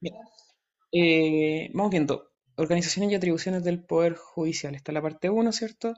[0.00, 0.14] Bien.
[0.92, 2.30] Eh, vamos viendo.
[2.56, 4.74] Organizaciones y atribuciones del Poder Judicial.
[4.74, 5.94] Está la parte uno, ¿cierto?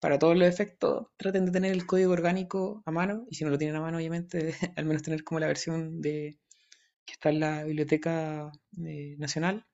[0.00, 3.50] Para todos los efectos, traten de tener el código orgánico a mano, y si no
[3.50, 6.38] lo tienen a mano, obviamente, al menos tener como la versión de
[7.06, 8.52] que está en la Biblioteca
[8.86, 9.66] eh, Nacional,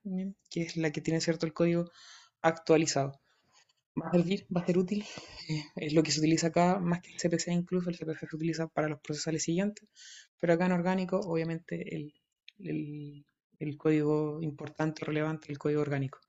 [0.49, 1.91] que es la que tiene cierto el código
[2.41, 3.19] actualizado.
[4.01, 5.05] Va a servir, va a ser útil,
[5.49, 8.35] eh, es lo que se utiliza acá, más que el CPC incluso, el CPC se
[8.35, 9.87] utiliza para los procesales siguientes,
[10.39, 12.13] pero acá en orgánico, obviamente, el,
[13.59, 16.19] el código importante, relevante, el código orgánico.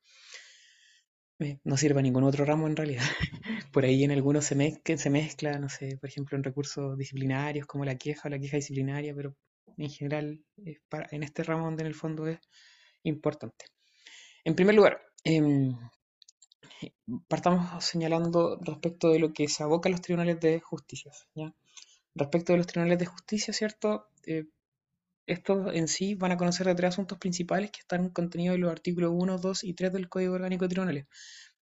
[1.41, 3.05] Eh, no sirve a ningún otro ramo en realidad.
[3.73, 7.67] Por ahí en algunos se, mezcla, se mezcla, no sé, por ejemplo, en recursos disciplinarios
[7.67, 9.37] como la queja o la queja disciplinaria, pero
[9.77, 10.43] en general
[10.89, 12.41] para, en este ramo donde en el fondo es
[13.05, 13.67] importante.
[14.45, 15.71] En primer lugar, eh,
[17.29, 21.13] partamos señalando respecto de lo que se aboca a los tribunales de justicia.
[22.15, 24.09] Respecto de los tribunales de justicia, ¿cierto?
[24.27, 24.47] Eh,
[25.29, 28.73] estos en sí van a conocer de tres asuntos principales que están contenidos en los
[28.73, 31.07] artículos 1, 2 y 3 del Código Orgánico de Tribunales.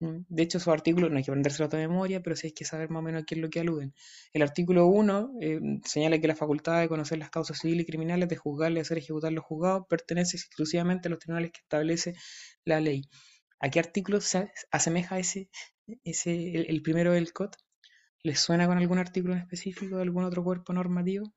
[0.01, 2.65] Mm, de hecho, esos artículos no hay que aprenderse de memoria, pero sí hay que
[2.65, 3.95] saber más o menos a qué es lo que aluden.
[4.33, 8.29] El artículo 1 eh, señala que la facultad de conocer las causas civiles y criminales,
[8.29, 12.15] de juzgar y hacer ejecutar los juzgados, pertenece exclusivamente a los tribunales que establece
[12.65, 13.03] la ley.
[13.61, 15.51] ¿A qué artículo se asemeja ese,
[16.05, 17.57] ese el, primero del COT?
[18.23, 21.35] ¿Les suena con algún artículo en específico de algún otro cuerpo normativo?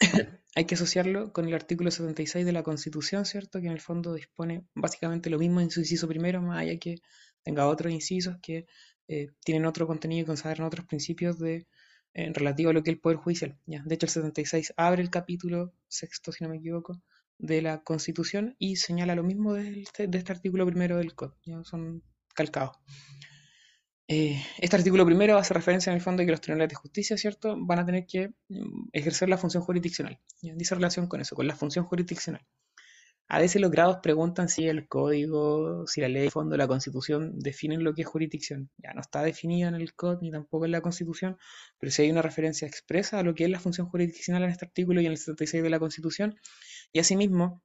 [0.54, 3.60] hay que asociarlo con el artículo 76 de la Constitución, ¿cierto?
[3.60, 6.96] Que en el fondo dispone básicamente lo mismo en su inciso primero, más allá que
[7.42, 8.66] tenga otros incisos que
[9.08, 11.66] eh, tienen otro contenido y consagran otros principios de,
[12.14, 13.58] en relativo a lo que es el Poder Judicial.
[13.66, 13.82] ¿ya?
[13.84, 17.00] De hecho, el 76 abre el capítulo sexto, si no me equivoco,
[17.38, 21.64] de la Constitución y señala lo mismo de este, artículo primero del Código.
[21.64, 22.02] Son
[22.34, 22.76] calcados.
[24.12, 27.16] Eh, este artículo primero hace referencia en el fondo de que los tribunales de justicia,
[27.16, 30.18] ¿cierto?, van a tener que mm, ejercer la función jurisdiccional.
[30.42, 32.44] Dice relación con eso, con la función jurisdiccional.
[33.28, 37.38] A veces los grados preguntan si el código, si la ley de fondo, la constitución
[37.38, 38.68] definen lo que es jurisdicción.
[38.78, 41.38] Ya no está definido en el código ni tampoco en la constitución,
[41.78, 44.64] pero si hay una referencia expresa a lo que es la función jurisdiccional en este
[44.64, 46.34] artículo y en el 76 de la constitución.
[46.92, 47.62] Y asimismo,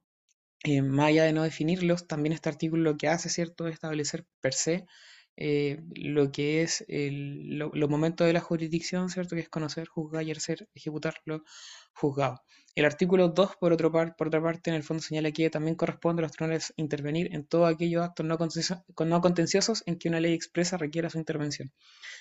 [0.62, 4.26] eh, más allá de no definirlos, también este artículo lo que hace, ¿cierto?, es establecer
[4.40, 4.86] per se
[5.36, 9.36] eh, lo que es los momentos de la jurisdicción, ¿cierto?
[9.36, 11.42] Que es conocer, juzgar y hacer, ejecutar lo
[11.94, 12.42] juzgado.
[12.76, 16.20] El artículo 2, por, otro por otra parte, en el fondo señala que también corresponde
[16.20, 18.36] a los tribunales intervenir en todos aquellos actos no,
[19.06, 21.72] no contenciosos en que una ley expresa requiera su intervención.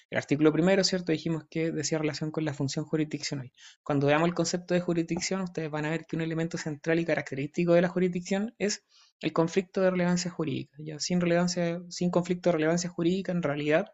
[0.09, 1.11] El artículo primero, ¿cierto?
[1.11, 3.51] Dijimos que decía relación con la función jurisdiccional.
[3.83, 7.05] Cuando veamos el concepto de jurisdicción, ustedes van a ver que un elemento central y
[7.05, 8.85] característico de la jurisdicción es
[9.19, 10.77] el conflicto de relevancia jurídica.
[10.79, 13.87] Ya sin relevancia, sin conflicto de relevancia jurídica, en realidad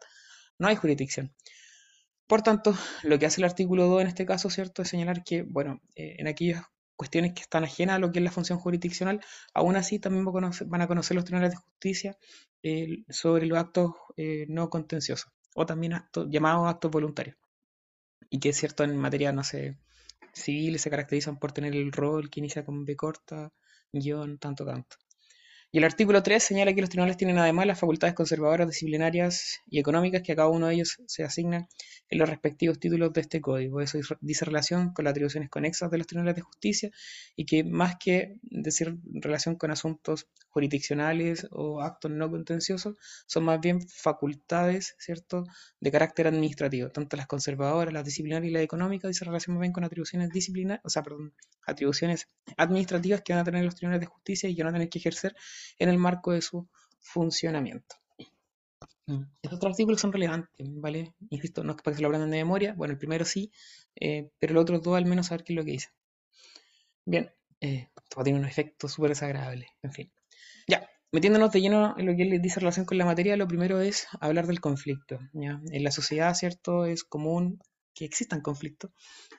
[0.58, 1.34] no hay jurisdicción.
[2.32, 5.42] Por tanto, lo que hace el artículo 2 en este caso, ¿cierto?, es señalar que,
[5.42, 6.64] bueno, eh, en aquellas
[6.96, 9.20] cuestiones que están ajenas a lo que es la función jurisdiccional,
[9.52, 12.16] aún así también van a conocer los tribunales de justicia
[12.62, 17.36] eh, sobre los actos eh, no contenciosos, o también actos, llamados actos voluntarios.
[18.30, 19.76] Y que cierto en materia, no sé,
[20.32, 23.52] civil se caracterizan por tener el rol que inicia con B corta,
[23.92, 24.96] guion, tanto, tanto.
[25.74, 29.78] Y el artículo 3 señala que los tribunales tienen además las facultades conservadoras, disciplinarias y
[29.78, 31.66] económicas que a cada uno de ellos se asignan
[32.10, 33.80] en los respectivos títulos de este código.
[33.80, 36.90] Eso dice relación con las atribuciones conexas de los tribunales de justicia
[37.36, 42.96] y que más que decir relación con asuntos jurisdiccionales o actos no contenciosos,
[43.26, 45.44] son más bien facultades, ¿cierto?,
[45.80, 46.90] de carácter administrativo.
[46.90, 50.84] Tanto las conservadoras, las disciplinarias y las económicas dice relación más bien con atribuciones disciplinarias,
[50.84, 51.34] o sea, perdón,
[51.66, 54.88] atribuciones administrativas que van a tener los tribunales de justicia y que van a tener
[54.88, 55.34] que ejercer
[55.78, 56.68] en el marco de su
[57.00, 57.96] funcionamiento.
[59.06, 59.22] Mm.
[59.42, 61.14] Estos otros artículos son relevantes, ¿vale?
[61.30, 63.50] Insisto, no es para que se lo aprendan de memoria, bueno, el primero sí,
[63.96, 65.88] eh, pero los otros dos al menos saber qué es lo que dice.
[67.04, 70.12] Bien, eh, a tener un efecto súper desagradable, en fin.
[70.66, 73.80] Ya, metiéndonos de lleno en lo que él dice relación con la materia, lo primero
[73.80, 75.18] es hablar del conflicto.
[75.34, 76.84] En la sociedad, ¿cierto?
[76.84, 77.60] Es común
[77.94, 78.90] que existan conflictos.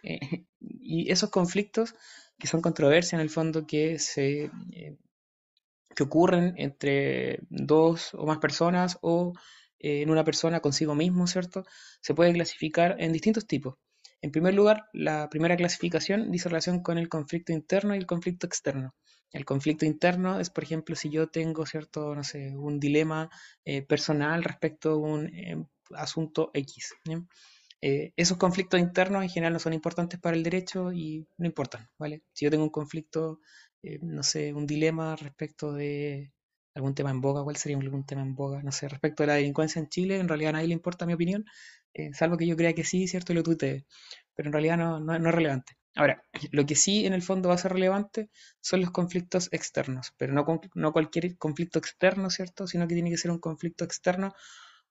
[0.03, 0.19] Eh,
[0.59, 1.95] y esos conflictos,
[2.37, 4.51] que son controversias en el fondo, que se
[5.95, 9.33] que ocurren entre dos o más personas o
[9.79, 11.65] eh, en una persona consigo mismo, ¿cierto?
[12.01, 13.75] Se puede clasificar en distintos tipos.
[14.21, 18.47] En primer lugar, la primera clasificación dice relación con el conflicto interno y el conflicto
[18.47, 18.95] externo.
[19.33, 22.15] El conflicto interno es, por ejemplo, si yo tengo, ¿cierto?
[22.15, 23.29] No sé, un dilema
[23.65, 25.57] eh, personal respecto a un eh,
[25.95, 26.93] asunto X.
[28.15, 32.23] esos conflictos internos en general no son importantes para el derecho y no importan, ¿vale?
[32.33, 33.39] Si yo tengo un conflicto
[33.83, 36.31] eh, no sé, un dilema respecto de
[36.73, 38.63] algún tema en boga, ¿cuál sería algún tema en boga?
[38.63, 41.13] No sé, respecto de la delincuencia en Chile, en realidad a nadie le importa mi
[41.13, 41.45] opinión,
[41.93, 43.33] eh, salvo que yo crea que sí, ¿cierto?
[43.33, 43.85] Y lo tuitee,
[44.35, 45.73] pero en realidad no, no, es relevante.
[45.95, 48.29] Ahora, lo que sí en el fondo va a ser relevante
[48.61, 52.67] son los conflictos externos, pero no, cualquier conflicto externo, ¿cierto?
[52.67, 54.33] Sino que tiene que ser un conflicto externo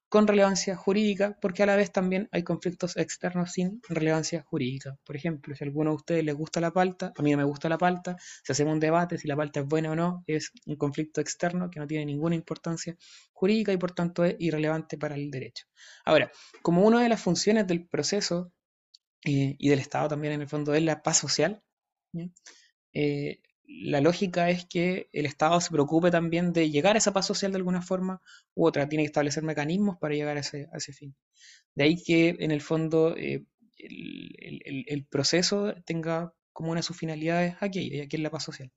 [0.09, 4.99] con relevancia jurídica, porque a la vez también hay conflictos externos sin relevancia jurídica.
[5.05, 7.45] Por ejemplo, si a alguno de ustedes les gusta la palta, a mí no me
[7.45, 10.53] gusta la palta, si hacemos un debate si la palta es buena o no, es
[10.67, 12.95] un conflicto externo que no tiene ninguna importancia
[13.33, 15.65] jurídica y por tanto es irrelevante para el derecho.
[16.05, 18.53] Ahora, como una de las funciones del proceso
[19.25, 21.63] eh, y del Estado también en el fondo es la paz social,
[22.93, 27.27] eh, la lógica es que el Estado se preocupe también de llegar a esa paz
[27.27, 28.21] social de alguna forma
[28.55, 31.15] u otra, tiene que establecer mecanismos para llegar a ese, fin.
[31.75, 33.45] De ahí que en el fondo eh,
[33.79, 38.71] el, proceso tenga como una de sus finalidades aquí, y aquí es la paz social.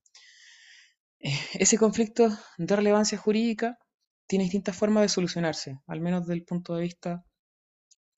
[1.59, 3.77] Ese conflicto de relevancia jurídica
[4.27, 7.25] tiene distintas formas de solucionarse, al menos desde el punto de vista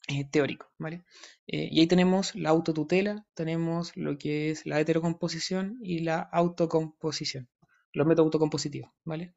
[0.07, 1.04] eh, teórico, ¿vale?
[1.48, 7.50] Eh, y ahí tenemos la autotutela, tenemos lo que es la heterocomposición y la autocomposición,
[7.92, 9.36] los métodos autocompositivos, ¿vale?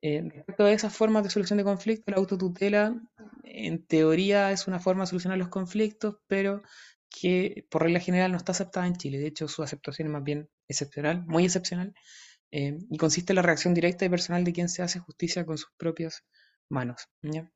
[0.00, 2.98] Eh, respecto a esas formas de solución de conflictos, la autotutela
[3.44, 6.62] en teoría es una forma de solucionar los conflictos, pero
[7.10, 9.18] que por regla general no está aceptada en Chile.
[9.18, 11.94] De hecho, su aceptación es más bien excepcional, muy excepcional,
[12.50, 15.70] y consiste en la reacción directa y personal de quien se hace justicia con sus
[15.76, 16.24] propias
[16.68, 17.08] manos.
[17.22, 17.50] ¿ya?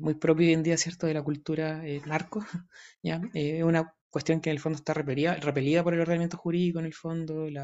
[0.00, 2.44] muy propio hoy en día, ¿cierto?, de la cultura eh, narco.
[3.02, 3.20] ¿ya?
[3.34, 6.86] Eh, una cuestión que en el fondo está repelida, repelida por el ordenamiento jurídico, en
[6.86, 7.56] el fondo, el,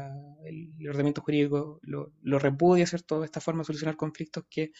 [0.87, 4.71] ordenamiento jurídico lo, lo, repudia, ¿cierto?, esta forma de solucionar conflictos que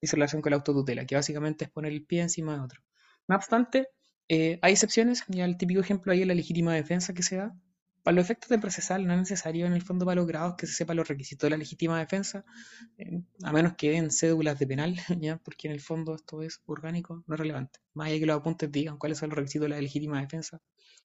[0.00, 2.82] dice relación con la autotutela, que básicamente es poner el pie encima de otro.
[3.28, 3.88] No obstante,
[4.28, 7.54] eh, hay excepciones, ya el típico ejemplo ahí es la legítima defensa que se da,
[8.02, 10.66] para los efectos de procesal no es necesario en el fondo para los grados que
[10.66, 12.44] se sepa los requisitos de la legítima defensa,
[12.98, 15.38] eh, a menos que den cédulas de penal, ¿ya?
[15.38, 17.80] porque en el fondo esto es orgánico, no es relevante.
[17.94, 20.60] Más allá que los apuntes digan cuáles son los requisitos de la legítima defensa,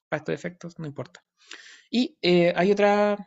[0.09, 1.23] para estos efectos no importa.
[1.89, 3.17] Y eh, hay otra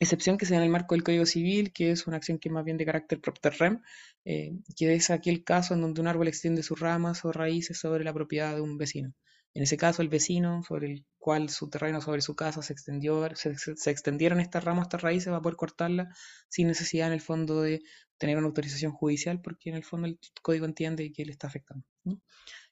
[0.00, 2.48] excepción que se da en el marco del Código Civil, que es una acción que
[2.48, 3.82] es más bien de carácter propter rem,
[4.24, 8.04] eh, que es aquel caso en donde un árbol extiende sus ramas o raíces sobre
[8.04, 9.14] la propiedad de un vecino.
[9.58, 13.28] En ese caso, el vecino sobre el cual su terreno sobre su casa se extendió,
[13.34, 16.14] se, extendieron estas ramas, estas raíces, va a poder cortarla
[16.48, 17.82] sin necesidad en el fondo de
[18.18, 21.84] tener una autorización judicial, porque en el fondo el código entiende que le está afectando.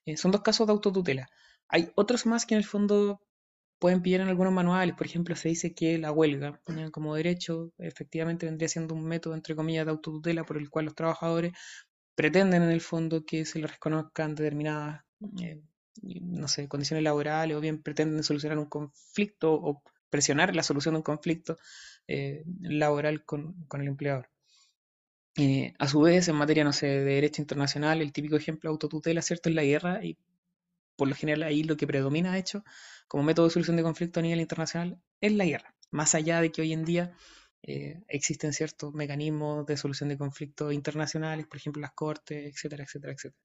[0.05, 1.27] Eh, son dos casos de autotutela.
[1.67, 3.21] Hay otros más que en el fondo
[3.81, 4.95] pueden pillar en algunos manuales.
[4.95, 6.61] Por ejemplo, se dice que la huelga
[6.93, 10.95] como derecho efectivamente vendría siendo un método, entre comillas, de autotutela por el cual los
[10.95, 11.53] trabajadores
[12.15, 15.03] pretenden en el fondo que se les reconozcan determinadas
[15.43, 15.61] eh,
[16.03, 20.99] no sé, condiciones laborales o bien pretenden solucionar un conflicto o presionar la solución de
[20.99, 21.59] un conflicto
[22.09, 24.31] eh, laboral con, el empleador.
[25.37, 28.73] Eh, a su vez, en materia, no sé, de derecho internacional, el típico ejemplo de
[28.73, 30.17] autotutela, ¿cierto?, es la guerra y
[30.97, 32.65] por lo general ahí lo que predomina, de hecho,
[33.09, 35.75] como método de solución de conflicto a nivel internacional, es la guerra.
[35.91, 37.15] Más allá de que hoy en día
[37.63, 43.13] eh, existen ciertos mecanismos de solución de conflictos internacionales, por ejemplo, las cortes, etcétera, etcétera,
[43.13, 43.43] etcétera.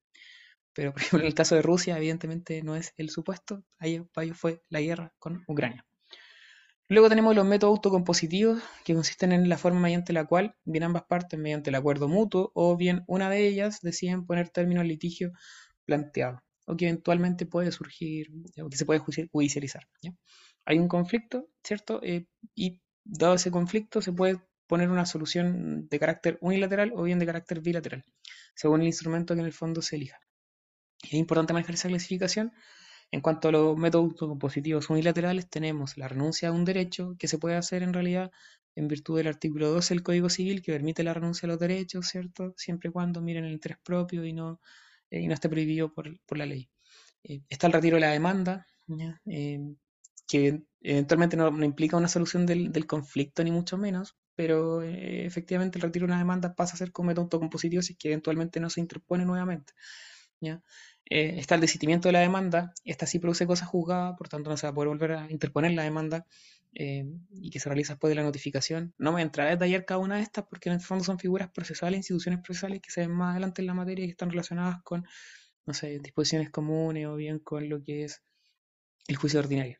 [0.73, 3.63] Pero, por ejemplo, en el caso de Rusia, evidentemente no es el supuesto.
[3.77, 4.01] Ahí
[4.33, 5.85] fue la guerra con Ucrania.
[6.88, 11.03] Luego tenemos los métodos autocompositivos, que consisten en la forma mediante la cual, bien ambas
[11.03, 15.31] partes, mediante el acuerdo mutuo, o bien una de ellas, deciden poner término al litigio
[15.85, 18.27] planteado, o que eventualmente puede surgir,
[18.62, 19.88] o que se puede judicializar.
[20.65, 22.01] Hay un conflicto, ¿cierto?
[22.03, 22.25] Eh,
[22.56, 27.25] y dado ese conflicto, se puede poner una solución de carácter unilateral o bien de
[27.25, 28.04] carácter bilateral,
[28.54, 30.19] según el instrumento que en el fondo se elija.
[31.04, 32.54] Es importante manejar esa clasificación.
[33.12, 37.38] En cuanto a los métodos compositivos unilaterales, tenemos la renuncia a un derecho que se
[37.38, 38.31] puede hacer en realidad
[38.76, 42.08] en virtud del artículo 12 del Código Civil que permite la renuncia a los derechos,
[42.08, 42.54] ¿cierto?
[42.56, 44.62] Siempre y cuando miren el interés propio y no,
[45.10, 46.70] eh, y no esté prohibido por, la ley.
[47.24, 48.66] Eh, está el retiro de la demanda,
[49.26, 49.60] eh,
[50.28, 55.84] que eventualmente no, implica una solución del, del, conflicto, ni mucho menos, pero efectivamente el
[55.84, 58.70] retiro de una demanda pasa a ser como método autocompositivo si es que eventualmente no
[58.70, 59.74] se interpone nuevamente.
[60.40, 60.62] ¿ya?
[61.13, 64.56] Eh, está el desistimiento de la demanda, esta sí produce cosas juzgadas, por tanto no
[64.56, 66.25] se va a poder volver a interponer la demanda
[66.73, 67.03] eh,
[67.33, 68.94] y que se realiza después de la notificación.
[68.97, 71.49] No me entraré a detallar cada una de estas porque en el fondo son figuras
[71.51, 74.81] procesales, instituciones procesales que se ven más adelante en la materia y que están relacionadas
[74.83, 75.06] con,
[75.65, 78.21] no sé, disposiciones comunes o bien con lo que es
[79.09, 79.80] el juicio ordinario.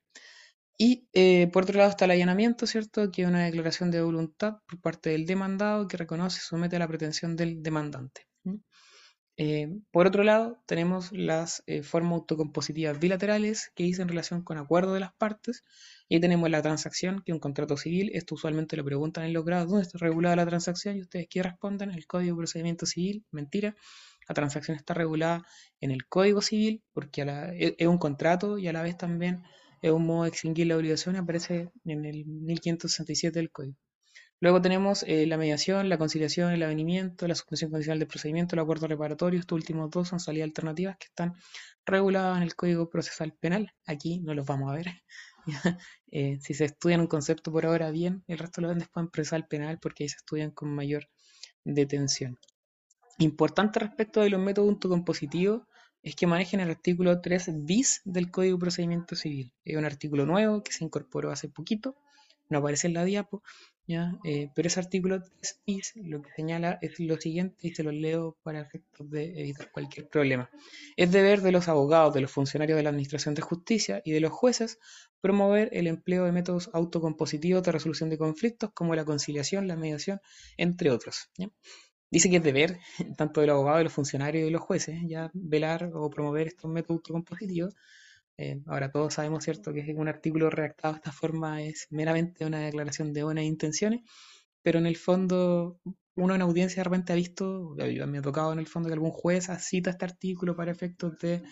[0.78, 3.10] Y eh, por otro lado está el allanamiento, ¿cierto?
[3.10, 6.80] Que es una declaración de voluntad por parte del demandado que reconoce y somete a
[6.80, 8.31] la pretensión del demandante.
[9.38, 14.94] Eh, por otro lado, tenemos las eh, formas autocompositivas bilaterales que dicen relación con acuerdo
[14.94, 15.64] de las partes.
[16.08, 18.12] Y tenemos la transacción, que es un contrato civil.
[18.14, 21.42] Esto usualmente lo preguntan en los grados dónde está regulada la transacción y ustedes que
[21.42, 23.26] responden el Código de Procedimiento Civil.
[23.32, 23.76] Mentira.
[24.28, 25.46] La transacción está regulada
[25.80, 29.44] en el Código Civil porque e, es un contrato y a la vez también
[29.82, 33.76] es un modo de extinguir la obligación, aparece en el 1567 del código.
[34.42, 38.62] Luego tenemos eh, la mediación, la conciliación, el avenimiento, la suspensión condicional del procedimiento, el
[38.62, 39.40] acuerdo reparatorio.
[39.40, 41.36] Estos últimos dos son salidas alternativas que están
[41.86, 43.72] reguladas en el Código Procesal Penal.
[43.86, 44.88] Aquí no los vamos a ver.
[46.14, 49.10] Eh, si se estudian un concepto por ahora bien, el resto lo ven después en
[49.10, 51.08] procesal penal porque ahí se estudian con mayor
[51.64, 52.38] detención.
[53.18, 55.62] Importante respecto de los métodos autocompositivos
[56.04, 59.54] es que manejen el artículo 3 bis del Código de Procedimiento Civil.
[59.64, 61.96] Es un artículo nuevo que se incorporó hace poquito,
[62.50, 63.42] no aparece en la diapo,
[63.88, 65.22] eh, pero ese artículo
[65.66, 69.72] 3 lo que señala es lo siguiente y se lo leo para efectos de evitar
[69.72, 70.50] cualquier problema.
[70.96, 74.22] Es deber de los abogados, de los funcionarios de la Administración de Justicia y de
[74.22, 74.80] los jueces
[75.20, 80.20] promover el empleo de métodos autocompositivos de resolución de conflictos como la conciliación, la mediación,
[80.58, 81.30] entre otros.
[82.10, 82.80] Dice que es deber
[83.18, 86.70] tanto del abogado, de los funcionarios y de los jueces ya velar o promover estos
[86.70, 87.74] métodos autocompositivos
[88.42, 92.60] eh, ahora todos sabemos, ¿cierto?, que un artículo redactado de esta forma es meramente una
[92.60, 94.02] declaración de buenas intenciones,
[94.62, 95.80] pero en el fondo
[96.16, 97.76] uno en audiencia de repente ha visto,
[98.08, 101.44] me ha tocado en el fondo que algún juez cita este artículo para efectos de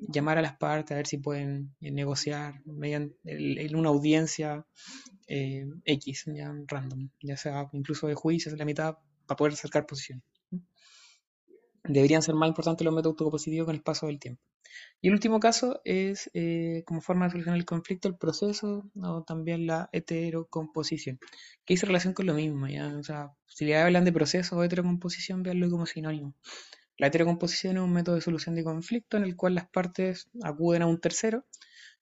[0.00, 4.64] llamar a las partes a ver si pueden eh, negociar mediante en una audiencia
[5.26, 10.24] eh, X, ya random, ya sea incluso de juicios la mitad para poder acercar posiciones.
[11.88, 14.42] Deberían ser más importantes los métodos autocompositivos con el paso del tiempo.
[15.00, 19.22] Y el último caso es, eh, como forma de solucionar el conflicto, el proceso o
[19.24, 21.18] también la heterocomposición,
[21.64, 22.66] que hizo relación con lo mismo.
[22.98, 26.34] O sea, si le hablan de proceso o heterocomposición, veanlo como sinónimo.
[26.96, 30.82] La heterocomposición es un método de solución de conflicto en el cual las partes acuden
[30.82, 31.44] a un tercero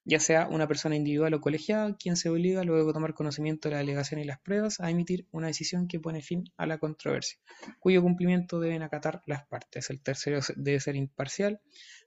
[0.06, 3.74] ya sea una persona individual o colegiada, quien se obliga, luego de tomar conocimiento de
[3.74, 7.38] la alegación y las pruebas, a emitir una decisión que pone fin a la controversia,
[7.80, 9.90] cuyo cumplimiento deben acatar las partes.
[9.90, 11.60] El tercero debe ser imparcial,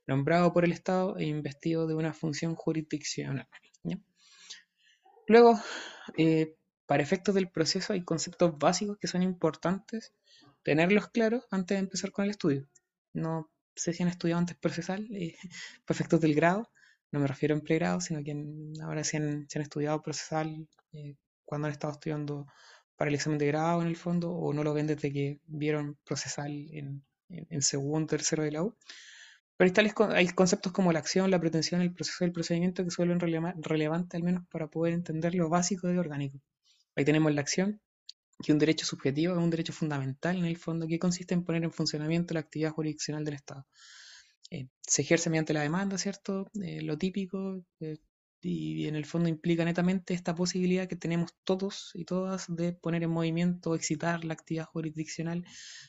[0.06, 3.46] nombrado por el Estado e investido de una función jurisdiccional.
[5.28, 5.60] Luego,
[6.16, 10.12] eh, para efectos del proceso hay conceptos básicos que son importantes
[10.64, 12.66] tenerlos claros antes de empezar con el estudio.
[13.12, 15.36] No sé si han estudiado antes procesal, eh,
[15.86, 16.70] para efectos del grado,
[17.12, 18.36] no me refiero en pregrado, sino que
[18.82, 22.46] ahora se han, estudiado procesal eh, cuando han estado estudiando
[22.96, 25.98] para el examen de grado en el fondo, o no lo ven desde que vieron
[26.04, 28.76] procesal en, en, segundo, tercero de la U.
[29.56, 32.90] Pero hay, hay conceptos como la acción, la pretensión, el proceso y el procedimiento que
[32.90, 36.40] suelen relevantes al menos para poder entender lo básico de orgánico.
[36.96, 37.80] Ahí tenemos la acción,
[38.42, 41.64] que un derecho subjetivo, es un derecho fundamental en el fondo, que consiste en poner
[41.64, 43.66] en funcionamiento la actividad jurisdiccional del Estado.
[44.50, 46.50] Eh, se ejerce mediante la demanda, ¿cierto?
[46.62, 47.98] Eh, lo típico, eh,
[48.42, 53.02] y en el fondo implica netamente esta posibilidad que tenemos todos y todas de poner
[53.02, 55.44] en movimiento, excitar la actividad jurisdiccional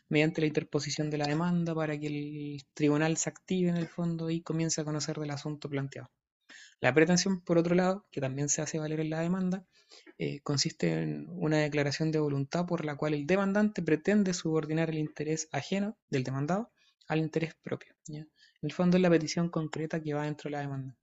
[0.09, 4.29] mediante la interposición de la demanda para que el tribunal se active en el fondo
[4.29, 6.11] y comience a conocer del asunto planteado.
[6.81, 9.65] La pretensión, por otro lado, que también se hace valer en la demanda,
[10.43, 15.47] consiste en una declaración de voluntad por la cual el demandante pretende subordinar el interés
[15.51, 16.71] ajeno del demandado
[17.07, 17.93] al interés propio.
[18.07, 18.25] ¿ya?
[18.61, 20.95] El fondo es la petición concreta que va dentro de la demanda,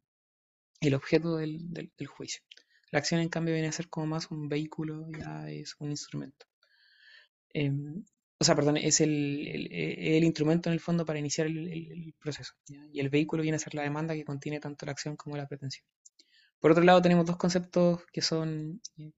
[0.81, 2.43] el objeto del, juicio.
[2.91, 6.47] La acción, en cambio, viene a ser como más un vehículo, ya es un instrumento.
[7.53, 8.05] Em,
[8.41, 12.55] o sea, perdón, es el, instrumento en el fondo para iniciar el, proceso.
[12.93, 15.49] Y el vehículo viene a ser la demanda que contiene tanto la acción como la
[15.49, 15.85] pretensión.
[16.61, 19.13] Por otro lado, tenemos dos conceptos que son eh,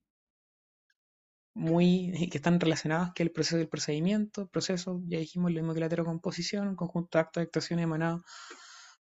[1.55, 5.81] muy que están relacionadas, que el proceso del procedimiento, proceso, ya dijimos lo mismo que
[5.81, 8.23] la heterocomposición, un conjunto de actos de actuación emanados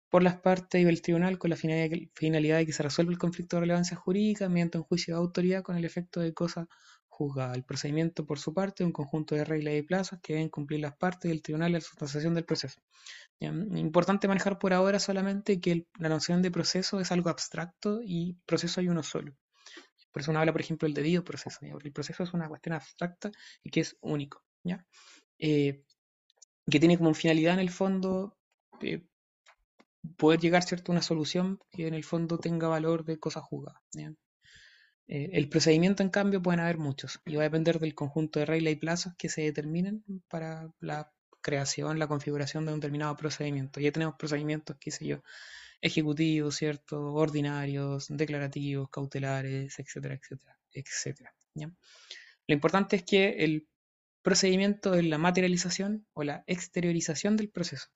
[0.08, 3.56] por las partes y el tribunal con la finalidad de que se resuelva el conflicto
[3.56, 6.66] de relevancia jurídica mediante un juicio de autoridad con el efecto de cosa
[7.08, 7.54] juzgada.
[7.54, 10.96] El procedimiento, por su parte, un conjunto de reglas y plazos que deben cumplir las
[10.96, 12.80] partes del tribunal y la sustanciación del proceso.
[13.40, 18.80] Importante manejar por ahora solamente que la noción de proceso es algo abstracto y proceso
[18.80, 19.34] hay uno solo.
[20.18, 22.74] Por eso uno habla, por ejemplo, del debido proceso, porque el proceso es una cuestión
[22.74, 23.30] abstracta
[23.62, 24.84] y que es único, ¿ya?
[25.38, 25.84] Eh,
[26.68, 28.36] que tiene como finalidad en el fondo
[28.80, 29.06] eh,
[30.16, 30.90] poder llegar ¿cierto?
[30.90, 33.80] a una solución que en el fondo tenga valor de cosa juzgada.
[35.06, 38.46] Eh, el procedimiento, en cambio, pueden haber muchos y va a depender del conjunto de
[38.46, 43.78] reglas y plazos que se determinen para la creación, la configuración de un determinado procedimiento.
[43.78, 45.22] Ya tenemos procedimientos, qué sé yo,
[45.80, 47.14] ejecutivos, ¿cierto?
[47.14, 51.34] Ordinarios, declarativos, cautelares, etcétera, etcétera, etcétera.
[51.54, 53.68] Lo importante es que el
[54.22, 57.88] procedimiento es la materialización o la exteriorización del proceso.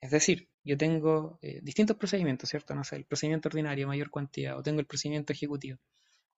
[0.00, 2.74] Es decir, yo tengo eh, distintos procedimientos, ¿cierto?
[2.74, 5.78] No sé, el procedimiento ordinario, mayor cuantía, o tengo el procedimiento ejecutivo.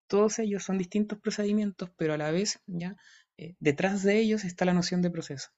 [0.09, 2.97] Todos ellos son distintos procedimientos, pero a la vez, ¿ya?
[3.39, 5.51] Eh, detrás de ellos está la noción de proceso.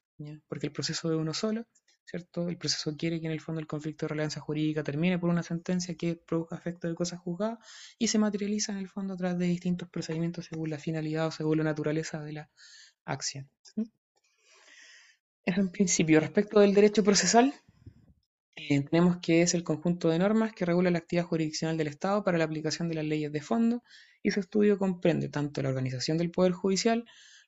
[0.48, 1.66] Porque el proceso es uno solo,
[2.04, 2.48] ¿cierto?
[2.48, 5.42] El proceso quiere que en el fondo el conflicto de relevancia jurídica termine por una
[5.42, 7.58] sentencia que produzca efecto de cosas juzgadas
[7.98, 11.30] y se materializa en el fondo a través de distintos procedimientos según la finalidad o
[11.30, 12.50] según la naturaleza de la
[13.04, 13.48] acción.
[15.44, 16.20] Eso en principio.
[16.20, 17.52] Respecto del derecho procesal,
[18.56, 22.22] eh, tenemos que es el conjunto de normas que regula la actividad jurisdiccional del Estado
[22.22, 23.82] para la aplicación de las leyes de fondo
[24.22, 27.04] y su estudio comprende tanto la organización del Poder Judicial,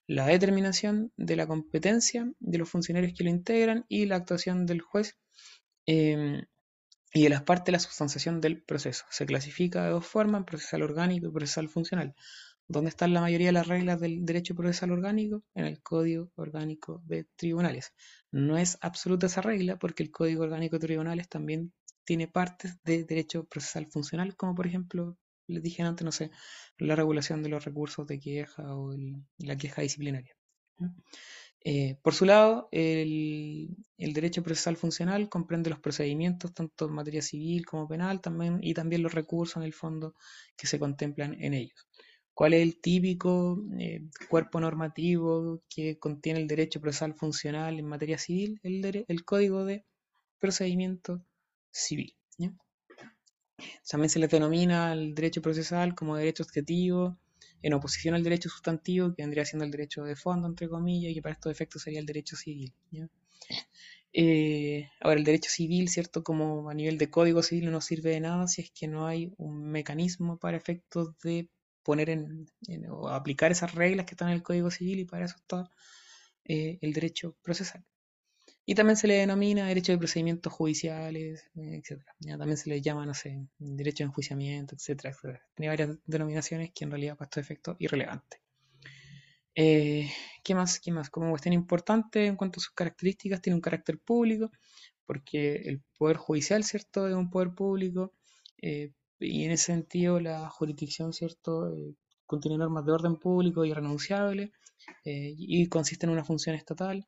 [0.07, 4.81] la determinación de la competencia de los funcionarios que lo integran y la actuación del
[4.81, 5.19] juez
[5.87, 6.45] em,
[7.13, 9.05] y de las partes la sustanciación del proceso.
[9.11, 12.15] Se clasifica de dos formas, procesal orgánico y procesal funcional.
[12.69, 15.43] ¿Dónde están la mayoría de las reglas del derecho procesal orgánico?
[15.55, 17.93] En el Código Orgánico de Tribunales.
[18.33, 21.73] No es absoluta esa regla porque el Código Orgánico de Tribunales también
[22.05, 25.17] tiene partes de derecho procesal funcional, como por ejemplo,
[25.47, 26.31] les dije antes, no sé,
[26.79, 28.95] la regulación de los recursos de queja o
[29.39, 30.37] la queja disciplinaria.
[31.65, 37.23] Eh, por su lado, el, el, derecho procesal funcional comprende los procedimientos tanto en materia
[37.23, 40.15] civil como penal también, y también los recursos en el fondo
[40.57, 41.87] que se contemplan en ellos.
[42.37, 48.19] ¿Cuál es el típico eh, cuerpo normativo que contiene el derecho procesal funcional en materia
[48.19, 48.61] civil?
[48.63, 49.87] El, Código de
[50.39, 51.23] Procedimiento
[51.71, 52.15] Civil.
[53.89, 57.19] También se le denomina el derecho procesal como derecho objetivo,
[57.63, 61.15] en oposición al derecho sustantivo, que vendría siendo el derecho de fondo, entre comillas, y
[61.15, 62.73] que para estos efectos sería el derecho civil.
[64.13, 66.23] Eh, ahora, el derecho civil, ¿cierto?
[66.23, 69.33] Como a nivel de código civil no sirve de nada si es que no hay
[69.37, 71.51] un mecanismo para efectos de
[71.83, 72.47] poner en,
[72.91, 75.71] o aplicar esas reglas que están en el Código Civil y para eso está
[76.45, 77.85] eh, el derecho procesal.
[78.69, 82.03] Y también se le denomina derecho de procedimientos judiciales, etc.
[82.37, 85.17] también se le llama, no sé, derecho de enjuiciamiento, etcétera,
[85.55, 88.41] Tiene varias denominaciones que en realidad para estos efectos irrelevantes.
[89.55, 90.11] Eh,
[90.43, 90.81] ¿Qué más?
[90.81, 91.11] ¿Qué más?
[91.11, 94.51] Como cuestión importante en cuanto a sus características, tiene un carácter público,
[95.07, 98.13] porque el poder judicial, ¿cierto?, es un poder público,
[98.61, 101.95] eh, y en ese sentido la jurisdicción, ¿cierto?, eh,
[102.27, 107.07] contiene normas de orden público eh, y consiste en una función estatal.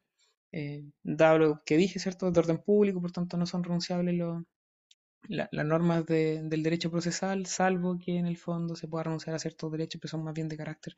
[0.52, 4.14] Eh, dado lo que dije, ¿cierto?, de orden público, por tanto no son renunciables
[5.28, 9.70] las normas del derecho procesal, salvo que en el fondo se pueda renunciar a ciertos
[9.72, 10.94] derechos que son más bien de carácter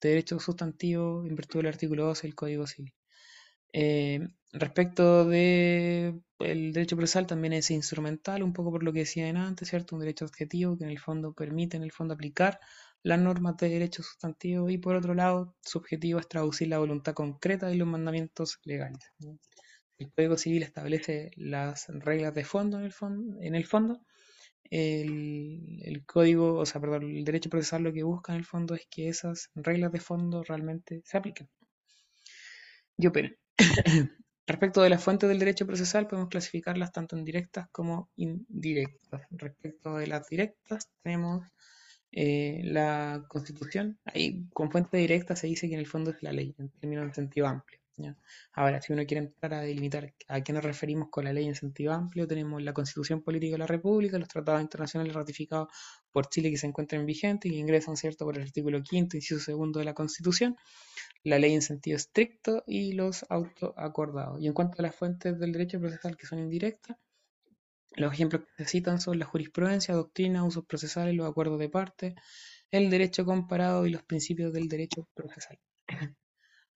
[0.00, 2.92] de derecho sustantivo en virtud del artículo 12 del Código Civil.
[3.72, 4.20] Eh,
[4.52, 9.68] respecto de el derecho procesal también es instrumental, un poco por lo que decía antes,
[9.70, 9.96] ¿cierto?
[9.96, 12.60] Un derecho objetivo que en el fondo permite en el fondo aplicar
[13.02, 17.14] las normas de derecho sustantivo y por otro lado su objetivo es traducir la voluntad
[17.14, 19.12] concreta de los mandamientos legales.
[19.98, 24.00] El Código Civil establece las reglas de fondo en el fondo, en el, fondo.
[24.70, 28.86] el, código, o sea, perdón, el derecho procesal lo que busca en el fondo es
[28.90, 31.48] que esas reglas de fondo realmente se apliquen
[32.96, 33.36] y operen.
[34.46, 39.22] Respecto de las fuentes del derecho procesal, podemos clasificarlas tanto en directas como indirectas.
[39.30, 41.44] Respecto de las directas, tenemos
[42.12, 43.98] eh, la Constitución.
[44.04, 47.08] Ahí, con fuente directa se dice que en el fondo es la ley, en términos
[47.08, 47.82] de sentido amplio.
[48.52, 51.54] Ahora, si uno quiere entrar a delimitar a qué nos referimos con la ley en
[51.54, 55.68] sentido amplio, tenemos la Constitución Política de la República, los tratados internacionales ratificados
[56.10, 59.78] por Chile que se encuentran vigentes y ingresan, ¿cierto?, por el artículo quinto, inciso segundo
[59.78, 60.56] de la Constitución,
[61.22, 64.40] la ley en sentido estricto y los autoacordados.
[64.40, 66.96] Y en cuanto a las fuentes del derecho procesal que son indirectas,
[67.96, 72.14] los ejemplos que se citan son la jurisprudencia, doctrina, usos procesales, los acuerdos de parte,
[72.70, 75.58] el derecho comparado y los principios del derecho procesal.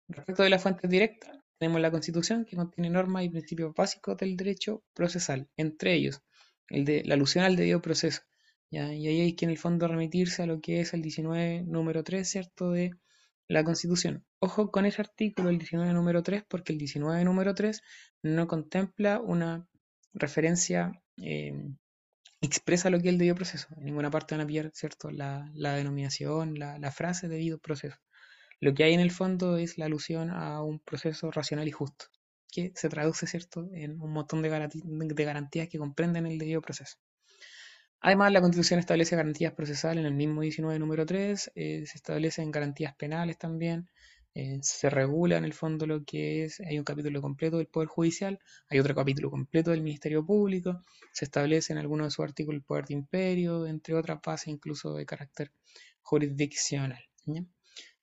[0.08, 4.36] Respecto de las fuentes directas, tenemos la Constitución que contiene normas y principios básicos del
[4.36, 6.22] derecho procesal, entre ellos
[6.68, 8.22] el de la alusión al debido proceso.
[8.70, 12.02] Y ahí hay que en el fondo remitirse a lo que es el 19 número
[12.02, 12.72] 3, ¿cierto?
[12.72, 12.90] De
[13.48, 14.24] la Constitución.
[14.40, 17.80] Ojo con ese artículo, el 19 número 3, porque el 19 número 3
[18.22, 19.68] no contempla una
[20.12, 21.54] referencia eh,
[22.40, 23.68] expresa lo que es el debido proceso.
[23.76, 25.10] En ninguna parte van a pillar, ¿cierto?
[25.10, 27.96] La, denominación, la, frase debido proceso.
[28.60, 32.06] Lo que hay en el fondo es la alusión a un proceso racional y justo,
[32.50, 36.96] que se traduce, ¿cierto?, en un montón de, de garantías que comprenden el debido proceso.
[38.00, 42.50] Además, la Constitución establece garantías procesales en el mismo 19 número 3, eh, se establecen
[42.50, 43.88] garantías penales también,
[44.38, 47.88] eh, se regula en el fondo lo que es, hay un capítulo completo del Poder
[47.88, 52.58] Judicial, hay otro capítulo completo del Ministerio Público, se establece en algunos de sus artículos
[52.60, 55.52] el poder de imperio, entre otras bases incluso de carácter
[56.02, 57.02] jurisdiccional.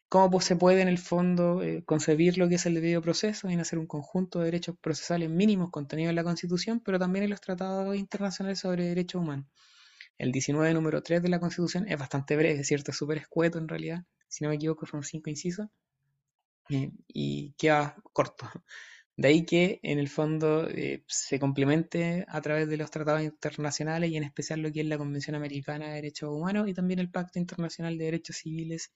[0.10, 3.48] ¿Cómo se puede en el fondo eh, concebir lo que es el debido proceso?
[3.48, 7.30] En hacer un conjunto de derechos procesales mínimos contenidos en la Constitución, pero también en
[7.30, 9.46] los tratados internacionales sobre derechos humanos.
[10.18, 12.90] El 19 número 3 de la Constitución es bastante breve, ¿cierto?
[12.90, 14.04] Es súper escueto en realidad.
[14.28, 15.68] Si no me equivoco, son cinco incisos.
[16.70, 18.50] Eh, y queda corto.
[19.18, 24.10] De ahí que en el fondo eh, se complemente a través de los tratados internacionales
[24.12, 27.12] y en especial lo que es la Convención Americana de Derechos Humanos y también el
[27.12, 28.92] Pacto Internacional de Derechos Civiles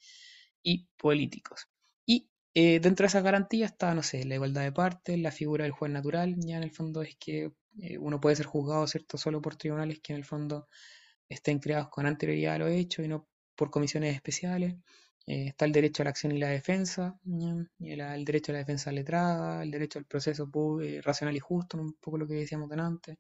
[0.64, 1.68] y Políticos.
[2.06, 5.64] Y eh, dentro de esas garantías está, no sé, la igualdad de partes, la figura
[5.66, 7.52] del juez natural, ya en el fondo es que
[8.00, 10.68] uno puede ser juzgado, ¿cierto?, solo por tribunales que en el fondo
[11.30, 14.76] estén creados con anterioridad a los hechos y no por comisiones especiales.
[15.28, 18.94] Eh, está el derecho a la acción y la defensa, el, derecho a la defensa
[18.94, 20.50] letrada, el derecho al proceso
[20.82, 23.18] eh, racional y justo, un poco lo que decíamos antes,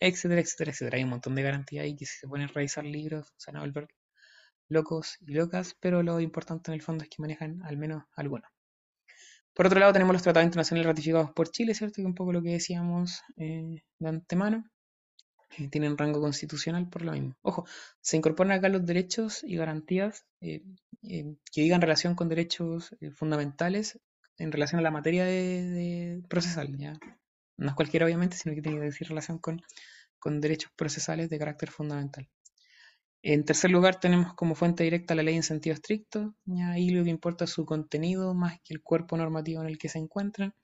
[0.00, 0.96] etcétera, etcétera, etcétera.
[0.96, 3.58] Hay un montón de garantías ahí que si se ponen a revisar libros se van
[3.58, 3.88] a volver
[4.68, 8.50] locos y locas, pero lo importante en el fondo es que manejan al menos algunos.
[9.54, 11.96] Por otro lado, tenemos los tratados internacionales ratificados por Chile, ¿cierto?
[11.96, 14.64] Que un poco lo que decíamos eh, de antemano
[15.70, 17.36] tienen rango constitucional por lo mismo.
[17.42, 17.66] Ojo,
[18.00, 20.62] se incorporan acá los derechos y garantías eh,
[21.02, 23.98] eh, que digan relación con derechos eh, fundamentales
[24.38, 26.76] en relación a la materia de, procesal.
[26.76, 26.98] ¿ya?
[27.56, 29.62] No es cualquiera, obviamente, sino que tiene que decir relación con,
[30.18, 32.28] con derechos procesales de carácter fundamental.
[33.24, 36.34] En tercer lugar, tenemos como fuente directa la ley en sentido estricto.
[36.44, 36.72] ¿ya?
[36.72, 39.88] Ahí lo que importa es su contenido más que el cuerpo normativo en el que
[39.88, 40.54] se encuentra.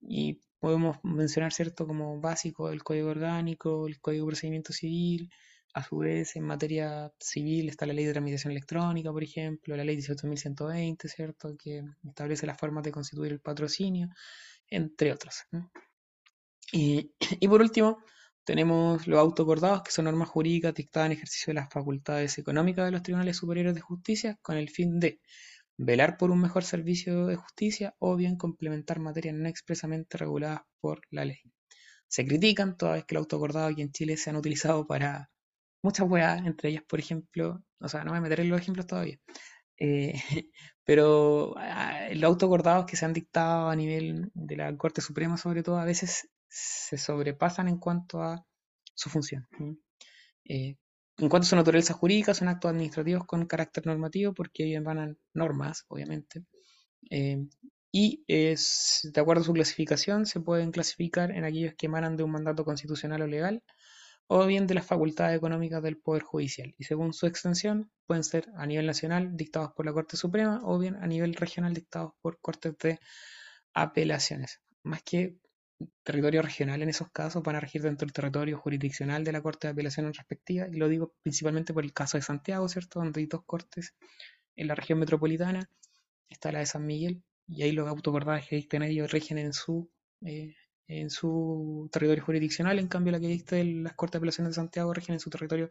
[0.00, 5.30] y podemos mencionar, ¿cierto?, como básico el código orgánico, el código de procedimiento civil,
[5.74, 9.84] a su vez en materia civil está la ley de tramitación electrónica, por ejemplo, la
[9.84, 14.08] ley 18.120, ¿cierto?, que establece las formas de constituir el patrocinio,
[14.70, 15.44] entre otros.
[16.72, 17.98] Y, y, por último,
[18.42, 22.92] tenemos los autocordados, que son normas jurídicas dictadas en ejercicio de las facultades económicas de
[22.92, 25.20] los tribunales superiores de justicia con el fin de
[25.76, 31.02] velar por un mejor servicio de justicia o bien complementar materias no expresamente reguladas por
[31.10, 31.40] la ley.
[32.08, 35.30] Se critican toda vez que el autoacordado aquí en Chile se han utilizado para
[35.82, 38.86] muchas weas, entre ellas, por ejemplo, o sea, no voy a meter en los ejemplos
[38.86, 39.18] todavía,
[39.78, 40.14] eh,
[40.84, 45.62] pero ah, los autoacordados que se han dictado a nivel de la Corte Suprema, sobre
[45.62, 48.44] todo, a veces se sobrepasan en cuanto a
[48.94, 49.48] su función.
[50.44, 50.76] Eh,
[51.18, 55.84] en cuanto a su naturaleza jurídica, son actos administrativos con carácter normativo porque van normas,
[55.88, 56.44] obviamente.
[57.10, 57.46] Eh,
[57.92, 62.24] y es, de acuerdo a su clasificación, se pueden clasificar en aquellos que emanan de
[62.24, 63.62] un mandato constitucional o legal,
[64.26, 66.74] o bien de las facultades económicas del Poder Judicial.
[66.78, 70.78] Y según su extensión, pueden ser a nivel nacional dictados por la Corte Suprema o
[70.78, 72.98] bien a nivel regional dictados por cortes de
[73.74, 74.60] apelaciones.
[74.82, 75.36] Más que
[76.02, 79.66] territorio regional en esos casos van a regir dentro del territorio jurisdiccional de la Corte
[79.66, 83.00] de Apelaciones respectiva, y lo digo principalmente por el caso de Santiago, ¿cierto?
[83.00, 83.94] Donde hay dos cortes
[84.56, 85.68] en la región metropolitana,
[86.28, 89.90] está la de San Miguel, y ahí los autocordajes que dicten ellos rigen en su,
[90.22, 90.54] eh,
[90.86, 94.92] en su territorio jurisdiccional, en cambio la que dicte las Cortes de Apelaciones de Santiago
[94.94, 95.70] rigen en su territorio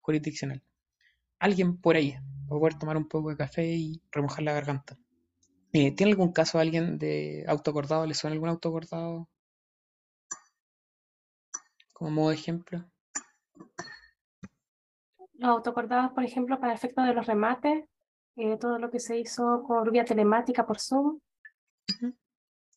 [0.00, 0.62] jurisdiccional.
[1.38, 4.96] Alguien por ahí va a poder tomar un poco de café y remojar la garganta.
[5.72, 8.06] Eh, ¿Tiene algún caso alguien de autocordado?
[8.06, 9.28] ¿Le suena algún autocordado
[12.02, 12.84] como ejemplo.
[15.34, 17.84] Los autocordados, por ejemplo, para efectos de los remates,
[18.36, 21.20] eh, todo lo que se hizo por vía telemática, por Zoom.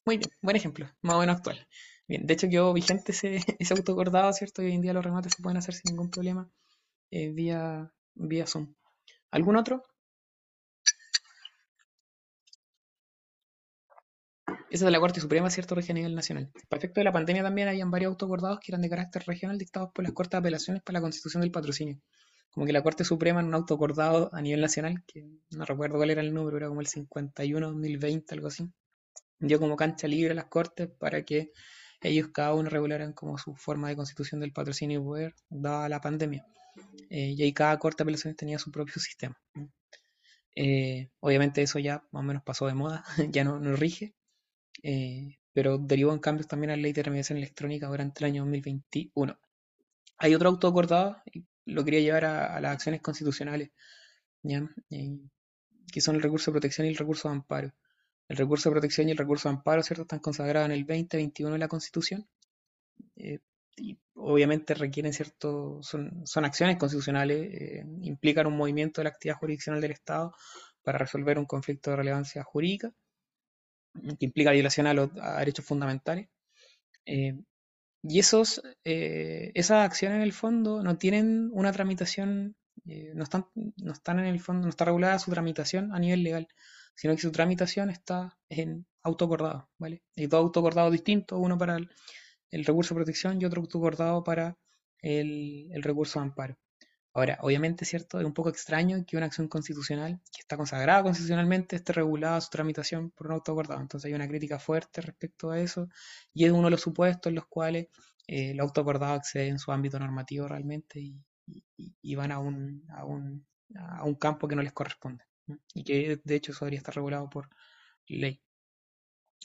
[0.06, 1.68] Muy bien, buen ejemplo, más o menos actual.
[2.08, 4.62] Bien, de hecho quedó vigente ese, ese autocordado, ¿cierto?
[4.62, 6.48] Y hoy en día los remates se pueden hacer sin ningún problema
[7.10, 8.76] eh, vía, vía Zoom.
[9.32, 9.84] ¿Algún otro?
[14.76, 15.74] Esa de la Corte Suprema, ¿cierto?
[15.74, 16.52] Rige a nivel nacional.
[16.68, 19.90] Para efecto de la pandemia también habían varios autocordados que eran de carácter regional dictados
[19.94, 22.02] por las Cortes de Apelaciones para la constitución del patrocinio.
[22.52, 26.10] Como que la Corte Suprema en un autocordado a nivel nacional, que no recuerdo cuál
[26.10, 28.70] era el número, era como el 51-2020, algo así,
[29.40, 31.54] dio como cancha libre a las Cortes para que
[32.02, 36.02] ellos cada uno regularan como su forma de constitución del patrocinio y poder, dada la
[36.02, 36.46] pandemia.
[37.10, 39.40] Eh, y ahí cada Corte de Apelaciones tenía su propio sistema.
[40.54, 44.14] Eh, obviamente eso ya más o menos pasó de moda, ya no rige,
[44.84, 48.42] eh, pero derivó en cambios también a la ley de remediación electrónica durante el año
[48.44, 49.38] 2021.
[50.18, 53.72] Hay otro auto acordado, y lo quería llevar a, las acciones constitucionales,
[54.44, 55.20] eh,
[55.92, 57.74] que son el recurso de protección y el recurso de amparo.
[58.28, 60.04] El recurso de protección y el recurso de amparo, ¿cierto?
[60.04, 62.28] Están consagrados en el 2021 de la Constitución.
[63.16, 63.40] Eh,
[63.78, 69.82] y obviamente requieren cierto, son, son acciones constitucionales, implican un movimiento de la actividad jurisdiccional
[69.82, 70.34] del Estado
[70.82, 72.94] para resolver un conflicto de relevancia jurídica
[74.20, 76.28] que implica violación a los derechos fundamentales.
[77.06, 77.40] Eh,
[78.04, 82.56] y esos, eh, esas acciones en el fondo no tienen una tramitación,
[82.86, 86.24] eh, no, están, no están en el fondo, no está regulada su tramitación a nivel
[86.24, 86.48] legal,
[86.96, 90.04] sino que su tramitación está en autocordado, ¿vale?
[90.18, 94.58] Hay dos autocordados distintos, uno para el, recurso de protección y otro autocordado para
[95.00, 96.58] el, el recurso de amparo.
[97.16, 98.20] Ahora, obviamente, ¿cierto?
[98.20, 102.50] Es un poco extraño que una acción constitucional que está consagrada constitucionalmente esté regulada su
[102.50, 103.80] tramitación por un auto acordado.
[103.80, 105.88] Entonces hay una crítica fuerte respecto a eso
[106.34, 107.88] y es uno de los supuestos en los cuales
[108.28, 113.06] eh, el auto acordado accede en su ámbito normativo realmente y, van a un, a,
[113.06, 115.24] un, a un campo que no les corresponde
[115.74, 117.50] y que de hecho eso debería estar regulado por
[118.08, 118.42] ley.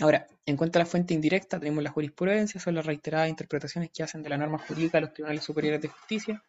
[0.01, 4.03] Ahora, en cuanto a la fuente indirecta, tenemos la jurisprudencia, son las reiteradas interpretaciones que
[4.03, 6.43] hacen de la norma jurídica los tribunales superiores de justicia.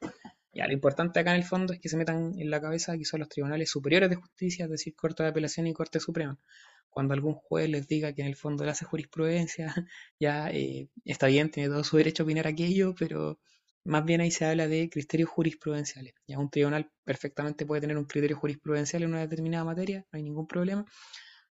[0.53, 3.05] Ya, lo importante acá en el fondo es que se metan en la cabeza que
[3.05, 6.37] son los tribunales superiores de justicia, es decir, Corte de Apelación y Corte Suprema.
[6.89, 9.73] Cuando algún juez les diga que en el fondo le hace jurisprudencia,
[10.19, 13.39] ya eh, está bien, tiene todo su derecho a opinar aquello, pero
[13.85, 16.13] más bien ahí se habla de criterios jurisprudenciales.
[16.27, 20.23] Ya un tribunal perfectamente puede tener un criterio jurisprudencial en una determinada materia, no hay
[20.23, 20.85] ningún problema,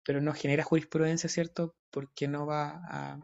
[0.03, 1.75] pero no genera jurisprudencia, ¿cierto?
[1.91, 3.19] Porque no va a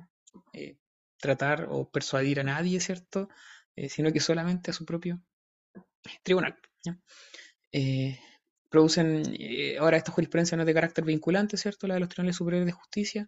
[0.53, 0.77] eh,
[1.19, 3.29] tratar o persuadir a nadie, ¿cierto?
[3.75, 5.21] Eh, sino que solamente a su propio
[6.23, 6.55] tribunal.
[7.71, 8.19] Eh,
[8.69, 11.87] producen, eh, ahora esta jurisprudencia no es de carácter vinculante, ¿cierto?
[11.87, 13.27] La de los tribunales superiores de justicia,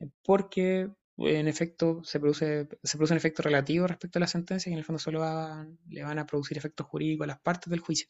[0.00, 4.70] eh, porque en efecto se produce, se produce un efecto relativo respecto a la sentencia
[4.70, 5.22] y en el fondo solo
[5.88, 8.08] le van a producir efectos jurídicos a las partes del juicio.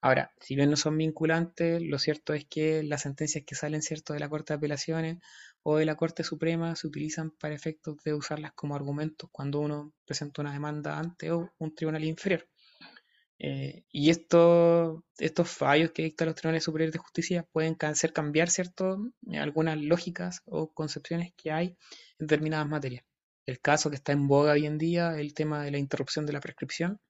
[0.00, 4.12] Ahora, si bien no son vinculantes, lo cierto es que las sentencias que salen, ¿cierto?,
[4.12, 5.18] de la Corte de Apelaciones
[5.62, 9.94] o de la Corte Suprema se utilizan para efectos de usarlas como argumentos cuando uno
[10.04, 12.46] presenta una demanda ante o un tribunal inferior.
[13.38, 18.50] Eh, y esto, estos fallos que dictan los tribunales superiores de justicia pueden hacer cambiar,
[18.50, 18.98] ¿cierto?,
[19.32, 21.66] algunas lógicas o concepciones que hay
[22.18, 23.04] en determinadas materias.
[23.46, 26.32] El caso que está en boga hoy en día, el tema de la interrupción de
[26.32, 27.00] la prescripción,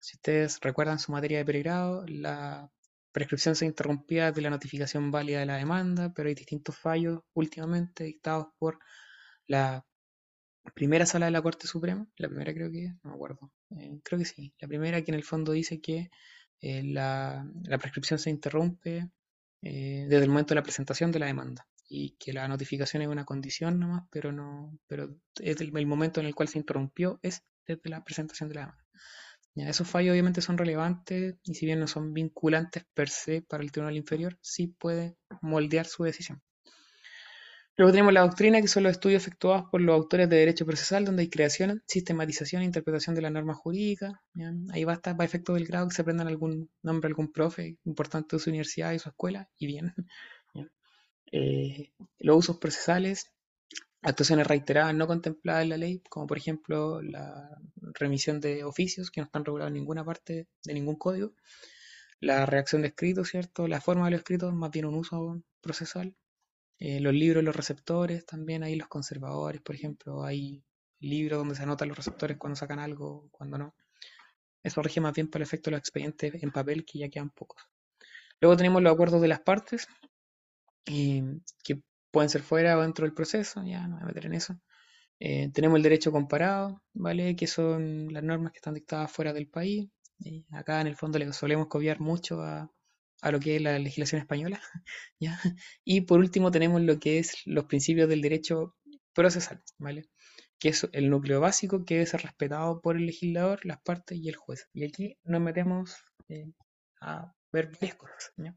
[0.00, 2.70] si ustedes recuerdan su materia de pregrado, la
[3.12, 8.04] prescripción se interrumpía desde la notificación válida de la demanda, pero hay distintos fallos últimamente
[8.04, 8.78] dictados por
[9.46, 9.84] la
[10.74, 14.18] primera sala de la Corte Suprema, la primera creo que no me acuerdo, eh, creo
[14.18, 16.10] que sí, la primera que en el fondo dice que
[16.60, 17.46] eh, la,
[17.80, 19.10] prescripción se interrumpe
[19.62, 23.08] eh, desde el momento de la presentación de la demanda y que la notificación es
[23.08, 27.44] una condición nomás, pero no, pero el, el momento en el cual se interrumpió es
[27.66, 28.84] desde la presentación de la demanda.
[29.54, 33.62] Ya, esos fallos obviamente son relevantes y si bien no son vinculantes per se para
[33.62, 36.42] el tribunal inferior, sí puede moldear su decisión.
[37.78, 41.04] Luego tenemos la doctrina, que son los estudios efectuados por los autores de derecho procesal,
[41.04, 44.20] donde hay creación, sistematización e interpretación de la norma jurídica.
[44.72, 48.40] Ahí basta, para efecto del grado, que se aprendan algún nombre, algún profe importante de
[48.40, 49.94] su universidad y su escuela, y bien.
[51.30, 53.30] Eh, los usos procesales,
[54.00, 57.50] actuaciones reiteradas no contempladas en la ley, como por ejemplo la
[57.92, 61.34] remisión de oficios que no están regulados en ninguna parte de ningún código,
[62.18, 63.68] la reacción de escritos, ¿cierto?
[63.68, 66.16] La forma de los escritos, más bien un uso procesal.
[66.78, 70.62] Eh, los libros, los receptores, también hay los conservadores, por ejemplo, hay
[71.00, 73.74] libros donde se anotan los receptores cuando sacan algo, cuando no.
[74.62, 77.30] Eso rige más bien para el efecto de los expedientes en papel, que ya quedan
[77.30, 77.62] pocos.
[78.40, 79.88] Luego tenemos los acuerdos de las partes,
[80.86, 81.22] eh,
[81.64, 84.60] que pueden ser fuera o dentro del proceso, ya no voy a meter en eso.
[85.20, 87.34] Eh, tenemos el derecho comparado, ¿vale?
[87.34, 89.88] Que son las normas que están dictadas fuera del país.
[90.24, 92.70] Eh, acá en el fondo le solemos copiar mucho a,
[93.20, 94.60] a lo que es la legislación española,
[95.20, 95.38] ¿ya?
[95.84, 98.76] Y por último tenemos lo que es los principios del derecho
[99.12, 100.08] procesal, ¿vale?
[100.58, 104.28] Que es el núcleo básico que debe ser respetado por el legislador, las partes y
[104.28, 104.68] el juez.
[104.72, 105.96] Y aquí nos metemos
[106.28, 106.52] eh,
[107.00, 108.56] a ver varias cosas, ¿ya?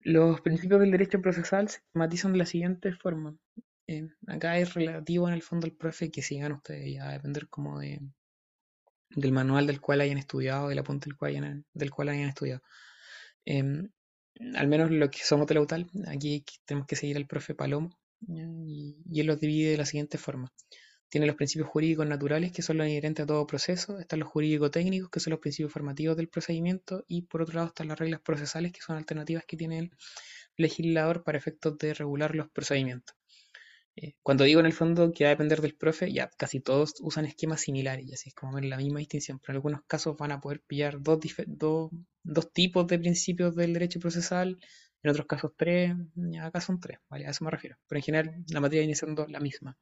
[0.00, 3.36] Los principios del derecho procesal se matizan de la siguiente forma.
[3.88, 7.48] Eh, acá es relativo en el fondo al profe que sigan ustedes, ya a depender
[7.48, 8.00] como de,
[9.10, 12.62] del manual del cual hayan estudiado, del apunte del cual hayan, del cual hayan estudiado.
[13.50, 13.88] Eh,
[14.54, 17.90] al menos lo que somos de la UTAL, aquí tenemos que seguir al profe Palomo,
[18.20, 20.52] y, y él los divide de la siguiente forma.
[21.10, 23.98] Tiene los principios jurídicos naturales, que son los inherentes a todo proceso.
[23.98, 27.02] Están los jurídico-técnicos, que son los principios formativos del procedimiento.
[27.08, 29.90] Y por otro lado están las reglas procesales, que son alternativas que tiene el
[30.58, 33.16] legislador para efectos de regular los procedimientos.
[34.00, 36.94] Eh, cuando digo en el fondo que va a depender del profe, ya casi todos
[37.00, 40.16] usan esquemas similares, y así es como ver la misma distinción, pero en algunos casos
[40.16, 41.18] van a poder pillar dos,
[42.52, 44.56] tipos de principios del derecho procesal,
[45.02, 45.94] en otros casos tres,
[46.40, 47.26] acá son tres, ¿vale?
[47.26, 49.76] A eso me refiero, pero en general la materia viene siendo la misma.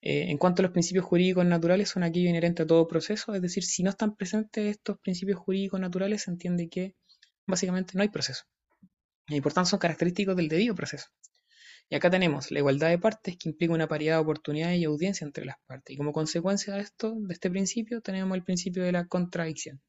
[0.00, 3.42] Eh, en cuanto a los principios jurídicos naturales, son aquellos inherentes a todo proceso, es
[3.42, 6.96] decir, si no están presentes estos principios jurídicos naturales, se entiende que
[7.46, 8.42] básicamente no hay proceso.
[9.28, 11.06] Y por tanto son característicos del debido proceso.
[11.88, 15.24] Y acá tenemos la igualdad de partes que implica una paridad de oportunidades y audiencia
[15.24, 15.94] entre las partes.
[15.94, 19.80] Y como consecuencia de esto, de este principio, tenemos el principio de la contradicción,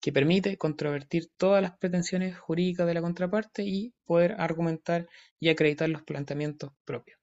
[0.00, 5.06] que permite controvertir todas las pretensiones jurídicas de la contraparte y poder argumentar
[5.38, 7.18] y acreditar los planteamientos propios.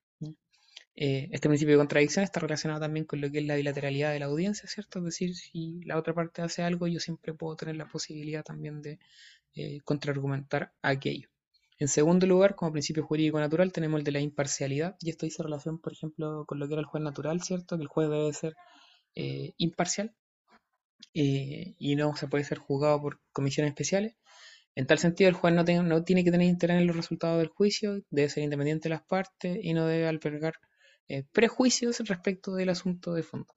[0.98, 4.20] Eh, este principio de contradicción está relacionado también con lo que es la bilateralidad de
[4.20, 5.00] la audiencia, ¿cierto?
[5.00, 8.82] Es decir, si la otra parte hace algo, yo siempre puedo tener la posibilidad también
[8.82, 9.00] de
[9.56, 11.30] eh, contraargumentar aquello.
[11.78, 15.44] En segundo lugar, como principio jurídico natural, tenemos el de la imparcialidad, y esto dice
[15.44, 17.78] relación, por ejemplo, con lo que era el juez natural, ¿cierto?
[17.78, 18.56] Que el juez debe ser
[19.16, 20.16] eh, imparcial
[21.14, 24.16] y no se puede ser juzgado por comisiones especiales.
[24.76, 28.04] En tal sentido, el juez no, tiene que tener interés en los resultados del juicio,
[28.10, 30.56] debe ser independiente de las partes y no debe albergar
[31.08, 33.54] eh, prejuicios respecto del asunto de fondo.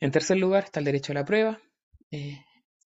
[0.00, 1.60] En tercer lugar está el derecho a la prueba,
[2.10, 2.38] eh,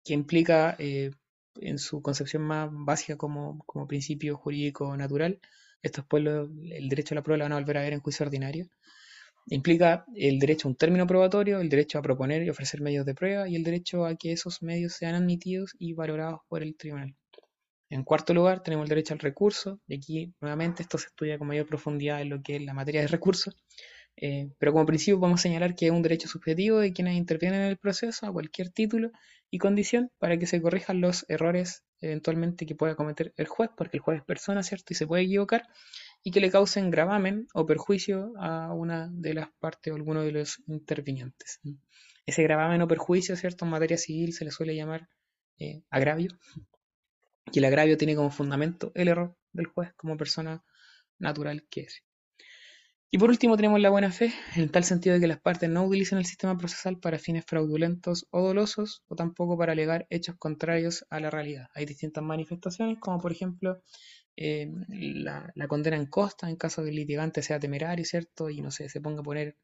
[0.03, 1.12] que implica eh,
[1.59, 5.39] en su concepción más básica como, como principio jurídico natural,
[5.81, 8.25] esto después el derecho a la prueba lo van a volver a ver en juicio
[8.25, 8.67] ordinario,
[9.47, 13.15] implica el derecho a un término probatorio, el derecho a proponer y ofrecer medios de
[13.15, 17.15] prueba y el derecho a que esos medios sean admitidos y valorados por el tribunal.
[17.89, 21.47] En cuarto lugar, tenemos el derecho al recurso, y aquí nuevamente esto se estudia con
[21.47, 23.57] mayor profundidad en lo que es la materia de recursos,
[24.21, 27.67] eh, pero como principio podemos señalar que es un derecho subjetivo de quienes intervienen en
[27.67, 29.12] el proceso a cualquier título
[29.49, 33.97] y condición para que se corrijan los errores eventualmente que pueda cometer el juez, porque
[33.97, 34.93] el juez es persona, ¿cierto?
[34.93, 35.67] Y se puede equivocar,
[36.23, 40.31] y que le causen gravamen o perjuicio a una de las partes o alguno de
[40.31, 41.60] los intervinientes.
[42.25, 43.65] Ese gravamen o perjuicio, ¿cierto?
[43.65, 45.10] En materia civil se le suele llamar
[45.60, 46.29] eh, agravio,
[47.51, 50.63] y el agravio tiene como fundamento el error del juez como persona
[51.19, 52.03] natural que es.
[53.13, 55.84] Y por último tenemos la buena fe, en tal sentido de que las partes no
[55.84, 61.06] utilizan el sistema procesal para fines fraudulentos o dolosos, o tampoco para alegar hechos contrarios
[61.10, 61.67] a la realidad.
[61.76, 63.82] Hay distintas manifestaciones, como por ejemplo
[64.38, 68.50] eh, la, condena en costa en caso de que el litigante sea temerario, ¿cierto?
[68.50, 69.58] Y no se ponga a poner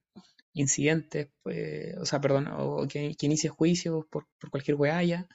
[0.54, 5.28] incidentes, pues, o sea, perdón, o que, inicie juicios por, por cualquier huealla.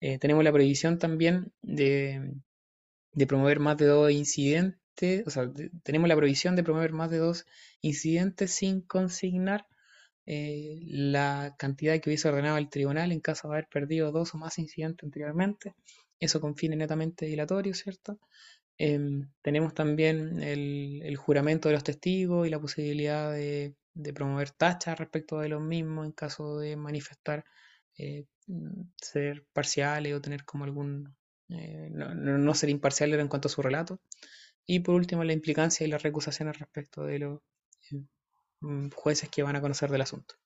[0.00, 2.34] Eh, tenemos la prohibición también de,
[3.26, 4.78] promover más de dos incidentes,
[5.30, 5.50] sea,
[5.82, 7.46] tenemos la prohibición de promover más de dos
[7.80, 9.66] incidentes sin consignar
[10.26, 14.38] eh, la cantidad que hubiese ordenado el tribunal en caso de haber perdido dos o
[14.38, 15.74] más incidentes anteriormente.
[16.18, 18.18] Eso con fines netamente dilatorios, ¿cierto?
[18.78, 23.74] Em, tenemos también el, juramento de los testigos y la posibilidad de,
[24.14, 27.44] promover tachas respecto de los mismos en caso de manifestar
[27.96, 28.24] eh,
[29.00, 31.14] ser parciales o tener como algún,
[31.50, 34.00] eh, no, ser imparciales en cuanto a su relato.
[34.66, 37.40] Y por último, la implicancia y las recusaciones respecto de los
[37.90, 38.02] eh,
[38.60, 40.36] mm, jueces que van a conocer del asunto.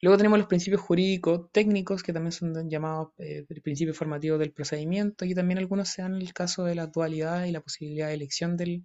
[0.00, 5.24] Luego tenemos los principios jurídicos técnicos, que también son llamados eh, principios formativos del procedimiento,
[5.24, 8.56] y también algunos se dan el caso de la dualidad y la posibilidad de elección
[8.56, 8.84] del,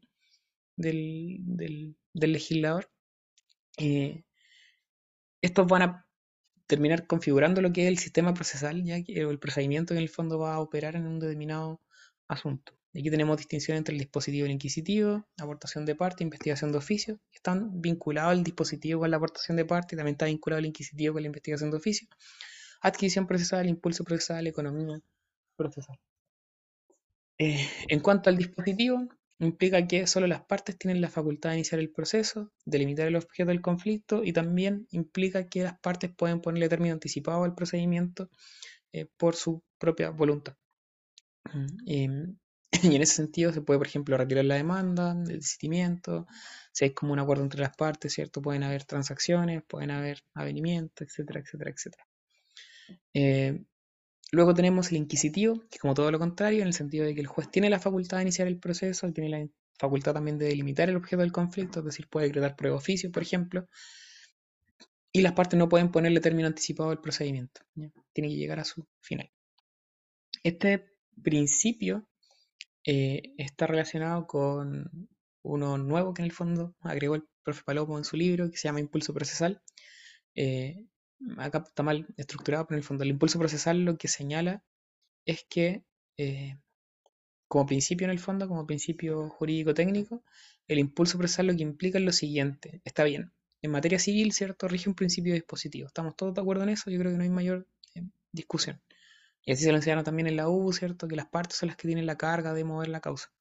[0.76, 2.90] del, legislador.
[5.42, 6.08] estos van a
[6.68, 10.38] terminar configurando lo que es el sistema procesal, ya que, el procedimiento en el fondo
[10.38, 11.82] va a operar en un determinado
[12.28, 12.77] asunto.
[12.98, 17.20] Aquí tenemos distinción entre el dispositivo y el inquisitivo, aportación de parte, investigación de oficio.
[17.32, 21.22] Están vinculados el dispositivo con la aportación de parte, también está vinculado el inquisitivo con
[21.22, 22.08] la investigación de oficio.
[22.82, 25.00] Adquisición procesal, impulso procesal, economía
[25.56, 26.00] procesal.
[27.38, 29.08] Eh, en cuanto al dispositivo,
[29.38, 33.50] implica que solo las partes tienen la facultad de iniciar el proceso, delimitar el objeto
[33.50, 38.32] del conflicto y también implica que las partes pueden ponerle término anticipado al procedimiento
[38.92, 40.56] eh, por su propia voluntad.
[41.54, 42.38] Mm, em,
[42.94, 46.28] y en ese sentido se puede, por ejemplo, retirar la demanda, el desistimiento,
[46.72, 48.42] si hay como un acuerdo entre las partes, ¿cierto?
[48.42, 52.08] Pueden haber transacciones, pueden haber avenimientos, etcétera, etcétera, etcétera.
[53.14, 53.66] Eh,
[54.32, 57.22] Luego tenemos el inquisitivo, que es como todo lo contrario, en el sentido de que
[57.22, 59.48] el juez tiene la facultad de iniciar el proceso, tiene la
[59.80, 63.24] facultad también de delimitar el objeto del conflicto, es decir, puede decretar prueba oficio, por
[63.24, 63.68] ejemplo,
[65.14, 68.86] y las partes no pueden ponerle término anticipado al procedimiento, tiene que llegar a su
[69.00, 69.32] final.
[70.44, 70.90] Este
[71.24, 72.10] principio
[72.88, 75.10] eh, está relacionado con
[75.44, 78.70] uno nuevo que en el fondo agregó el profe Palomo en su libro, que se
[78.70, 79.62] llama Impulso Procesal.
[80.36, 80.86] Eh,
[81.38, 84.64] acá está mal estructurado, pero en el fondo el impulso procesal lo que señala
[85.26, 85.84] es que
[86.18, 86.58] eh,
[87.50, 90.24] como principio en el fondo, como principio jurídico técnico,
[90.70, 94.70] el impulso procesal lo que implica es lo siguiente, está bien, en materia civil, ¿cierto?
[94.70, 97.30] Rige un principio dispositivo, estamos todos de acuerdo en eso, yo creo que no hay
[97.30, 97.68] mayor
[98.32, 98.82] discusión.
[99.48, 101.08] Y así se lo enseñaron también en la U, ¿cierto?
[101.08, 103.32] Que las partes son las que tienen la carga de mover la causa.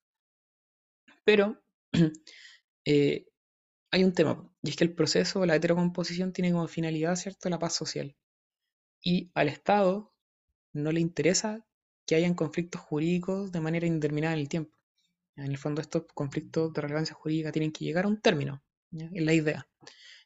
[1.24, 1.60] Pero
[2.84, 3.26] eh,
[3.90, 7.48] hay un tema, y es que el proceso de la heterocomposición tiene como finalidad, ¿cierto?,
[7.50, 8.16] la paz social.
[9.02, 10.14] Y al Estado
[10.72, 11.66] no le interesa
[12.06, 14.76] que hayan conflictos jurídicos de manera indeterminada en el tiempo.
[15.34, 19.22] En el fondo estos conflictos de relevancia jurídica tienen que llegar a un término, es
[19.22, 19.68] la idea.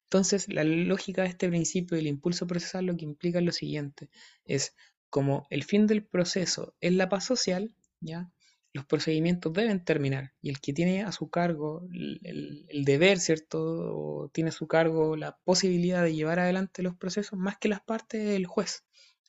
[0.04, 4.10] Entonces, la lógica de este principio del impulso procesal lo que implica es lo siguiente,
[4.44, 4.74] es
[5.10, 8.30] como el fin del proceso es la paz social, ¿ya?
[8.72, 13.58] los procedimientos deben terminar y el que tiene a su cargo el, deber, ¿cierto?
[13.60, 17.80] O tiene a su cargo la posibilidad de llevar adelante los procesos más que las
[17.80, 18.84] partes del juez,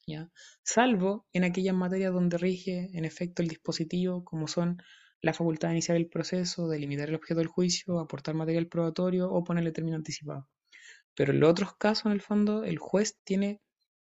[0.05, 0.29] ¿ya?
[0.63, 4.81] Salvo en aquellas materias donde rige en efecto el dispositivo, como son
[5.21, 9.31] la facultad de iniciar el proceso, de limitar el objeto del juicio, aportar material probatorio
[9.31, 10.47] o ponerle término anticipado.
[11.15, 13.61] Pero en los otros casos, en el fondo, el juez tiene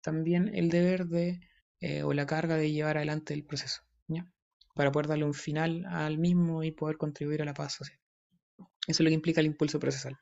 [0.02, 1.40] también el deber de,
[1.82, 3.82] eh, o la carga de llevar adelante el proceso.
[4.08, 4.26] ¿ya?
[4.74, 7.98] para poder darle un final al mismo y poder contribuir a la paz social.
[8.58, 10.18] Eso es lo que implica el impulso procesal.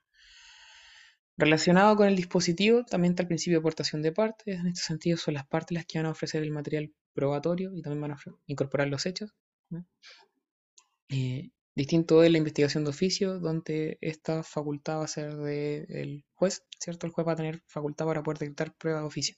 [1.36, 4.58] Relacionado con el dispositivo, también está el principio de aportación de partes.
[4.58, 7.80] En este sentido, son las partes las que van a ofrecer el material probatorio y
[7.80, 9.32] también van a incorporar los hechos.
[11.08, 16.66] Eh, distinto es la investigación de oficio, donde esta facultad va a ser del juez,
[16.78, 17.06] ¿cierto?
[17.06, 19.36] El juez va a tener facultad para poder detectar pruebas de oficio.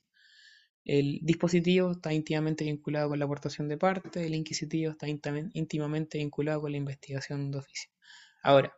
[0.85, 6.63] El dispositivo está íntimamente vinculado con la aportación de parte, el inquisitivo está íntimamente vinculado
[6.63, 7.91] con la investigación de oficio.
[8.43, 8.77] Ahora,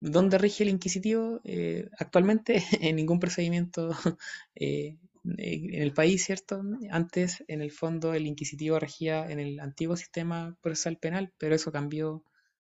[0.00, 1.40] ¿dónde rige el inquisitivo?
[1.44, 3.90] Eh, actualmente en ningún procedimiento
[4.56, 6.62] eh, en el país, ¿cierto?
[6.90, 11.70] Antes, en el fondo, el inquisitivo regía en el antiguo sistema procesal penal, pero eso
[11.70, 12.24] cambió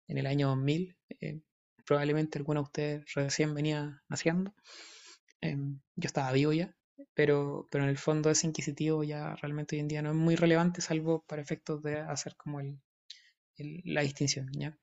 [0.09, 0.97] en el año 2000.
[1.21, 1.41] Eh,
[1.87, 4.55] probablemente alguno de ustedes recién venía naciendo.
[5.41, 6.75] Em, yo estaba vivo ya
[7.15, 10.37] pero, pero en el fondo ese inquisitivo ya realmente hoy en día no es muy
[10.37, 12.81] relevante, salvo para efectos de hacer como el,
[13.85, 14.79] la distinción, ¿ya?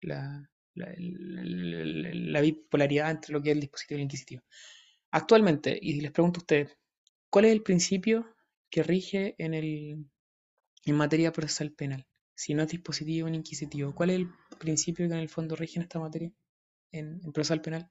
[0.00, 4.42] La, la, bipolaridad entre lo que es el dispositivo y el inquisitivo.
[5.10, 6.76] Actualmente, y les pregunto a ustedes,
[7.30, 8.34] ¿cuál es el principio
[8.70, 10.06] que rige en, el,
[10.84, 12.06] en materia procesal penal?
[12.34, 14.28] Si no es dispositivo ni inquisitivo, ¿cuál es el
[14.58, 16.32] principio que en el fondo rige en esta materia,
[16.90, 17.88] en, en procesal penal?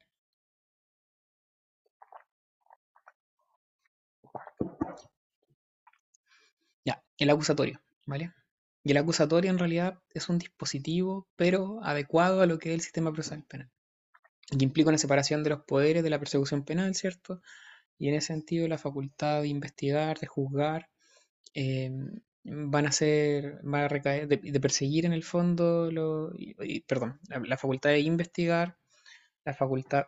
[7.24, 8.34] El acusatorio, ¿vale?
[8.84, 12.82] Y el acusatorio en realidad es un dispositivo, pero adecuado a lo que es el
[12.82, 13.72] sistema procesal penal.
[14.50, 17.42] Que implica una separación de los poderes de la persecución penal, ¿cierto?
[17.98, 20.90] Y en ese sentido la facultad de investigar, de juzgar,
[21.54, 25.90] em, van a ser, van a recaer, de, perseguir en el fondo,
[26.88, 28.78] perdón, la, facultad de investigar,
[29.46, 30.08] la facultad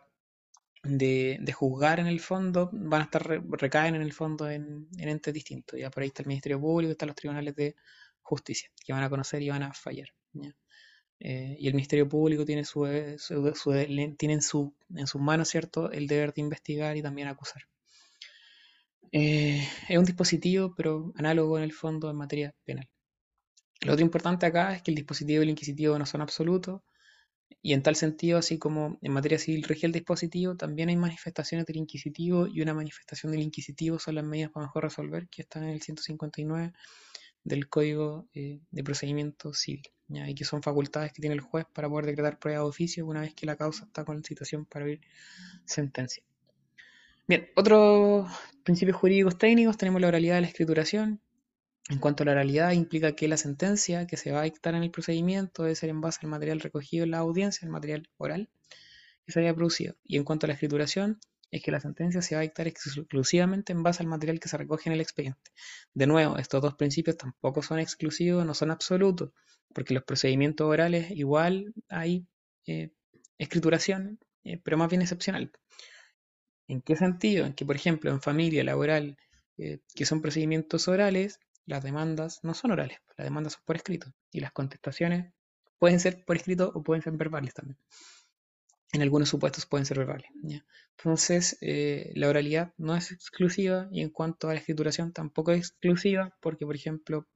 [0.86, 5.78] de, juzgar en el fondo van a estar recaen en el fondo en, entes distintos.
[5.78, 7.76] Ya por ahí está el Ministerio Público, están los tribunales de
[8.22, 10.08] justicia, que van a conocer y van a fallar.
[11.18, 12.84] Eh, y el Ministerio Público tiene su,
[14.18, 17.62] tiene en, su, en sus manos, ¿cierto?, el deber de investigar y también acusar.
[19.12, 22.88] Eh, es un dispositivo, pero análogo en el fondo en materia penal.
[23.80, 26.82] Lo otro importante acá es que el dispositivo y el inquisitivo no son absolutos,
[27.62, 31.66] y en tal sentido, así como en materia civil rige el dispositivo, también hay manifestaciones
[31.66, 35.64] del inquisitivo y una manifestación del inquisitivo son las medidas para mejor resolver que están
[35.64, 36.72] en el 159
[37.44, 41.88] del Código eh, de Procedimiento Civil, y que son facultades que tiene el juez para
[41.88, 45.00] poder decretar prueba de oficio una vez que la causa está con situación para oír
[45.64, 46.22] sentencia.
[47.28, 48.30] Bien, otros
[48.62, 51.20] principios jurídicos técnicos tenemos la oralidad de la escrituración,
[51.88, 54.82] en cuanto a la oralidad, implica que la sentencia que se va a dictar en
[54.82, 58.48] el procedimiento debe ser en base al material recogido en la audiencia, el material oral
[59.24, 59.94] que se haya producido.
[60.04, 61.20] Y en cuanto a la escrituración,
[61.50, 64.56] es que la sentencia se va a dictar exclusivamente en base al material que se
[64.56, 65.52] recoge en el expediente.
[65.94, 69.30] De nuevo, estos dos principios tampoco son exclusivos, no son absolutos,
[69.72, 72.26] porque los procedimientos orales igual hay
[72.66, 72.90] eh,
[73.38, 75.52] escrituración, eh, pero más bien excepcional.
[76.68, 77.46] ¿En qué sentido?
[77.46, 79.16] En que, por ejemplo, en familia laboral,
[79.56, 84.12] eh, que son procedimientos orales, las demandas no son orales, las demandas son por escrito
[84.30, 85.32] y las contestaciones
[85.78, 87.78] pueden ser por escrito o pueden ser verbales también.
[88.92, 90.30] En algunos supuestos pueden ser verbales.
[90.96, 95.58] Entonces, eh, la oralidad no es exclusiva y en cuanto a la escrituración tampoco es
[95.58, 97.26] exclusiva porque, por ejemplo,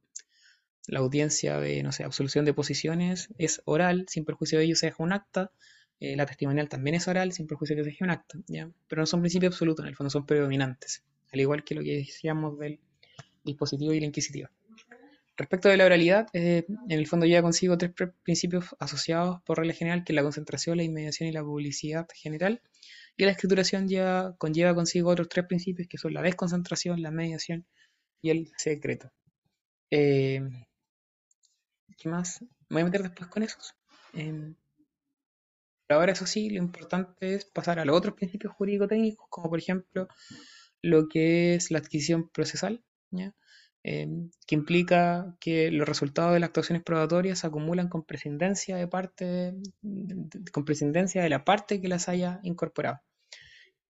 [0.87, 4.87] la audiencia de, no sé, absolución de posiciones es oral, sin perjuicio de ello se
[4.87, 5.51] deja un acta,
[5.99, 8.71] eh, la testimonial también es oral, sin perjuicio de que se deje un acta, ¿ya?
[8.87, 11.97] pero no son principios absolutos, en el fondo son predominantes, al igual que lo que
[11.97, 12.79] decíamos del
[13.43, 14.51] dispositivo y la inquisitiva.
[15.37, 17.91] Respecto de la oralidad, eh, en el fondo lleva consigo tres
[18.23, 22.61] principios asociados por regla general, que es la concentración, la inmediación y la publicidad general.
[23.17, 27.65] Y la escrituración ya conlleva consigo otros tres principios, que son la desconcentración, la mediación
[28.21, 29.11] y el secreto.
[29.89, 30.41] Eh,
[31.97, 32.41] ¿Qué más?
[32.69, 33.73] Me voy a meter después con esos.
[34.13, 34.53] Eh,
[35.89, 40.07] ahora, eso sí, lo importante es pasar a los otros principios jurídico-técnicos, como por ejemplo
[40.81, 42.83] lo que es la adquisición procesal,
[43.83, 48.87] Em, que implica que los resultados de las actuaciones probatorias se acumulan con prescindencia de
[48.87, 49.55] parte,
[50.51, 52.99] con prescindencia de la parte que las haya incorporado.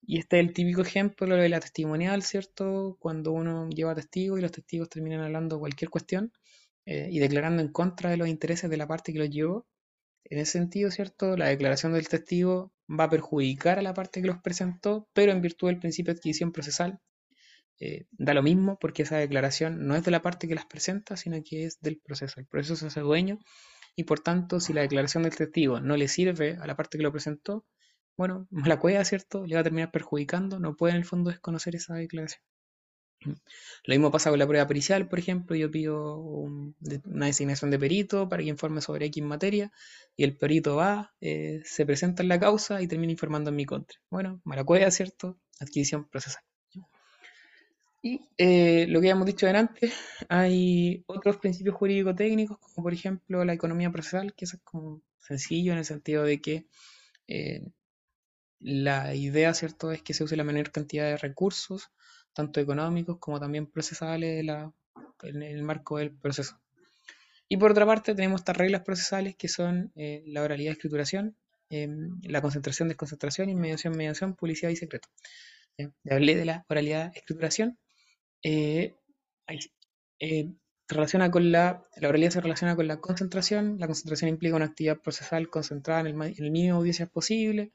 [0.07, 2.97] Y este es el típico ejemplo de la testimonial, ¿cierto?
[3.01, 6.33] Cuando uno lleva testigos y los testigos terminan hablando cualquier cuestión,
[6.87, 9.67] eh, y declarando en contra de los intereses de la parte que los llevó.
[10.25, 11.37] En ese sentido, ¿cierto?
[11.37, 15.41] La declaración del testigo va a perjudicar a la parte que los presentó, pero en
[15.43, 17.01] virtud del principio de adquisición procesal,
[17.81, 21.17] eh, da lo mismo porque esa declaración no es de la parte que las presenta,
[21.17, 22.41] sino que es del proceso.
[22.41, 23.39] El proceso se hace dueño
[23.97, 27.05] y por tanto, si la declaración del testigo no le sirve a la parte que
[27.05, 27.65] lo presentó,
[28.17, 29.47] bueno, la cueva, ¿cierto?
[29.47, 32.43] Le va a terminar perjudicando, no puede en el fondo desconocer esa declaración.
[33.85, 38.29] Lo mismo pasa con la prueba pericial, por ejemplo, yo pido una designación de perito
[38.29, 39.73] para que informe sobre X materia
[40.15, 43.65] y el perito va, eh, se presenta en la causa y termina informando en mi
[43.65, 43.99] contra.
[44.11, 45.39] Bueno, mala cueva, ¿cierto?
[45.59, 46.45] Adquisición procesal.
[48.07, 49.95] Y eh, lo que habíamos dicho antes,
[50.29, 55.79] hay otros principios jurídico-técnicos, como por ejemplo la economía procesal, que es como sencillo en
[55.79, 56.67] el sentido de que
[57.29, 57.63] eh,
[58.61, 61.93] la idea, ¿cierto?, es que se use la menor cantidad de recursos,
[62.35, 64.45] tanto económicos como también procesales
[65.23, 66.61] en el marco del proceso.
[67.49, 71.39] Y por otra parte tenemos estas reglas procesales que son eh, la oralidad de escrituración,
[71.71, 75.09] em, la concentración, desconcentración, inmediación, mediación, publicidad y secreto.
[75.79, 77.79] Ya hablé de la oralidad de escrituración
[78.45, 78.95] eh,
[80.21, 80.53] eh,
[80.87, 83.79] relaciona con la, la oralidad se relaciona con la concentración.
[83.81, 87.73] La concentración implica una actividad procesal concentrada en el, en el mínimo de audiencias posible.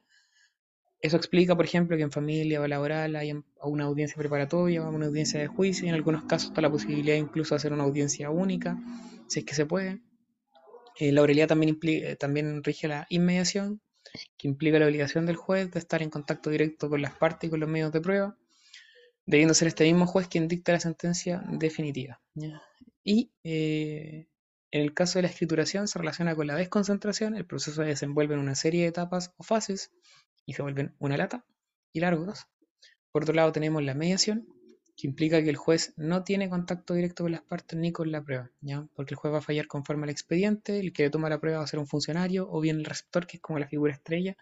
[1.02, 5.40] Eso explica, por ejemplo, que en familia o laboral hay una audiencia preparatoria una audiencia
[5.40, 8.78] de juicio y en algunos casos está la posibilidad incluso de hacer una audiencia única,
[9.28, 10.02] si es que se puede.
[11.00, 13.82] Eh, la oralidad también, implica, también rige la inmediación,
[14.38, 17.52] que implica la obligación del juez de estar en contacto directo con las partes y
[17.52, 18.38] con los medios de prueba
[19.30, 22.20] debiendo ser este mismo juez quien dicta la sentencia definitiva.
[23.04, 24.28] Y eh,
[24.72, 28.34] en el caso de la escrituración se relaciona con la desconcentración, el proceso se desenvuelve
[28.34, 29.92] en una serie de etapas o fases
[30.48, 31.46] y se vuelven una lata
[31.94, 32.48] y largos.
[33.12, 34.48] Por otro lado tenemos la mediación,
[34.98, 38.24] que implica que el juez no tiene contacto directo con las partes ni con la
[38.24, 38.88] prueba, ¿ya?
[38.96, 41.60] porque el juez va a fallar conforme al expediente, el que le toma la prueba
[41.60, 44.36] va a ser un funcionario o bien el receptor, que es como la figura estrella,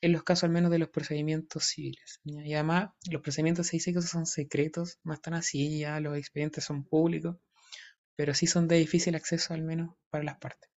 [0.00, 2.20] en los casos al menos de los procedimientos civiles.
[2.24, 7.36] Y además, los procedimientos civiles son secretos, no están así, ya los expedientes son públicos,
[8.14, 10.70] pero sí son de difícil acceso al menos para las partes.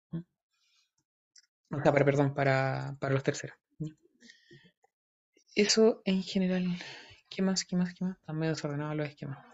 [1.72, 3.56] O sea, para, perdón, para, para los terceros.
[5.54, 6.66] Eso en general.
[7.30, 7.64] ¿Qué más?
[7.64, 7.94] ¿Qué más?
[7.94, 8.18] ¿Qué más?
[8.18, 9.46] Están medio desordenados los esquemas.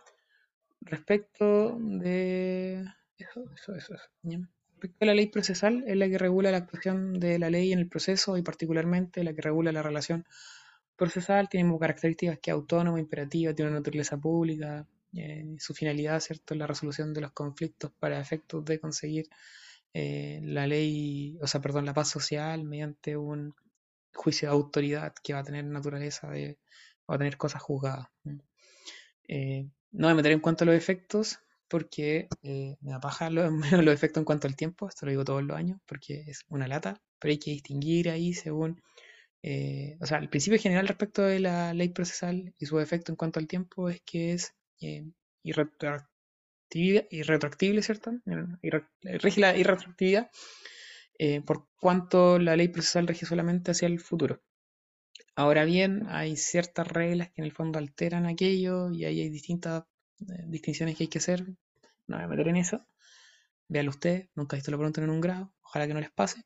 [0.79, 2.85] Respecto de
[3.17, 3.95] eso, eso, eso.
[3.95, 4.54] eso
[4.99, 8.37] la ley procesal es la que regula la actuación de la ley en el proceso
[8.37, 10.25] y particularmente la que regula la relación
[10.95, 11.49] procesal.
[11.49, 16.67] Tiene características que es autónoma, imperativa, tiene una naturaleza pública, eh, su finalidad, ¿cierto?, la
[16.67, 19.29] resolución de los conflictos para efectos de conseguir
[19.93, 23.55] eh, la ley, o sea, perdón, la paz social mediante un
[24.13, 26.59] juicio de autoridad que va a tener naturaleza de,
[27.09, 28.07] va a tener cosas juzgadas.
[29.27, 33.93] Eh, no a meter en cuanto a los efectos, porque eh, me apaja los, los
[33.93, 37.01] efectos en cuanto al tiempo, esto lo digo todos los años, porque es una lata,
[37.19, 38.81] pero hay que distinguir ahí según,
[39.43, 43.15] eh, o sea, el principio general respecto de la ley procesal y su efecto en
[43.15, 45.05] cuanto al tiempo es que es eh,
[45.43, 47.07] irretroactible,
[47.81, 48.11] ¿cierto?
[49.01, 50.29] Rige la irretroactividad
[51.45, 54.41] por cuanto la ley procesal rige solamente hacia el futuro.
[55.37, 59.83] Ahora bien, hay ciertas reglas que en el fondo alteran aquello y ahí hay distintas
[60.47, 61.45] distinciones que hay que hacer.
[62.07, 62.85] No voy a meter en eso.
[63.67, 66.43] Véalo usted, nunca he visto la pregunta en un grado, ojalá que no les pase.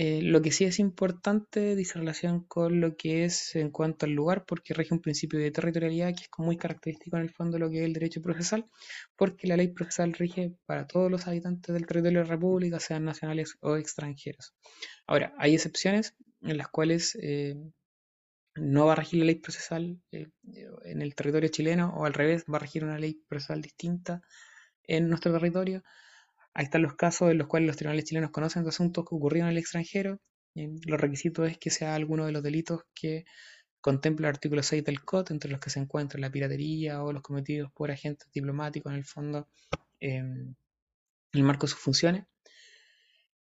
[0.00, 4.12] Eh, lo que sí es importante dice relación con lo que es en cuanto al
[4.12, 7.58] lugar, porque rige un principio de territorialidad que es muy característico en el fondo de
[7.58, 8.66] lo que es el derecho procesal,
[9.16, 13.04] porque la ley procesal rige para todos los habitantes del territorio de la República, sean
[13.04, 14.54] nacionales o extranjeros.
[15.06, 17.56] Ahora, hay excepciones en las cuales eh,
[18.60, 20.28] no va a regir la ley procesal eh,
[20.84, 24.22] en el territorio chileno o al revés, va a regir una ley procesal distinta
[24.84, 25.82] en nuestro territorio.
[26.54, 29.48] Ahí están los casos en los cuales los tribunales chilenos conocen de asuntos que ocurrieron
[29.48, 30.20] en el extranjero.
[30.54, 33.24] los requisitos es que sea alguno de los delitos que
[33.80, 37.22] contempla el artículo 6 del COD, entre los que se encuentra la piratería o los
[37.22, 39.48] cometidos por agentes diplomáticos en el fondo,
[40.00, 40.56] en
[41.32, 42.24] el marco de sus funciones.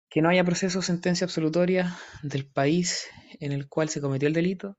[0.09, 3.07] Que no haya proceso o sentencia absolutoria del país
[3.39, 4.77] en el cual se cometió el delito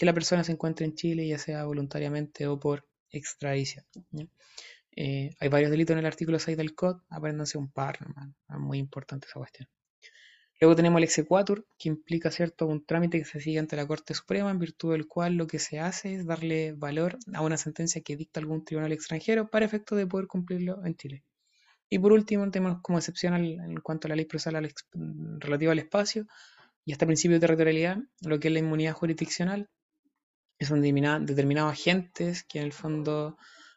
[0.00, 3.84] que la persona se encuentre en Chile, ya sea voluntariamente o por extradición.
[4.96, 7.98] Eh, hay varios delitos en el artículo 6 del COD, apréndanse un par,
[8.48, 9.68] es muy importante esa cuestión.
[10.58, 14.14] Luego tenemos el exequatur, que implica cierto un trámite que se sigue ante la Corte
[14.14, 18.00] Suprema, en virtud del cual lo que se hace es darle valor a una sentencia
[18.00, 21.24] que dicta algún tribunal extranjero para efecto de poder cumplirlo en Chile.
[21.90, 24.66] Y por último, tenemos como excepción en cuanto a la ley procesal
[25.40, 26.26] relativa al espacio
[26.86, 29.68] y hasta principio de territorialidad, lo que es la inmunidad jurisdiccional,
[30.66, 33.36] son determinados agentes que en el fondo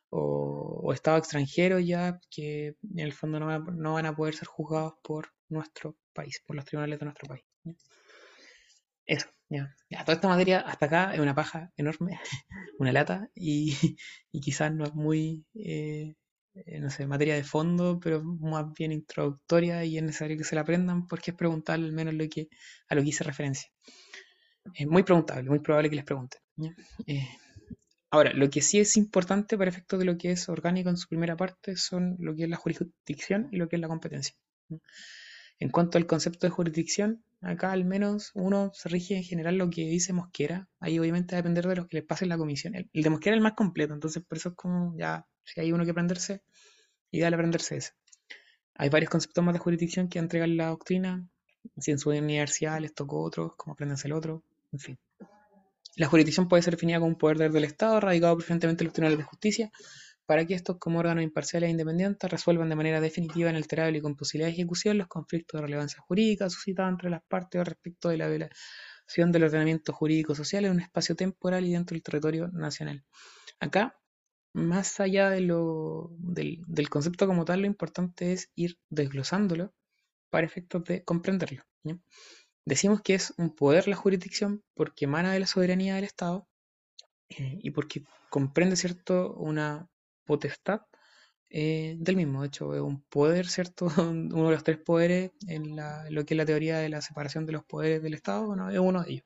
[0.09, 5.29] o, Estado extranjero ya que en el fondo no, van a poder ser juzgados por
[5.49, 7.43] nuestro país, por los tribunales de nuestro país.
[9.05, 9.75] Eso, ya.
[10.05, 12.19] Toda esta materia hasta acá es una paja enorme,
[12.79, 13.75] una lata, y,
[14.31, 16.15] y quizás no es muy, eh,
[16.79, 20.61] no sé, materia de fondo, pero más bien introductoria y es necesario que se la
[20.61, 22.49] aprendan porque es preguntar al menos lo que,
[22.89, 23.69] a lo que hice referencia.
[24.75, 26.42] Es muy preguntable, muy probable que les pregunten.
[27.07, 27.27] Eh,
[28.13, 31.07] Ahora, lo que sí es importante para efectos de lo que es orgánico en su
[31.07, 34.35] primera parte son lo que es la jurisdicción y lo que es la competencia.
[35.57, 39.71] En cuanto al concepto de jurisdicción, acá al menos uno se rige en general lo
[39.71, 40.67] que dice Mosquera.
[40.79, 42.75] Ahí obviamente va a depender de lo que le pase en la comisión.
[42.75, 45.71] El, de Mosquera es el más completo, entonces por eso es como ya, si hay
[45.71, 46.43] uno que aprenderse,
[47.09, 47.93] ideal aprenderse ese.
[48.75, 51.27] Hay varios conceptos más de jurisdicción que entregan la doctrina.
[51.79, 54.99] Si en su universidad les tocó otros, como aprendense el otro, en fin.
[55.95, 59.19] La jurisdicción puede ser definida como un poder del Estado, radicado preferentemente en los tribunales
[59.19, 59.71] de justicia,
[60.25, 64.15] para que estos, como órganos imparciales e independientes, resuelvan de manera definitiva, inalterable y con
[64.15, 68.27] posibilidad de ejecución los conflictos de relevancia jurídica suscitados entre las partes respecto de la
[68.27, 73.03] violación del ordenamiento jurídico social en un espacio temporal y dentro del territorio nacional.
[73.59, 73.99] Acá,
[74.53, 79.73] más allá de lo, del, del concepto como tal, lo importante es ir desglosándolo
[80.29, 81.63] para efectos de comprenderlo.
[82.65, 86.47] Decimos que es un poder la jurisdicción porque emana de la soberanía del Estado
[87.29, 89.89] eh, y porque comprende, ¿cierto?, una
[90.25, 90.81] potestad
[91.49, 92.41] eh, del mismo.
[92.41, 95.75] De hecho, es un poder, ¿cierto?, uno de los tres poderes en,
[96.09, 98.79] lo que es la teoría de la separación de los poderes del Estado, bueno, es
[98.79, 99.25] uno de ellos.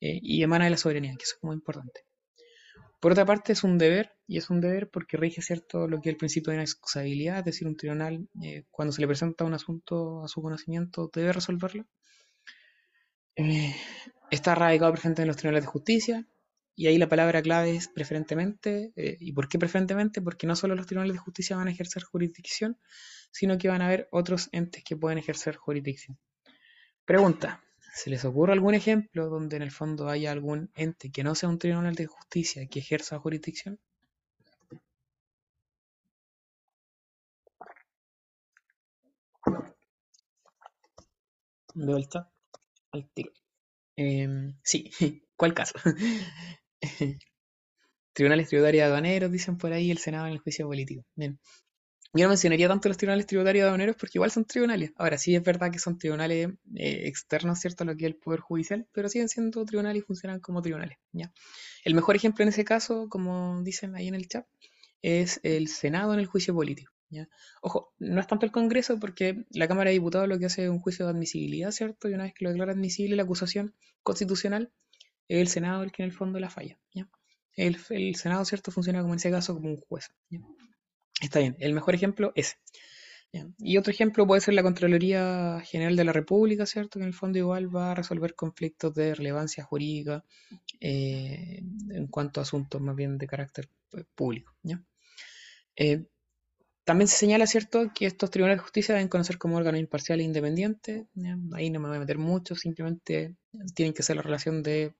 [0.00, 2.07] Eh, y emana de la soberanía, que eso es muy importante.
[3.00, 6.08] Por otra parte, es un deber, y es un deber porque rige cierto lo que
[6.08, 8.28] es el principio de inexcusabilidad, es decir, un tribunal,
[8.70, 11.86] cuando se le presenta un asunto a su conocimiento, debe resolverlo.
[13.36, 13.74] Eh,
[14.30, 16.26] está radicado preferentemente en los tribunales de justicia,
[16.74, 18.92] y ahí la palabra clave es preferentemente.
[18.94, 20.22] Eh, ¿Y por qué preferentemente?
[20.22, 22.78] Porque no solo los tribunales de justicia van a ejercer jurisdicción,
[23.32, 26.18] sino que van a haber otros entes que pueden ejercer jurisdicción.
[27.04, 27.64] Pregunta,
[27.98, 31.50] ¿se les ocurre algún ejemplo donde en el fondo haya algún ente que no sea
[31.50, 33.78] un tribunal de justicia que ejerza jurisdicción?
[41.74, 42.30] De vuelta
[42.92, 43.32] al tiro.
[43.96, 44.90] Em, sí,
[45.36, 45.74] ¿cuál caso?
[48.12, 51.04] tribunales tributarios aduaneros, dicen por ahí, el Senado en el juicio político.
[51.16, 51.38] Bien.
[52.14, 54.92] Yo no mencionaría tanto los tribunales tributarios aduaneros porque igual son tribunales.
[54.96, 57.84] Ahora sí es verdad que son tribunales eh, externos, ¿cierto?
[57.84, 60.98] A lo que es el Poder Judicial, pero siguen siendo tribunales y funcionan como tribunales.
[61.12, 61.32] ¿ya?
[61.84, 64.46] El mejor ejemplo en ese caso, como dicen ahí en el chat,
[65.02, 66.92] es el Senado en el juicio político.
[67.62, 70.70] Ojo, no es tanto el Congreso porque la Cámara de Diputados lo que hace es
[70.70, 72.08] un juicio de admisibilidad, ¿cierto?
[72.08, 74.72] Y una vez que lo declara admisible la acusación constitucional,
[75.26, 76.78] es el Senado el que en el fondo la falla.
[77.56, 78.70] El, Senado, ¿cierto?
[78.70, 80.10] Funciona como en ese caso como un juez.
[81.20, 82.58] Está bien, el mejor ejemplo es.
[83.58, 86.98] Y otro ejemplo puede ser la Contraloría General de la República, ¿cierto?
[86.98, 90.24] Que en el fondo igual va a resolver conflictos de relevancia jurídica
[90.80, 94.54] eh, en cuanto a asuntos más bien de carácter pues, público.
[94.62, 94.82] ¿ya?
[95.76, 96.06] Eh,
[96.84, 100.22] también se señala, ¿cierto?, que estos tribunales de justicia deben conocer como órgano imparcial e
[100.22, 101.06] independiente.
[101.52, 103.34] Ahí no me voy a meter mucho, simplemente
[103.74, 104.94] tienen que ser la relación de,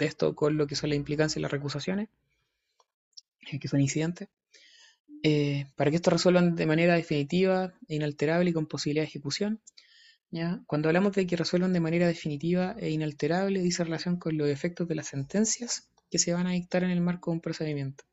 [0.00, 2.10] esto con lo que son las implicancias y las recusaciones,
[3.50, 4.28] eh, que son incidentes.
[5.26, 9.62] Eh, para que esto resuelvan de manera definitiva, inalterable y con posibilidad de ejecución.
[10.30, 10.62] ¿ya?
[10.66, 14.86] Cuando hablamos de que resuelvan de manera definitiva e inalterable, dice relación con los efectos
[14.86, 18.04] de las sentencias que se van a dictar en el marco de un procedimiento.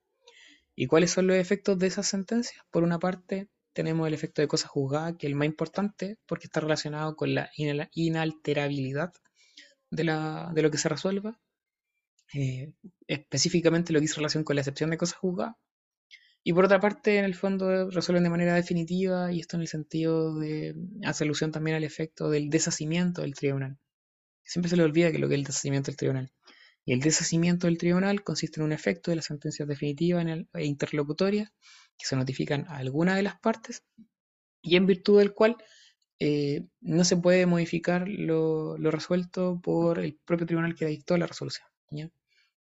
[0.74, 2.64] ¿Y cuáles son los efectos de esas sentencias?
[2.72, 6.46] Por una parte, tenemos el efecto de cosa juzgada, que es el más importante porque
[6.46, 7.52] está relacionado con la
[7.94, 9.12] inalterabilidad
[9.90, 11.38] de, lo que se resuelva.
[12.34, 12.72] Eh,
[13.08, 15.58] específicamente lo que dice relación con la excepción de cosa juzgada.
[16.44, 19.68] Y por otra parte, en el fondo resuelven de manera definitiva, y esto en el
[19.68, 20.76] sentido de
[21.06, 23.78] hacer alusión también al efecto del deshacimiento del tribunal.
[24.44, 26.32] Siempre se le olvida que lo que es el deshacimiento del tribunal.
[26.84, 31.52] Y el deshacimiento del tribunal consiste en un efecto de las sentencias definitivas e interlocutorias
[31.98, 33.84] que se notifican a alguna de las partes
[34.64, 35.58] y en virtud del cual
[36.20, 41.68] eh, no se puede modificar lo, resuelto por el propio tribunal que dictó la resolución.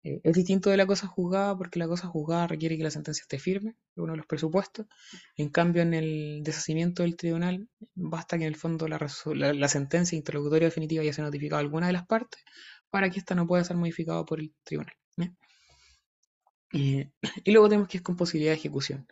[0.04, 3.22] Eh, es distinto de la cosa juzgada porque la cosa juzgada requiere que la sentencia
[3.22, 4.88] esté firme, uno de los presupuestos.
[5.36, 10.68] En cambio, en el deshacimiento del tribunal, basta que en el fondo la, sentencia interlocutoria
[10.68, 12.41] definitiva ya se notificado a alguna de las partes
[12.89, 14.93] para que ésta no pueda ser modificado por el tribunal.
[16.72, 19.08] y luego tenemos que es con posibilidad de ejecución.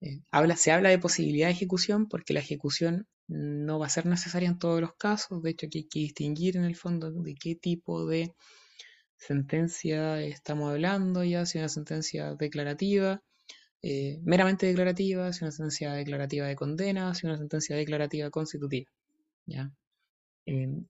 [0.00, 0.20] Eh,
[0.56, 4.58] se habla de posibilidad de ejecución porque la ejecución no va a ser necesaria en
[4.58, 5.42] todos los casos.
[5.42, 8.34] De hecho, aquí hay que distinguir en el fondo de qué tipo de
[9.26, 13.22] sentencia estamos hablando ya, si una sentencia declarativa
[13.86, 18.90] eh, meramente declarativa, si una sentencia declarativa de condena, si una sentencia declarativa constitutiva.
[19.44, 19.70] ¿ya?
[20.46, 20.86] Em,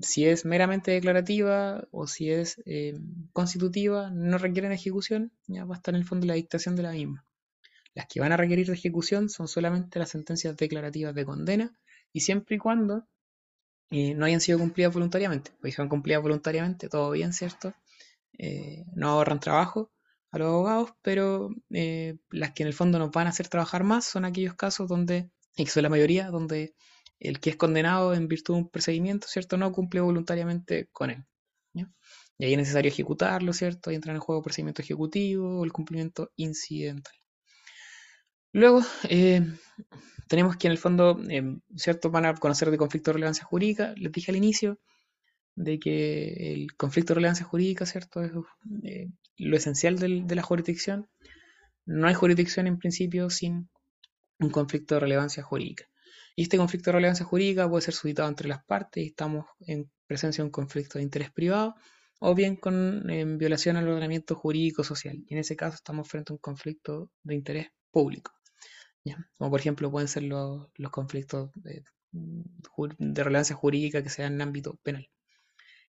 [0.00, 5.78] si es meramente declarativa o si es em, constitutiva, no requieren ejecución, ya va a
[5.78, 7.24] estar en el fondo la dictación de la misma.
[7.94, 11.78] Las que van a requerir de ejecución son solamente las sentencias declarativas de condena
[12.12, 13.06] y siempre y cuando
[13.90, 15.52] eh, no hayan sido cumplidas voluntariamente.
[15.60, 17.74] Pues si son cumplidas voluntariamente, todo bien, ¿cierto?
[18.38, 19.92] Eh, no ahorran trabajo
[20.32, 23.84] a los abogados, pero eh, las que en el fondo nos van a hacer trabajar
[23.84, 26.74] más son aquellos casos donde, y que son la mayoría, donde
[27.18, 29.56] el que es condenado en virtud de un procedimiento, ¿cierto?
[29.56, 31.24] No cumple voluntariamente con él.
[32.38, 33.90] Y ahí es necesario ejecutarlo, ¿cierto?
[33.90, 37.14] Y entra en juego el procedimiento ejecutivo o el cumplimiento incidental.
[38.52, 39.42] Luego, eh,
[40.28, 42.10] tenemos que en el fondo, eh, ¿cierto?
[42.10, 43.94] Van a conocer de conflicto de relevancia jurídica.
[43.96, 44.78] Les dije al inicio
[45.54, 48.22] de que el conflicto de relevancia jurídica, ¿cierto?
[48.22, 48.32] Es
[48.84, 49.08] eh,
[49.38, 51.08] lo esencial del, de la jurisdicción.
[51.84, 53.68] No hay jurisdicción en principio sin
[54.38, 55.86] un conflicto de relevancia jurídica.
[56.34, 59.90] Y este conflicto de relevancia jurídica puede ser suscitado entre las partes y estamos en
[60.06, 61.74] presencia de un conflicto de interés privado
[62.18, 63.04] o bien con
[63.38, 65.22] violación al ordenamiento jurídico social.
[65.28, 68.32] Y en ese caso estamos frente a un conflicto de interés público.
[69.38, 71.84] Como por ejemplo pueden ser los, conflictos de,
[73.24, 75.08] relevancia jurídica que sean en ámbito penal.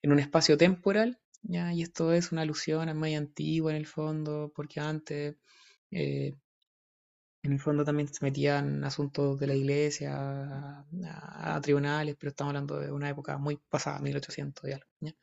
[0.01, 1.74] En un espacio temporal, ¿ya?
[1.74, 5.36] y esto es una alusión a muy antigua en el fondo, porque antes
[5.91, 6.36] eh,
[7.43, 12.80] en el fondo también se metían asuntos de la iglesia a, tribunales, pero estamos hablando
[12.80, 14.88] de una época muy pasada, 1800 y algo.
[14.99, 15.13] ¿ya?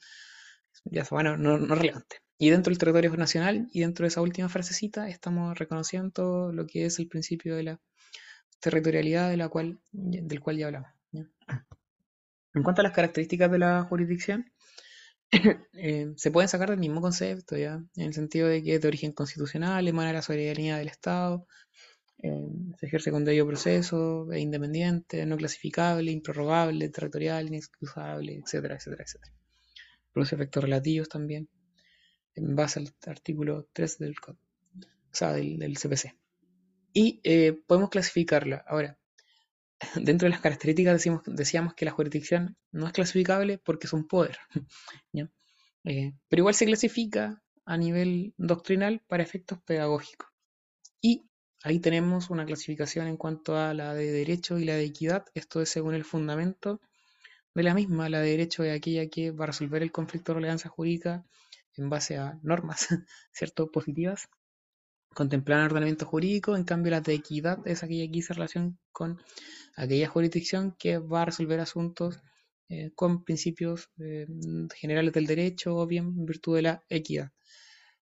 [0.85, 2.24] Ya, bueno, no, no relevante.
[2.39, 6.87] Y dentro del territorio nacional y dentro de esa última frasecita estamos reconociendo lo que
[6.87, 7.81] es el principio de la
[8.61, 10.91] territorialidad de la cual, del cual ya hablamos.
[11.13, 14.51] En cuanto a las características de la jurisdicción,
[15.75, 17.75] eh, se pueden sacar del mismo concepto, ¿ya?
[17.97, 21.47] en el sentido de que es de origen constitucional, emana la soberanía del Estado,
[22.19, 29.05] eh, se ejerce con debido proceso, es independiente, no clasificable, improrrogable, territorial, inexcusable, etcétera, etcétera,
[29.05, 29.33] etcétera.
[30.13, 31.49] Produce efectos relativos también
[32.35, 36.15] en base al artículo 3 del o sea, del, CPC.
[36.93, 38.65] Y eh, podemos clasificarla.
[38.67, 38.99] Ahora,
[39.95, 44.07] dentro de las características decimos, decíamos que la jurisdicción no es clasificable porque es un
[44.07, 44.39] poder.
[45.87, 50.31] Eh, pero igual se clasifica a nivel doctrinal para efectos pedagógicos.
[51.03, 51.27] Y
[51.63, 55.27] ahí tenemos una clasificación en cuanto a la de derecho y la de equidad.
[55.35, 56.81] Esto es según el fundamento
[57.55, 58.09] de la misma.
[58.09, 61.23] La de derecho es aquella que va a resolver el conflicto de relevancia jurídica
[61.77, 62.89] en base a normas,
[63.33, 63.71] ¿cierto?
[63.71, 64.29] Positivas,
[65.15, 69.21] contemplar el ordenamiento jurídico, en cambio la de equidad es aquella que hizo relación con
[69.77, 72.21] aquella jurisdicción que va a resolver asuntos
[72.69, 74.27] eh, con principios eh,
[74.75, 77.31] generales del derecho o bien en virtud de la equidad.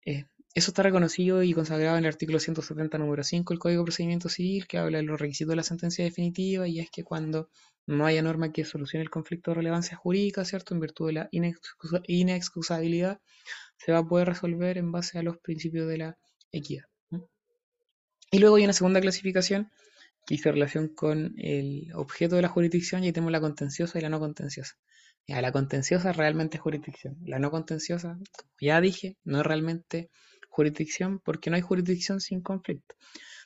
[0.06, 0.26] Eh,
[0.58, 4.28] eso está reconocido y consagrado en el artículo 170, número 5 del Código de Procedimiento
[4.28, 7.52] Civil, que habla de los requisitos de la sentencia definitiva, y es que cuando
[7.86, 10.74] no haya norma que solucione el conflicto de relevancia jurídica, ¿cierto?
[10.74, 11.30] En virtud de la
[12.08, 13.22] inexcusabilidad,
[13.78, 16.18] se va a poder resolver en base a los principios de la
[16.52, 16.86] equidad.
[18.32, 19.70] Y luego hay una segunda clasificación
[20.26, 24.10] que hizo relación con el objeto de la jurisdicción y tenemos la contenciosa y la
[24.10, 24.74] no contenciosa.
[25.28, 27.16] Ya, la contenciosa realmente es jurisdicción.
[27.26, 30.10] La no contenciosa, como ya dije, no es realmente
[30.58, 32.96] jurisdicción porque no hay jurisdicción sin conflicto.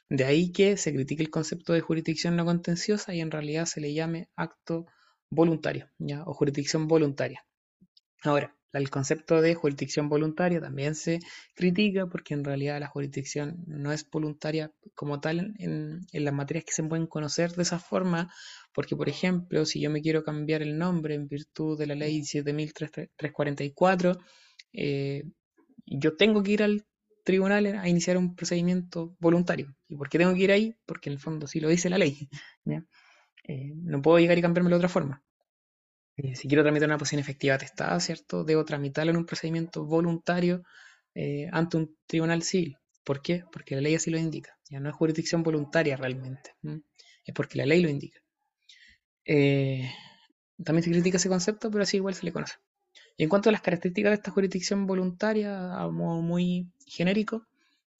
[0.09, 3.81] De ahí que se critique el concepto de jurisdicción no contenciosa y en realidad se
[3.81, 4.85] le llame acto
[5.29, 6.23] voluntario ¿ya?
[6.23, 7.45] o jurisdicción voluntaria.
[8.23, 11.19] Ahora, el concepto de jurisdicción voluntaria también se
[11.53, 16.71] critica porque en realidad la jurisdicción no es voluntaria como tal en, las materias que
[16.73, 18.33] se pueden conocer de esa forma,
[18.73, 22.23] porque por ejemplo, si yo me quiero cambiar el nombre en virtud de la ley
[22.23, 24.17] 7344,
[24.73, 25.23] eh,
[25.85, 26.85] yo tengo que ir al
[27.23, 29.75] tribunal a iniciar un procedimiento voluntario.
[29.87, 30.75] ¿Y por qué tengo que ir ahí?
[30.85, 32.29] Porque en el fondo sí lo dice la ley.
[33.43, 35.23] Eh, no puedo llegar y cambiarme de otra forma.
[36.15, 38.43] Eh, si quiero tramitar una posición efectiva atestada, ¿cierto?
[38.43, 40.61] Debo tramitarlo en un procedimiento voluntario
[41.15, 42.77] eh, ante un tribunal civil.
[43.03, 43.43] ¿Por qué?
[43.51, 44.57] Porque la ley así lo indica.
[44.69, 46.53] Ya no es jurisdicción voluntaria realmente.
[47.25, 48.19] Es porque la ley lo indica.
[50.63, 52.55] también se critica ese concepto, pero así igual se le conoce.
[53.17, 57.47] Y en cuanto a las características de esta jurisdicción voluntaria, a modo muy genérico,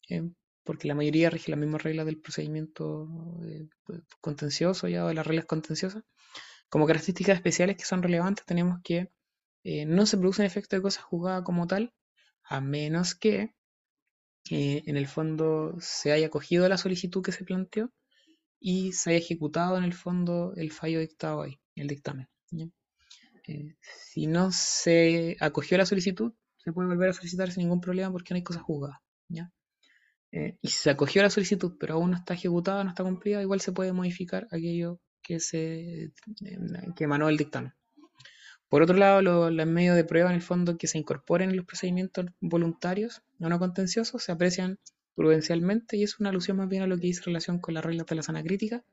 [0.10, 0.30] eh,
[0.64, 3.08] porque la mayoría rige las mismas reglas del procedimiento
[3.46, 3.68] eh,
[4.20, 6.04] contencioso ya de las reglas contenciosas,
[6.70, 9.12] como características especiales que son relevantes tenemos que
[9.64, 11.94] eh, no se produce un efecto de cosa juzgada como tal,
[12.44, 13.54] a menos que
[14.50, 17.92] en el fondo se haya cogido la solicitud que se planteó
[18.60, 22.28] y se haya ejecutado en el fondo el fallo dictado ahí, el dictamen.
[23.48, 28.12] Eh, si no se acogió la solicitud, se puede volver a solicitar sin ningún problema
[28.12, 29.00] porque no hay cosas juzgadas.
[30.32, 33.42] eh, y si se acogió la solicitud, pero aún no está ejecutada, no está cumplida,
[33.42, 36.12] igual se puede modificar aquello que se eh,
[36.96, 37.74] que emanó el dictamen.
[38.70, 41.66] Por otro lado, los medios de prueba, en el fondo, que se incorporen en los
[41.66, 44.80] procedimientos voluntarios no contenciosos, se aprecian
[45.14, 48.08] prudencialmente y es una alusión más bien a lo que dice relación con las reglas
[48.08, 48.86] de la sana crítica.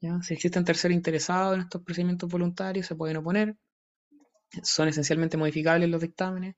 [0.00, 0.20] ¿Ya?
[0.22, 3.56] Si existen terceros interesados en estos procedimientos voluntarios, se pueden oponer.
[4.62, 6.56] Son esencialmente modificables los dictámenes.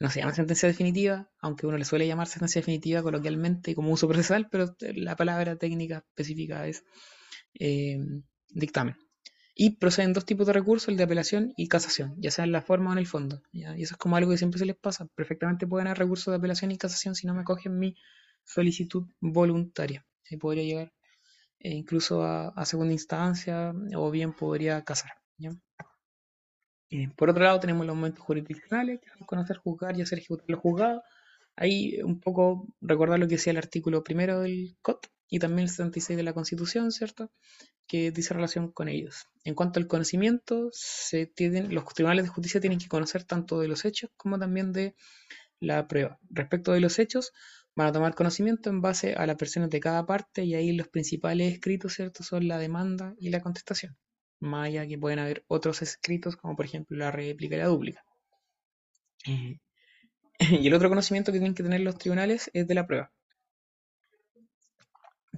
[0.00, 3.90] No se llama sentencia definitiva, aunque uno le suele llamar sentencia definitiva coloquialmente y como
[3.90, 6.84] uso procesal, pero la palabra técnica específica es
[7.58, 7.98] eh,
[8.48, 8.96] dictamen.
[9.60, 12.62] Y proceden dos tipos de recursos, el de apelación y casación, ya sea en la
[12.62, 13.42] forma o en el fondo.
[13.50, 15.08] Y eso es como algo que siempre se les pasa.
[15.16, 17.96] Perfectamente pueden haber recursos de apelación y casación si no me cogen mi
[18.44, 20.06] solicitud voluntaria.
[20.30, 20.92] Y podría llegar
[21.60, 25.12] eh, incluso a, segunda instancia o bien podría casar.
[26.90, 30.46] Eh, por otro lado tenemos los momentos jurisdiccionales, que son conocer, juzgar y hacer ejecutar
[30.48, 31.02] los juzgados.
[31.56, 35.70] Ahí un poco recordar lo que decía el artículo primero del COT y también el
[35.70, 37.30] 76 de la Constitución, ¿cierto?
[37.88, 39.26] que dice relación con ellos.
[39.44, 43.66] En cuanto al conocimiento, se tienen, los tribunales de justicia tienen que conocer tanto de
[43.66, 44.94] los hechos como también de
[45.58, 46.18] la prueba.
[46.30, 47.32] Respecto de los hechos,
[47.78, 50.88] van a tomar conocimiento en base a las versiones de cada parte y ahí los
[50.88, 53.96] principales escritos, ¿cierto?, son la demanda y la contestación.
[54.40, 58.04] Más allá que pueden haber otros escritos, como por ejemplo la réplica y la dúplica.
[59.26, 59.60] Eh,
[60.62, 63.12] y el otro conocimiento que tienen que tener los tribunales es de la prueba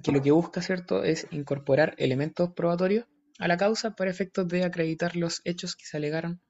[0.01, 3.05] que lo que busca, ¿cierto?, es incorporar elementos probatorios
[3.39, 6.41] a la causa para efectos de acreditar los hechos que se alegaron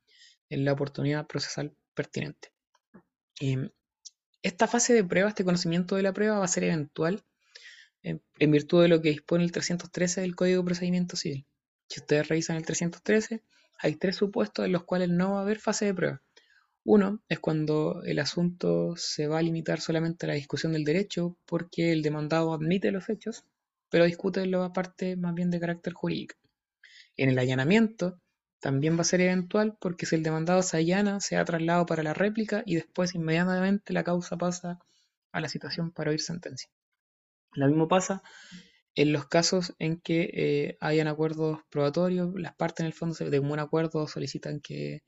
[0.49, 2.51] en la oportunidad procesal pertinente.
[4.43, 7.23] Esta fase de prueba, este conocimiento de la prueba, va a ser eventual
[8.03, 8.21] en,
[8.51, 11.45] virtud de lo que dispone el 313 del Código de Procedimiento Civil.
[11.87, 13.43] Si ustedes revisan el 313,
[13.79, 16.21] hay tres supuestos en los cuales no va a haber fase de prueba.
[16.83, 21.37] Uno es cuando el asunto se va a limitar solamente a la discusión del derecho
[21.45, 23.45] porque el demandado admite los hechos,
[23.89, 26.35] pero discute la parte más bien de carácter jurídico.
[27.17, 28.19] En el allanamiento
[28.61, 32.03] también va a ser eventual porque si el demandado se allana, se ha trasladado para
[32.03, 34.79] la réplica y después inmediatamente la causa pasa
[35.31, 36.69] a la situación para oír sentencia.
[37.53, 38.23] Lo mismo pasa
[38.95, 43.39] en los casos en que eh, hayan acuerdos probatorios, las partes en el fondo de
[43.39, 45.03] un acuerdo solicitan que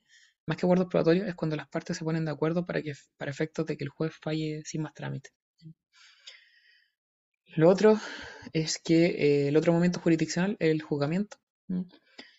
[0.46, 3.30] más que acuerdos probatorios, es cuando las partes se ponen de acuerdo para, que, para
[3.30, 5.30] efectos de que el juez falle sin más trámite.
[7.56, 7.98] Lo otro
[8.52, 11.36] es que eh, el otro momento jurisdiccional es el juzgamiento,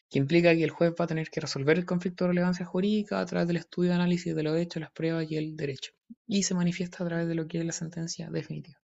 [0.10, 3.20] que implica que el juez va a tener que resolver el conflicto de relevancia jurídica
[3.20, 5.93] a través del estudio análisis de los hechos, las pruebas y el derecho,
[6.28, 8.80] y se manifiesta a través de lo que es la sentencia definitiva.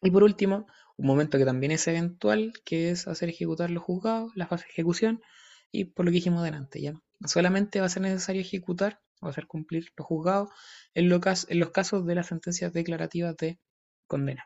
[0.00, 0.66] Y por último,
[0.96, 4.70] un momento que también es eventual, que es hacer ejecutar los juzgados, la fase de
[4.70, 5.22] ejecución,
[5.70, 6.94] y por lo que dijimos delante, ¿ya?
[7.24, 10.48] Solamente va a ser necesario ejecutar o hacer cumplir los juzgados
[10.94, 13.60] en los casos de las sentencias declarativas de
[14.06, 14.44] condena.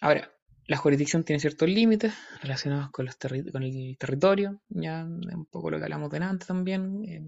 [0.00, 0.32] Ahora,
[0.68, 2.12] la jurisdicción tiene ciertos límites
[2.42, 3.08] relacionados con,
[3.50, 7.02] con el territorio, ya un poco lo que hablamos delante también.
[7.06, 7.22] Eh,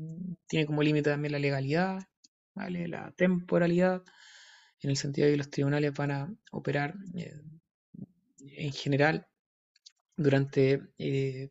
[0.46, 2.02] tiene como límite también la legalidad,
[2.54, 4.02] la temporalidad,
[4.82, 7.32] en el sentido de que los tribunales van a operar eh,
[8.40, 9.26] en general
[10.18, 11.50] durante eh,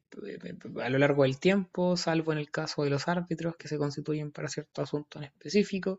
[0.84, 4.32] a lo largo del tiempo, salvo en el caso de los árbitros que se constituyen
[4.32, 5.98] para cierto asunto en específico,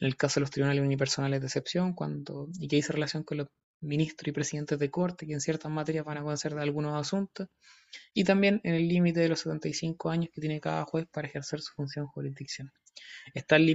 [0.00, 3.36] en el caso de los tribunales unipersonales de excepción, cuando, y que dice relación con
[3.36, 3.48] los
[3.80, 7.48] ministros y presidentes de corte, que en ciertas materias van a conocer de algunos asuntos,
[8.14, 11.60] y también en el límite de los 75 años que tiene cada juez para ejercer
[11.60, 12.72] su función jurisdiccional.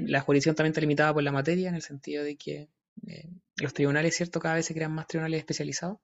[0.07, 2.69] La jurisdicción también está limitada por la materia, en el sentido de que
[3.07, 5.97] eh, los tribunales, cierto, cada vez se crean más tribunales especializados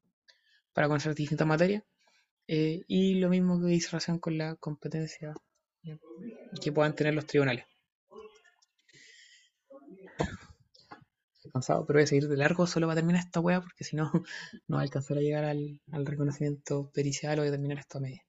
[0.73, 1.83] para conocer distintas materias,
[2.47, 5.33] eh, y lo mismo que dice relación con la competencia
[6.61, 7.65] que puedan tener los tribunales.
[11.51, 14.11] Cansado, pero voy a seguir de largo solo para terminar esta wea, porque si no,
[14.67, 18.23] no va a alcanzar a llegar al, reconocimiento pericial o a terminar esto a media.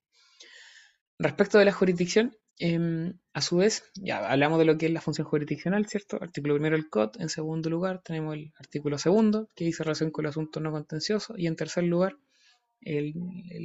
[1.19, 5.01] Respecto de la jurisdicción, em, a su vez, ya hablamos de lo que es la
[5.01, 6.19] función jurisdiccional, ¿cierto?
[6.21, 10.25] Artículo primero el COD, en segundo lugar tenemos el artículo segundo, que dice relación con
[10.25, 12.17] el asunto no contencioso, y en tercer lugar
[12.85, 13.15] el,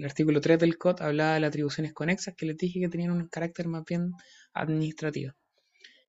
[0.06, 3.28] artículo 3 del COD hablaba de las atribuciones conexas que les dije que tenían un
[3.28, 4.14] carácter más bien
[4.54, 5.34] administrativo.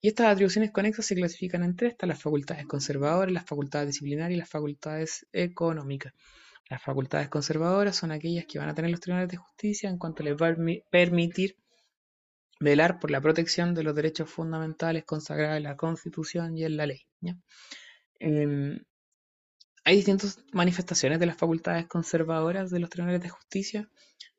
[0.00, 4.40] Y estas atribuciones conexas se clasifican en tres, las facultades conservadoras, las facultades disciplinarias y
[4.40, 6.12] las facultades económicas.
[6.68, 10.22] Las facultades conservadoras son aquellas que van a tener los tribunales de justicia en cuanto
[10.22, 10.56] les va a
[10.90, 11.56] permitir
[12.60, 16.86] velar por la protección de los derechos fundamentales consagrados en la Constitución y en la
[16.86, 17.06] ley.
[18.20, 18.78] Em,
[19.84, 23.88] hay distintas manifestaciones de las facultades conservadoras de los tribunales de justicia.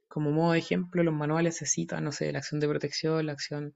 [0.07, 3.33] Como modo de ejemplo, los manuales se citan, no sé, la acción de protección, la
[3.33, 3.75] acción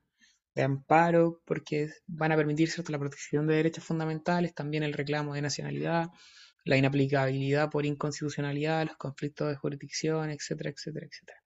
[0.55, 2.91] de amparo, porque van a permitir ¿cierto?
[2.91, 6.09] la protección de derechos fundamentales, también el reclamo de nacionalidad,
[6.65, 11.39] la inaplicabilidad por inconstitucionalidad, los conflictos de jurisdicción, etcétera, etcétera, etcétera.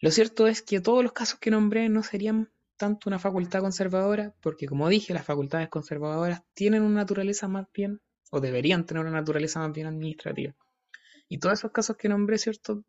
[0.00, 4.34] Lo cierto es que todos los casos que nombré no serían tanto una facultad conservadora,
[4.40, 8.00] porque como dije, las facultades conservadoras tienen una naturaleza más bien,
[8.30, 10.54] o deberían tener una naturaleza más bien administrativa.
[11.32, 12.84] Y todos esos casos que nombré, ¿cierto?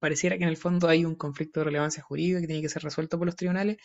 [0.00, 2.82] Pareciera que en el fondo hay un conflicto de relevancia jurídica que tiene que ser
[2.82, 3.76] resuelto por los tribunales.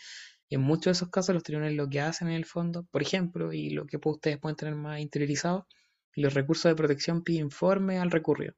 [0.49, 3.03] Y en muchos de esos casos los tribunales lo que hacen en el fondo, por
[3.03, 5.67] ejemplo, y lo que ustedes pueden tener más interiorizado,
[6.15, 8.55] los recursos de protección piden informe al recurrido.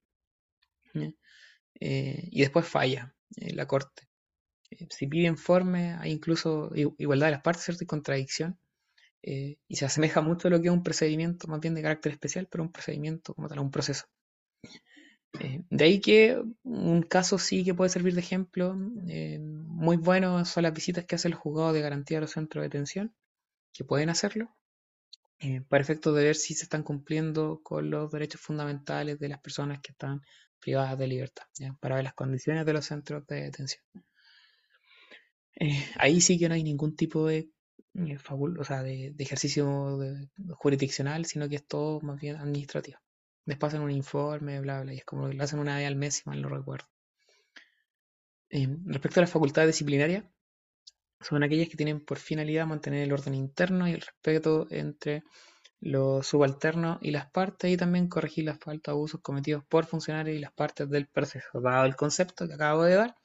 [1.77, 4.07] Eh, y después falla eh, la corte.
[4.71, 7.83] Eh, si pide informe, hay incluso igualdad de las partes, ¿cierto?
[7.83, 8.57] Y contradicción.
[9.21, 12.47] y se asemeja mucho a lo que es un procedimiento más bien de carácter especial,
[12.49, 14.05] pero un procedimiento como tal, un proceso.
[15.39, 18.75] De ahí que un caso sí que puede servir de ejemplo.
[18.75, 22.69] muy bueno son las visitas que hace el juzgado de garantía de los centros de
[22.69, 23.15] detención,
[23.73, 24.55] que pueden hacerlo.
[25.45, 29.41] Eh, para efectos de ver si se están cumpliendo con los derechos fundamentales de las
[29.41, 30.21] personas que están
[30.57, 31.43] privadas de libertad,
[31.81, 33.83] para ver las condiciones de los centros de detención.
[35.55, 37.49] Eh, ahí sí que no hay ningún tipo de,
[37.95, 39.99] eh, o sea, de, ejercicio
[40.53, 42.99] jurisdiccional, sino que es todo más bien administrativo.
[43.45, 45.95] Después hacen un informe, bla, bla, y es como que lo hacen una vez al
[45.95, 46.87] mes, si mal no recuerdo.
[48.85, 50.23] respecto a las facultades disciplinarias,
[51.19, 55.23] son aquellas que tienen por finalidad mantener el orden interno y el respeto entre
[55.79, 60.37] los subalternos y las partes y también corregir las faltas o abusos cometidos por funcionarios
[60.37, 61.59] y las partes del proceso.
[61.61, 63.15] Dado el concepto que acabo de dar,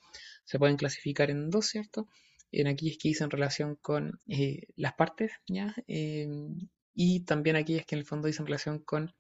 [0.44, 2.08] se pueden clasificar en dos, ¿cierto?
[2.50, 5.74] En aquellas que dicen relación con eh, las partes, ¿ya?
[5.86, 9.14] Em, y también aquellas que en el fondo dicen relación con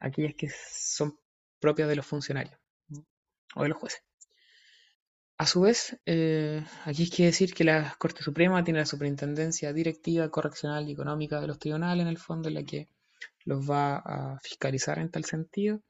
[0.00, 1.18] aquellas que son
[1.58, 2.58] propias de los funcionarios
[3.54, 4.02] o de los jueces.
[5.38, 9.72] A su vez, eh, aquí hay que decir que la Corte Suprema tiene la superintendencia
[9.74, 12.88] directiva, correccional y económica de los tribunales, en el fondo, en la que
[13.44, 15.82] los va a fiscalizar en tal sentido.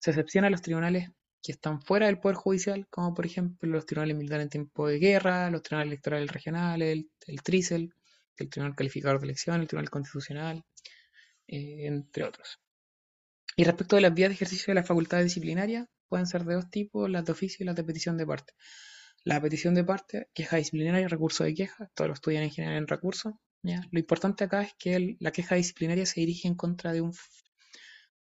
[0.00, 1.10] Se excepciona los tribunales
[1.42, 4.98] que están fuera del Poder Judicial, como por ejemplo los tribunales militares en tiempo de
[4.98, 7.40] guerra, los tribunales electorales regionales, el, el
[8.36, 10.64] el Tribunal Calificador de Elección, el Tribunal Constitucional,
[11.46, 12.58] eh, entre otros.
[13.60, 16.70] Y respecto de las vías de ejercicio de la facultad disciplinaria, pueden ser de dos
[16.70, 18.54] tipos, las de oficio y las de petición de parte.
[19.22, 22.78] La petición de parte, queja disciplinaria y recurso de queja, todos lo estudian en general
[22.78, 23.38] en recurso.
[23.62, 27.12] Lo importante acá es que la queja disciplinaria se dirige en contra de un,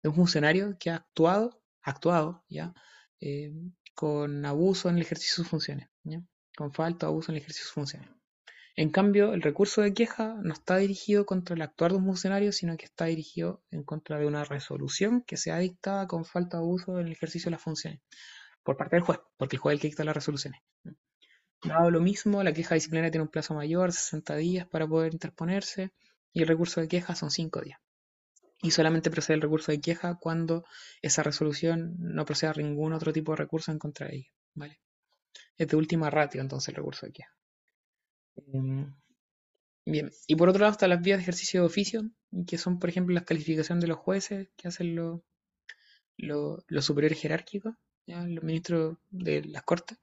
[0.03, 2.73] de un funcionario que ha actuado, actuado ¿ya?
[3.21, 3.53] Eh,
[3.95, 5.91] con abuso en el ejercicio de sus funciones,
[6.57, 8.16] con falta o abuso en el ejercicio de sus funciones.
[8.79, 12.53] En cambio, el recurso de queja no está dirigido contra el actuar de un funcionario,
[12.53, 16.61] sino que está dirigido en contra de una resolución que sea dictada con falta o
[16.61, 18.03] abuso en el ejercicio de las funciones
[18.63, 20.61] por parte del juez, porque el juez es el que dicta las resoluciones.
[21.63, 25.93] Dado lo mismo, la queja disciplinaria tiene un plazo mayor, 60 días para poder interponerse,
[26.33, 27.81] y el recurso de queja son 5 días.
[28.61, 30.65] Y solamente procede el recurso de queja cuando
[31.01, 34.31] esa resolución no proceda a ningún otro tipo de recurso en contra de ella.
[34.55, 34.81] ¿vale?
[35.57, 37.37] Es de última ratio entonces el recurso de queja.
[38.37, 38.95] Em,
[39.85, 42.11] bien, y por otro lado están las vías de ejercicio de oficio,
[42.47, 45.21] que son, por ejemplo, las calificaciones de los jueces que hacen los
[46.19, 47.75] lo, superiores jerárquicos,
[48.07, 49.99] los ministros de las cortes.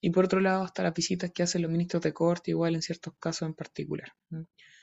[0.00, 2.82] Y por otro lado están las visitas que hacen los ministros de corte, igual en
[2.82, 4.12] ciertos casos en particular.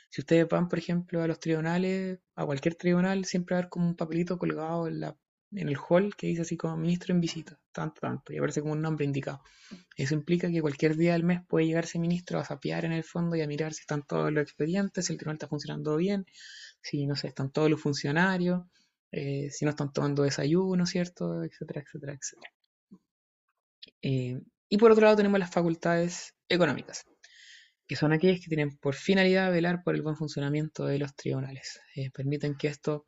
[0.10, 3.70] Si ustedes van, por ejemplo, a los tribunales, a cualquier tribunal, siempre va a haber
[3.70, 5.18] como un papelito colgado en la
[5.56, 8.74] en el hall que dice así como ministro en visita, tanto, tanto, y aparece como
[8.74, 9.42] un nombre indicado.
[9.96, 13.04] Eso implica que cualquier día del mes puede llegar ese ministro a sapear en el
[13.04, 16.26] fondo y a mirar si están todos los expedientes, si el tribunal está funcionando bien,
[16.82, 18.64] si no sé, están todos los funcionarios,
[19.12, 21.44] eh, si no están tomando desayuno, ¿cierto?
[21.44, 22.54] Etcétera, etcétera, etcétera.
[24.02, 27.06] Eh, y por otro lado tenemos las facultades económicas,
[27.88, 31.80] que son aquellas que tienen por finalidad velar por el buen funcionamiento de los tribunales.
[31.96, 33.06] Eh, permiten que esto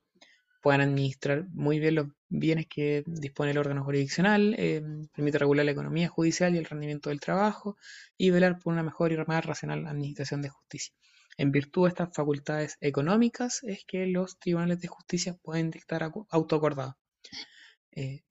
[0.66, 4.82] puedan administrar muy bien los bienes que dispone el órgano jurisdiccional, eh,
[5.14, 7.78] permite regular la economía judicial y el rendimiento del trabajo
[8.18, 10.92] y velar por una mejor y más racional administración de justicia.
[11.38, 16.96] En virtud de estas facultades económicas es que los tribunales de justicia pueden dictar autoacordados.
[17.92, 18.24] Eh,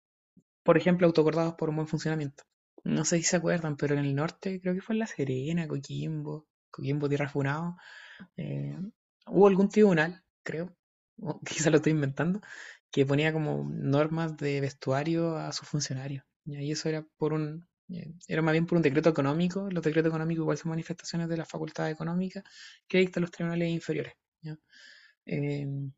[0.64, 2.43] por ejemplo, autoacordados por un buen funcionamiento.
[2.82, 5.68] No sé si se acuerdan, pero en el norte, creo que fue en La Serena,
[5.68, 7.76] Coquimbo, Coquimbo Tierra Funado,
[8.37, 8.76] eh,
[9.28, 10.76] hubo algún tribunal, creo,
[11.46, 12.40] quizá lo estoy inventando,
[12.90, 16.24] que ponía como normas de vestuario a sus funcionarios.
[16.46, 19.68] Y eso era por un, eh, era más bien por un decreto económico.
[19.70, 22.42] Los decretos económicos igual son manifestaciones de la facultad económica
[22.88, 24.14] que dictan los tribunales inferiores.
[25.26, 25.92] Em,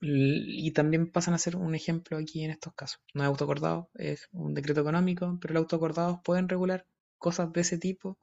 [0.00, 3.00] y también pasan a ser un ejemplo aquí en estos casos.
[3.14, 6.86] No es autoacordado, es un decreto económico, pero los autoacordados pueden regular
[7.18, 8.18] cosas de ese tipo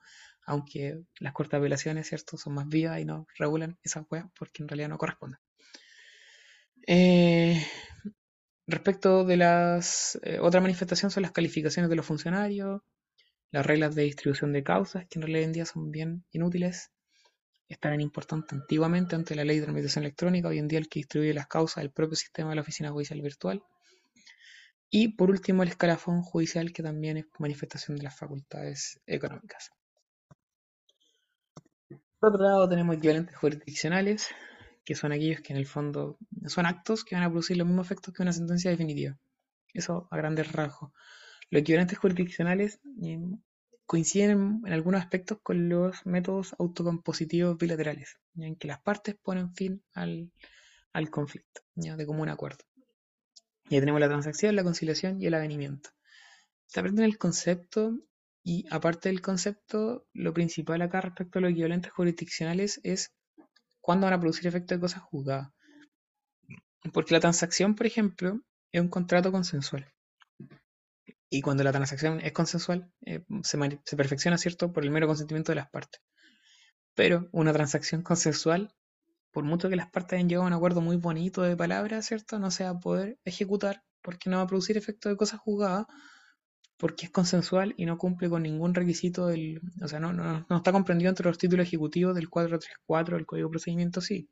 [0.45, 2.38] aunque las cortas apelaciones, ¿cierto?
[2.38, 5.39] Son más vivas y no regulan esas weas porque en realidad no corresponden.
[6.86, 7.66] Eh,
[8.68, 12.82] respecto de las eh, otra manifestación son las calificaciones de los funcionarios,
[13.52, 16.92] las reglas de distribución de causas, que en realidad en día son bien inútiles,
[17.70, 21.34] estaban importantes antiguamente ante la ley de tramitación electrónica, hoy en día el que distribuye
[21.34, 23.64] las causas es el propio sistema de la oficina judicial virtual.
[24.90, 29.72] Y por último el escalafón judicial, que también es manifestación de las facultades económicas.
[32.20, 34.30] Por otro lado tenemos equivalentes jurisdiccionales,
[34.86, 36.18] que son aquellos que en el fondo
[36.48, 39.18] son actos que van a producir los mismos efectos que una sentencia definitiva.
[39.74, 40.92] Eso a grandes rasgos.
[41.50, 43.20] Los equivalentes jurisdiccionales eh,
[43.86, 49.84] coinciden en algunos aspectos con los métodos autocompositivos bilaterales, en que las partes ponen fin
[49.94, 50.32] al,
[51.10, 52.64] conflicto, de común acuerdo.
[53.70, 55.90] Ya tenemos la transacción, la conciliación y el avenimiento.
[56.66, 58.00] Se aprende el concepto
[58.44, 63.14] y aparte del concepto, lo principal acá respecto a los equivalentes jurisdiccionales es
[63.84, 65.50] cuándo van a producir efecto de cosas juzgadas.
[66.94, 68.40] Porque la transacción, por ejemplo,
[68.72, 69.92] es un contrato consensual.
[71.30, 73.58] Y cuando la transacción es consensual, eh, se,
[73.98, 76.02] perfecciona, ¿cierto?, por el mero consentimiento de las partes.
[76.96, 78.74] Pero una transacción consensual,
[79.32, 82.40] por mucho que las partes hayan llegado a un acuerdo muy bonito de palabras, ¿cierto?,
[82.40, 85.88] no se va a poder ejecutar porque no va a producir efecto de cosas juzgadas,
[86.78, 89.61] porque es consensual y no cumple con ningún requisito del.
[89.82, 93.47] O sea, no, no, no está comprendido entre los títulos ejecutivos del 434 del Código
[93.49, 94.28] de Procedimiento sí.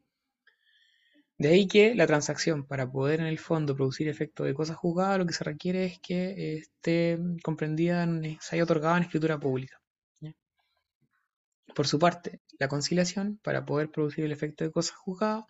[1.37, 5.17] De ahí que la transacción, para poder en el fondo producir efecto de cosas juzgadas,
[5.17, 9.81] lo que se requiere es que esté comprendida, en, se haya otorgado en escritura pública.
[11.73, 15.45] Por su parte, la conciliación, para poder producir el efecto de cosas juzgadas,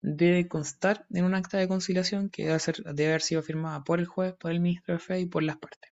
[0.00, 2.58] debe constar en un acta de conciliación que debe,
[2.94, 5.58] debe haber sido firmada por el juez, por el ministro de fe y por las
[5.58, 5.89] partes.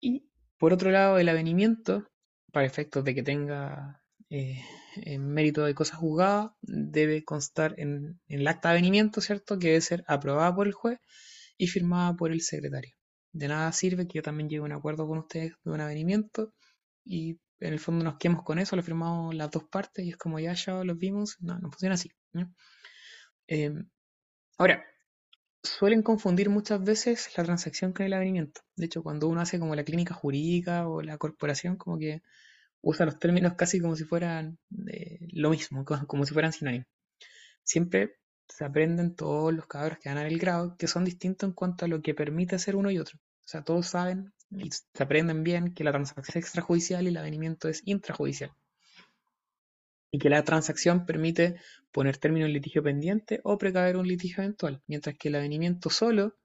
[0.00, 2.06] Y por otro lado, el avenimiento,
[2.52, 4.62] para efectos de que tenga eh,
[4.96, 9.58] en mérito de cosas juzgadas debe constar en, el acta de avenimiento, ¿cierto?
[9.58, 10.98] Que debe ser aprobada por el juez
[11.56, 12.94] y firmada por el secretario.
[13.32, 16.52] De nada sirve que yo también llegue a un acuerdo con ustedes de un avenimiento
[17.04, 20.16] y en el fondo nos quedemos con eso, lo firmamos las dos partes y es
[20.16, 22.10] como ya ya los vimos, no, no funciona así.
[23.46, 23.88] Em,
[24.58, 24.84] ahora,
[25.64, 28.60] suelen confundir muchas veces la transacción con el avenimiento.
[28.76, 32.22] De hecho, cuando uno hace como la clínica jurídica o la corporación, como que
[32.82, 34.58] usa los términos casi como si fueran
[34.88, 36.86] eh, lo mismo, como, si fueran sinónimos.
[37.64, 38.16] Siempre
[38.48, 41.88] se aprenden todos los cabros que ganan el grado que son distintos en cuanto a
[41.88, 43.18] lo que permite hacer uno y otro.
[43.18, 47.16] O sea, todos saben y se aprenden bien que la transacción es extrajudicial y el
[47.16, 48.52] avenimiento es intrajudicial.
[50.14, 51.56] Y que la transacción permite
[51.90, 56.36] poner término en litigio pendiente o precaver un litigio eventual, mientras que el avenimiento solo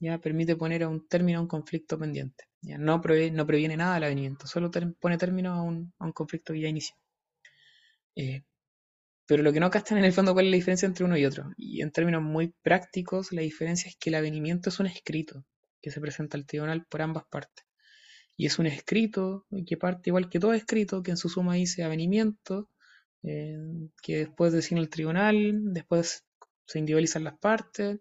[0.00, 2.46] ya permite poner a un término a un conflicto pendiente.
[2.62, 6.68] Ya no, no previene nada del avenimiento, solo pone término a un, conflicto que ya
[6.68, 6.96] inició.
[8.16, 8.42] Eh,
[9.24, 11.24] pero lo que no captan en el fondo cuál es la diferencia entre uno y
[11.24, 11.52] otro.
[11.56, 15.44] Y en términos muy prácticos, la diferencia es que el avenimiento es un escrito
[15.80, 17.64] que se presenta al tribunal por ambas partes.
[18.36, 21.84] Y es un escrito que parte igual que todo escrito, que en su suma dice
[21.84, 22.68] avenimiento,
[23.22, 23.58] eh,
[24.02, 26.24] que después decide el tribunal, después
[26.66, 28.00] se individualizan las partes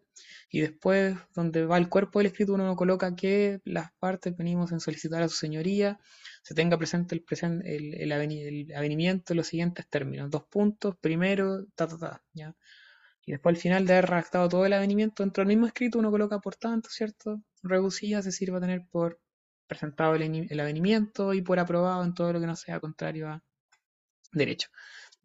[0.49, 4.79] y después donde va el cuerpo del escrito uno coloca que las partes venimos en
[4.79, 5.99] solicitar a su señoría
[6.41, 11.87] se tenga presente el, presente, el, avenimiento en los siguientes términos, dos puntos, primero, ta,
[11.87, 12.55] ta, ta, ¿ya?
[13.25, 16.09] Y después al final de haber redactado todo el avenimiento dentro del mismo escrito uno
[16.09, 17.41] coloca por tanto, ¿cierto?
[17.61, 19.19] Reducida se sirve a tener por
[19.67, 23.43] presentado el, el avenimiento y por aprobado en todo lo que no sea contrario a
[24.31, 24.69] derecho.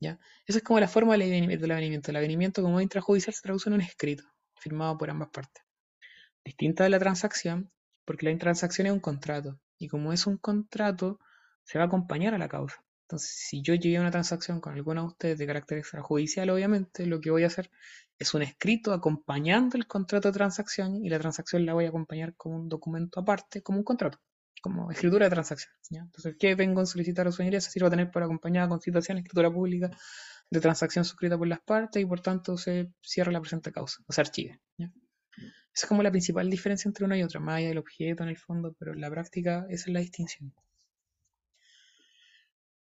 [0.01, 0.19] ¿Ya?
[0.47, 2.11] Esa es como la forma del avenimiento.
[2.11, 4.25] El avenimiento como intrajudicial se traduce en un escrito,
[4.59, 5.65] firmado por ambas partes.
[6.45, 7.71] Distinta de la transacción,
[8.05, 11.19] porque la transacción es un contrato, y como es un contrato,
[11.65, 12.85] se va a acompañar a la causa.
[13.03, 17.07] Entonces, si yo llegué a una transacción con alguno de ustedes de carácter extrajudicial, obviamente
[17.07, 17.71] lo que voy a hacer
[18.19, 22.35] es un escrito acompañando el contrato de transacción y la transacción la voy a acompañar
[22.35, 24.19] como un documento aparte, como un contrato
[24.63, 25.73] como escritura de transacción.
[25.91, 27.43] Entonces, ¿qué vengo a solicitar a su?
[27.43, 29.91] Se sirve a tener por acompañada con situación escritura pública
[30.51, 34.13] de transacción suscrita por las partes y por tanto se cierra la presente causa, o
[34.13, 34.61] se archive.
[34.79, 38.31] Esa es como la principal diferencia entre una y otra, más allá del objeto en
[38.31, 40.55] el fondo, pero en la práctica esa es la distinción.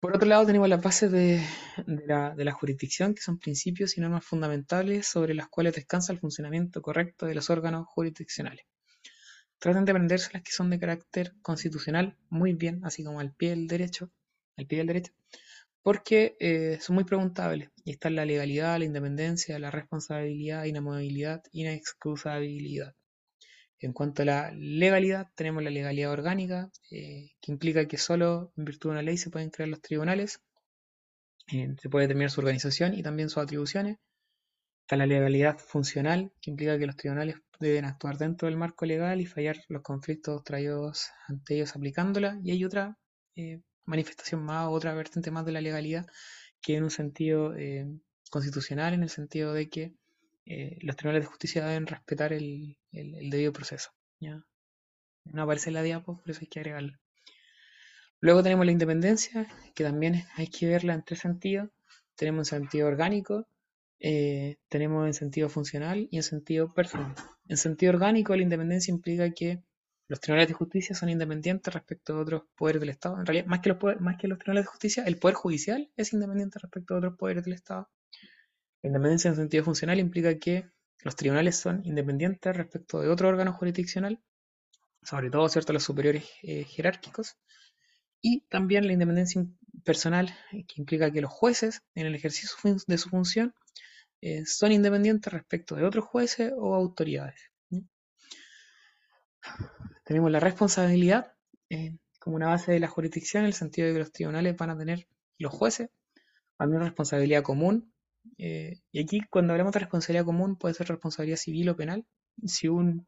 [0.01, 1.45] Por otro lado, tenemos las bases de,
[1.85, 7.27] la, jurisdicción, que son principios y normas fundamentales sobre las cuales descansa el funcionamiento correcto
[7.27, 8.65] de los órganos jurisdiccionales.
[9.61, 13.51] Traten de aprenderse las que son de carácter constitucional muy bien, así como al pie
[13.51, 14.09] del derecho,
[14.57, 15.13] al pie del derecho,
[15.83, 17.69] porque eh, son muy preguntables.
[17.85, 22.95] Y están la legalidad, la independencia, la responsabilidad, inamovilidad, inexcusabilidad.
[23.79, 28.65] En cuanto a la legalidad, tenemos la legalidad orgánica, eh, que implica que solo en
[28.65, 30.41] virtud de una ley se pueden crear los tribunales,
[31.53, 33.99] eh, se puede determinar su organización y también sus atribuciones.
[34.81, 39.21] Está la legalidad funcional, que implica que los tribunales deben actuar dentro del marco legal
[39.21, 42.39] y fallar los conflictos traídos ante ellos aplicándola.
[42.43, 42.97] Y hay otra
[43.35, 46.05] eh, manifestación más, otra vertiente más de la legalidad,
[46.61, 47.87] que en un sentido eh,
[48.29, 49.93] constitucional, en el sentido de que
[50.45, 53.91] eh, los tribunales de justicia deben respetar el, debido proceso.
[54.19, 54.43] ¿ya?
[55.25, 56.97] No aparece en la diapo, por eso hay que agregarlo.
[58.19, 61.69] Luego tenemos la independencia, que también hay que verla en tres sentidos.
[62.15, 63.47] Tenemos en sentido orgánico,
[64.03, 67.13] eh, tenemos en sentido funcional y en sentido personal.
[67.47, 69.63] En sentido orgánico, la independencia implica que
[70.07, 73.19] los tribunales de justicia son independientes respecto a otros poderes del Estado.
[73.19, 76.13] En realidad, más que, los más que los tribunales de justicia, el poder judicial es
[76.13, 77.89] independiente respecto a otros poderes del Estado.
[78.81, 80.65] La independencia en sentido funcional implica que
[81.03, 84.19] los tribunales son independientes respecto de otro órgano jurisdiccional,
[85.03, 85.73] sobre todo ¿cierto?
[85.73, 87.37] los superiores eh, jerárquicos,
[88.21, 89.45] y también la independencia
[89.83, 92.49] personal, que implica que los jueces, en el ejercicio
[92.87, 93.53] de su función,
[94.21, 97.51] eh, son independientes respecto de otros jueces o autoridades.
[100.05, 101.33] Tenemos la responsabilidad
[101.69, 104.69] eh, como una base de la jurisdicción, en el sentido de que los tribunales van
[104.69, 105.07] a tener,
[105.39, 105.89] los jueces,
[106.59, 107.91] van a tener responsabilidad común.
[108.37, 112.05] Eh, y aquí, cuando hablamos de responsabilidad común, puede ser responsabilidad civil o penal.
[112.45, 113.07] Si un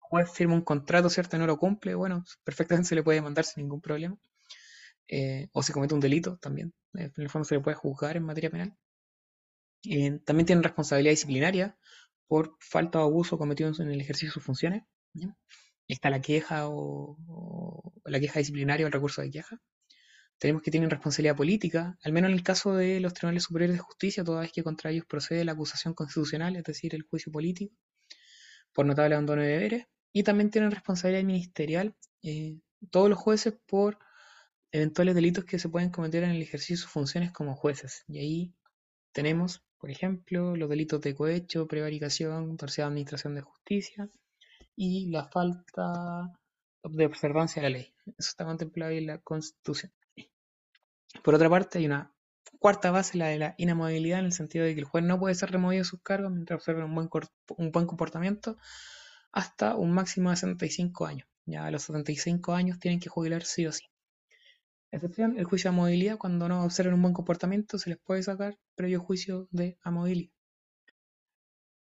[0.00, 1.36] juez firma un contrato, ¿cierto?
[1.36, 4.16] Y no lo cumple, bueno, perfectamente se le puede demandar sin ningún problema.
[5.52, 6.72] O si comete un delito también.
[6.94, 8.76] En el fondo se le puede juzgar en materia penal.
[9.84, 11.76] Eh, también tienen responsabilidad disciplinaria
[12.26, 14.84] por falta o abuso cometido en el ejercicio de sus funciones.
[15.88, 19.60] Está la queja o, o, la queja disciplinaria o el recurso de queja.
[20.38, 23.82] Tenemos que tienen responsabilidad política, al menos en el caso de los tribunales superiores de
[23.82, 27.74] justicia, toda vez que contra ellos procede la acusación constitucional, es decir, el juicio político,
[28.72, 29.86] por notable abandono de deberes.
[30.12, 32.58] Y también tienen responsabilidad ministerial eh,
[32.90, 33.98] todos los jueces por
[34.72, 38.04] eventuales delitos que se pueden cometer en el ejercicio de sus funciones como jueces.
[38.08, 38.54] Y ahí
[39.12, 44.10] tenemos, por ejemplo, los delitos de cohecho, prevaricación, de administración de justicia
[44.76, 46.30] y la falta
[46.84, 47.94] de observancia de la ley.
[48.18, 49.90] Eso está contemplado en la Constitución.
[51.24, 52.12] Por otra parte, hay una
[52.58, 55.34] cuarta base, la de la inamovilidad, en el sentido de que el juez no puede
[55.34, 57.08] ser removido de sus cargos mientras observe un buen,
[57.56, 58.58] un buen comportamiento
[59.32, 61.26] hasta un máximo de 75 años.
[61.46, 63.89] Ya a los 75 años tienen que jubilar sí o sí.
[64.92, 68.58] Excepción, el juicio de movilidad, cuando no observen un buen comportamiento, se les puede sacar
[68.74, 70.32] previo juicio de amovilidad.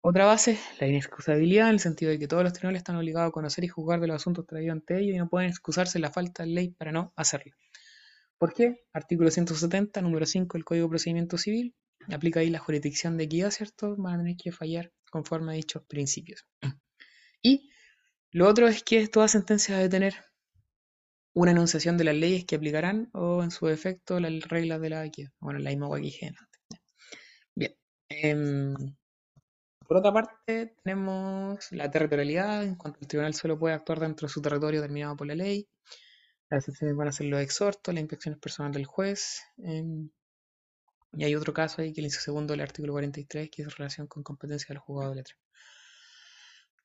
[0.00, 3.32] Otra base, la inexcusabilidad, en el sentido de que todos los tribunales están obligados a
[3.32, 6.42] conocer y juzgar de los asuntos traídos ante ellos y no pueden excusarse la falta
[6.42, 7.52] de ley para no hacerlo.
[8.38, 8.84] ¿Por qué?
[8.92, 11.74] Artículo 170, número 5 del Código de Procedimiento Civil.
[12.12, 13.96] Aplica ahí la jurisdicción de equidad, ¿cierto?
[13.96, 16.46] Van a tener que fallar conforme a dichos principios.
[17.40, 17.70] Y
[18.30, 20.14] lo otro es que toda sentencia debe tener
[21.34, 25.04] una enunciación de las leyes que aplicarán o en su defecto las reglas de la
[25.04, 25.30] equidad.
[25.40, 26.32] Bueno, la misma que dije.
[27.54, 27.74] Bien.
[28.08, 28.74] Eh,
[29.86, 34.32] por otra parte, tenemos la territorialidad, en cuanto el tribunal solo puede actuar dentro de
[34.32, 35.68] su territorio determinado por la ley.
[36.48, 39.42] Las excepciones van a ser los exhortos, la inspección es personal del juez.
[39.58, 40.08] Eh,
[41.16, 44.22] y hay otro caso ahí que el segundo del artículo 43, que es relación con
[44.22, 45.36] competencia del juzgado de letra.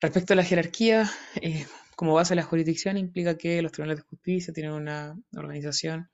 [0.00, 1.10] Respecto a la jerarquía,
[1.42, 6.08] eh, como base de la jurisdicción implica que los tribunales de justicia tienen una organización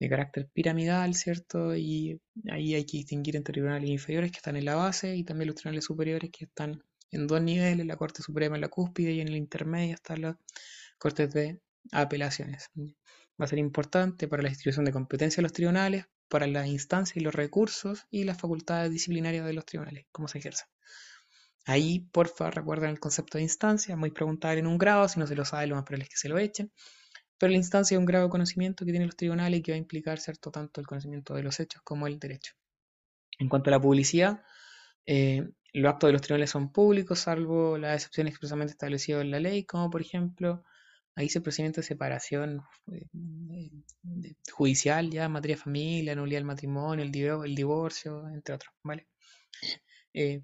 [0.00, 1.76] de carácter piramidal, ¿cierto?
[1.76, 5.48] Y ahí hay que distinguir entre tribunales inferiores que están en la base y también
[5.48, 9.20] los tribunales superiores que están en dos niveles, la Corte Suprema en la cúspide y
[9.20, 10.36] en el intermedio están las
[10.98, 11.60] Cortes de
[11.92, 12.70] Apelaciones.
[12.76, 17.18] Va a ser importante para la distribución de competencia de los tribunales, para las instancias
[17.18, 20.66] y los recursos y las facultades disciplinarias de los tribunales, cómo se ejercen.
[21.68, 25.36] Ahí, porfa, recuerden el concepto de instancia, muy preguntar en un grado, si no se
[25.36, 26.72] lo sabe, lo más probable es que se lo echen.
[27.36, 29.76] Pero la instancia es un grado de conocimiento que tienen los tribunales y que va
[29.76, 32.54] a implicar, ¿cierto?, tanto el conocimiento de los hechos como el derecho.
[33.38, 34.42] En cuanto a la publicidad,
[35.04, 39.38] eh, los actos de los tribunales son públicos, salvo las excepciones expresamente establecidas en la
[39.38, 40.64] ley, como por ejemplo,
[41.16, 42.62] ahí se procedimiento de separación
[42.92, 43.70] eh,
[44.50, 49.06] judicial, ya materia familia, nulidad del matrimonio, el divorcio, entre otros, ¿vale?
[50.14, 50.40] Eh,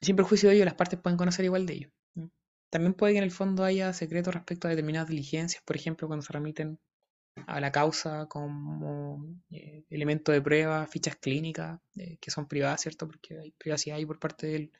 [0.00, 1.90] sin perjuicio de ello, las partes pueden conocer igual de ello.
[2.70, 6.24] También puede que en el fondo haya secretos respecto a determinadas diligencias, por ejemplo, cuando
[6.24, 6.78] se remiten
[7.46, 13.06] a la causa como eh, elemento de prueba, fichas clínicas, eh, que son privadas, ¿cierto?
[13.06, 14.72] Porque hay privacidad ahí por parte del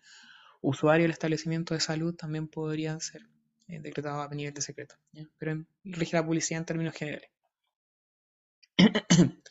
[0.61, 3.23] usuario del establecimiento de salud, también podrían ser
[3.69, 4.97] eh, decretados a nivel de secreto.
[5.39, 7.31] Pero rige la publicidad en términos generales.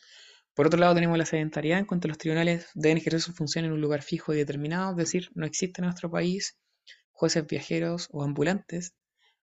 [0.58, 3.64] Por otro lado, tenemos la sedentariedad en cuanto a los tribunales deben ejercer su función
[3.64, 6.58] en un lugar fijo y determinado, es decir, no existe en nuestro país
[7.12, 8.92] jueces viajeros o ambulantes,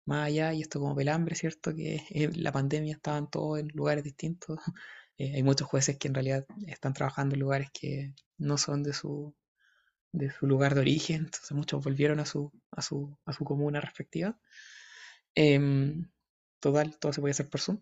[0.04, 1.74] más allá, y esto como pelambre, ¿cierto?
[1.74, 2.02] Que
[2.34, 4.58] la pandemia estaban todos en lugares distintos.
[5.20, 8.92] Eh, hay muchos jueces que en realidad están trabajando en lugares que no son de
[8.92, 9.34] su,
[10.12, 13.80] de su lugar de origen, entonces muchos volvieron a su, a su, a su comuna
[13.80, 14.38] respectiva.
[15.34, 16.08] Em,
[16.60, 17.80] total, todo se puede hacer por Zoom.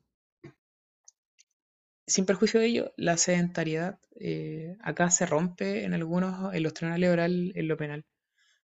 [2.07, 7.11] Sin perjuicio de ello, la sedentariedad eh, acá se rompe en algunos, en los tribunales
[7.11, 8.05] orales en lo penal.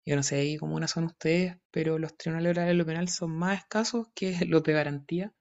[0.05, 3.09] Yo no sé ahí cómo una son ustedes, pero los tribunales orales en lo penal
[3.09, 5.33] son más escasos que los de garantía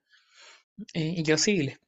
[0.94, 1.80] eh, y que los civiles.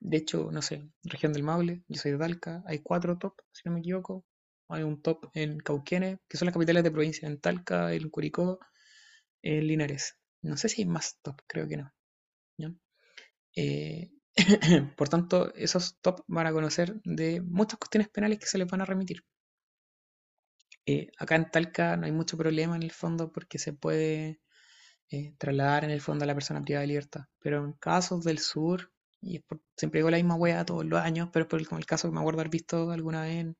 [0.00, 3.62] de hecho, no sé, región del Maule, yo soy de Talca, hay cuatro top, si
[3.66, 4.24] no me equivoco.
[4.68, 8.58] Hay un top en Cauquenes, que son las capitales de provincia, en Talca, en Curicó,
[9.42, 10.16] en Linares.
[10.42, 11.92] No sé si hay más top, creo que no.
[14.96, 18.80] por tanto, esos top van a conocer de muchas cuestiones penales que se les van
[18.80, 19.24] a remitir.
[20.86, 24.40] Eh, acá en Talca no hay mucho problema en el fondo porque se puede
[25.10, 27.24] eh, trasladar en el fondo a la persona privada de libertad.
[27.38, 29.42] Pero en casos del sur, y
[29.76, 32.14] siempre digo la misma wea todos los años, pero por el, como el caso que
[32.14, 33.56] me acuerdo haber visto alguna vez en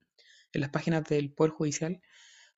[0.53, 2.01] las páginas del Poder Judicial,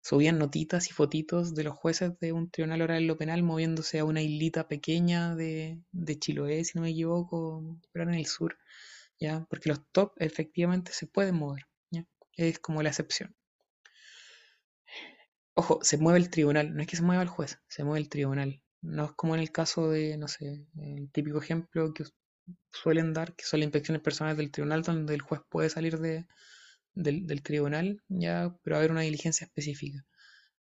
[0.03, 3.99] subían notitas y fotitos de los jueces de un tribunal oral en lo penal moviéndose
[3.99, 5.81] a una islita pequeña de,
[6.21, 8.57] Chiloé, si no me equivoco, pero en el sur,
[9.19, 9.45] ¿ya?
[9.51, 12.07] Porque los top efectivamente se pueden mover, ¿ya?
[12.37, 13.35] Es como la excepción.
[15.55, 18.09] Ojo, se mueve el tribunal, no es que se mueva el juez, se mueve el
[18.09, 18.63] tribunal.
[18.83, 22.05] No es como en el caso de, no sé, el típico ejemplo que
[22.71, 26.27] suelen dar, que son las inspecciones personales del tribunal, donde el juez puede salir de,
[26.97, 30.05] del, tribunal, ya, pero va a haber una diligencia específica.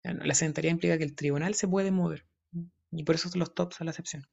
[0.02, 2.26] La sedentaría implica que el tribunal se puede mover,
[2.90, 4.26] y por eso los tops a la excepción.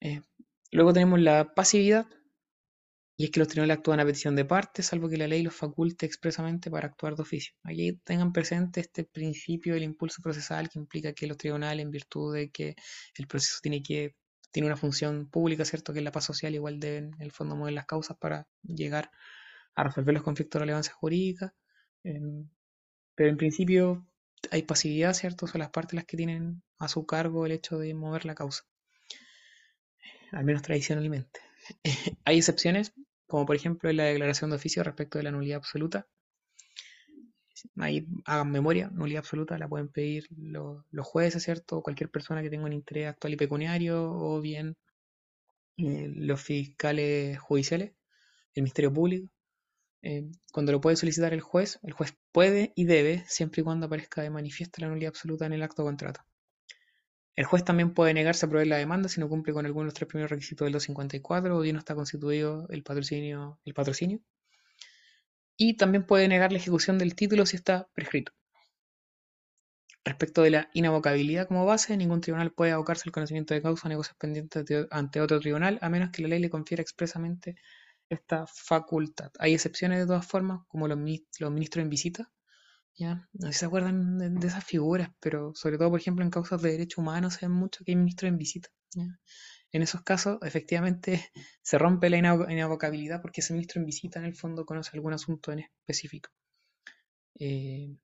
[0.00, 0.20] Eh,
[0.72, 2.06] luego tenemos la pasividad,
[3.16, 5.54] y es que los tribunales actúan a petición de parte, salvo que la ley los
[5.54, 7.54] faculte expresamente para actuar de oficio.
[7.62, 12.34] Aquí tengan presente este principio del impulso procesal que implica que los tribunales, en virtud
[12.34, 12.74] de que
[13.16, 14.16] el proceso tiene que
[14.50, 15.92] tiene una función pública, ¿cierto?
[15.92, 19.10] Que es la paz social, igual deben, en el fondo, mover las causas para llegar
[19.74, 21.54] a resolver los conflictos de relevancia jurídica.
[22.04, 22.48] Em,
[23.14, 24.06] pero en principio
[24.50, 25.46] hay pasividad, ¿cierto?
[25.46, 28.64] Son las partes las que tienen a su cargo el hecho de mover la causa.
[30.32, 31.40] Al menos tradicionalmente.
[32.24, 32.92] hay excepciones,
[33.26, 36.06] como por ejemplo en la declaración de oficio respecto de la nulidad absoluta.
[37.76, 41.78] Ahí hagan memoria, nulidad absoluta la pueden pedir los, jueces, ¿cierto?
[41.78, 44.76] O cualquier persona que tenga un interés actual y pecuniario, o bien
[45.76, 47.92] eh, los fiscales judiciales,
[48.54, 49.28] el Ministerio Público.
[50.02, 53.86] Eh, cuando lo puede solicitar el juez, el juez puede y debe, siempre y cuando
[53.86, 56.20] aparezca de manifiesto la nulidad absoluta en el acto de contrato.
[57.36, 59.86] El juez también puede negarse a proveer la demanda si no cumple con alguno de
[59.86, 64.20] los tres primeros requisitos del 254 o bien no está constituido el patrocinio, el patrocinio.
[65.56, 68.32] Y también puede negar la ejecución del título si está prescrito.
[70.04, 73.88] Respecto de la inavocabilidad como base, ningún tribunal puede abocarse al conocimiento de causa o
[73.88, 77.56] negocios pendientes ante otro tribunal, a menos que la ley le confiera expresamente
[78.08, 79.30] esta facultad.
[79.38, 82.30] Hay excepciones de todas formas, como los, ministros en visita,
[82.94, 83.28] ¿ya?
[83.32, 86.60] No sé si se acuerdan de, esas figuras, pero sobre todo, por ejemplo, en causas
[86.62, 88.68] de derechos humanos se ve mucho que hay ministros en visita.
[89.72, 91.30] En esos casos, efectivamente,
[91.62, 95.52] se rompe la inavocabilidad porque ese ministro en visita, en el fondo, conoce algún asunto
[95.52, 96.30] en específico.
[97.38, 97.96] Eh,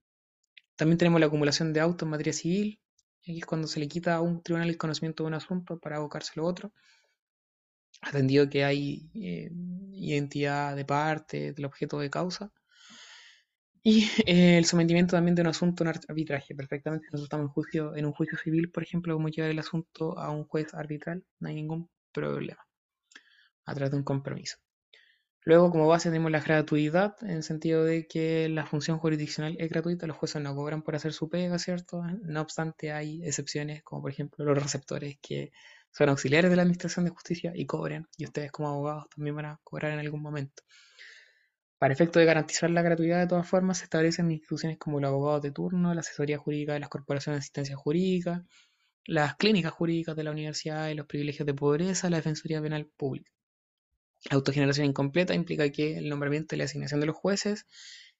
[0.76, 2.80] también tenemos la acumulación de autos en materia civil,
[3.22, 5.96] y es cuando se le quita a un tribunal el conocimiento de un asunto para
[5.96, 6.72] abocárselo a otro
[8.00, 9.50] atendido que hay eh,
[9.92, 12.52] identidad de parte del objeto de causa.
[13.82, 16.54] Y el sometimiento también de un asunto en arbitraje.
[16.54, 20.18] Perfectamente, nosotros estamos en, juicio, en un juicio civil, por ejemplo, como llevar el asunto
[20.18, 22.64] a un juez arbitral, no hay ningún problema,
[23.66, 24.58] a través de un compromiso.
[25.44, 29.70] Luego, como base, tenemos la gratuidad, en el sentido de que la función jurisdiccional es
[29.70, 32.02] gratuita, los jueces no cobran por hacer su pega, ¿cierto?
[32.22, 35.50] No obstante, hay excepciones, como por ejemplo los receptores que
[35.98, 39.46] son auxiliares de la Administración de Justicia y cobran, y ustedes como abogados también van
[39.46, 40.62] a cobrar en algún momento.
[41.76, 45.42] Para efecto de garantizar la gratuidad, de todas formas, se establecen instituciones como los abogados
[45.42, 48.44] de turno, la asesoría jurídica de las corporaciones de asistencia jurídica,
[49.06, 53.32] las clínicas jurídicas de la universidad y los privilegios de pobreza, la Defensoría Penal Pública.
[54.30, 57.66] La autogeneración incompleta implica que el nombramiento y la asignación de los jueces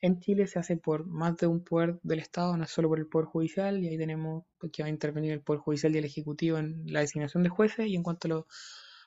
[0.01, 3.07] en Chile se hace por más de un poder del Estado, no solo por el
[3.07, 6.59] Poder Judicial, y ahí tenemos que va a intervenir el Poder Judicial y el Ejecutivo
[6.59, 8.45] en la designación de jueces, y en cuanto a los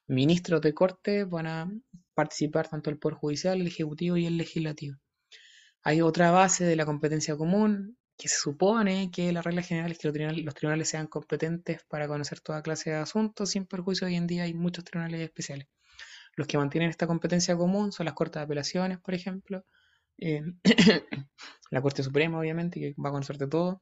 [0.07, 1.71] ministros de corte, van a
[2.13, 4.97] participar tanto el Poder Judicial, el Ejecutivo y el Legislativo.
[5.83, 9.97] Hay otra base de la competencia común, que se supone que la regla general es
[9.97, 14.05] que los tribunales, los tribunales sean competentes para conocer toda clase de asuntos, sin perjuicio
[14.05, 15.67] hoy en día hay muchos tribunales especiales.
[16.35, 19.65] Los que mantienen esta competencia común son las Cortes de Apelaciones, por ejemplo,
[20.17, 20.43] eh,
[21.71, 23.81] la Corte Suprema, obviamente, que va a conocer de todo,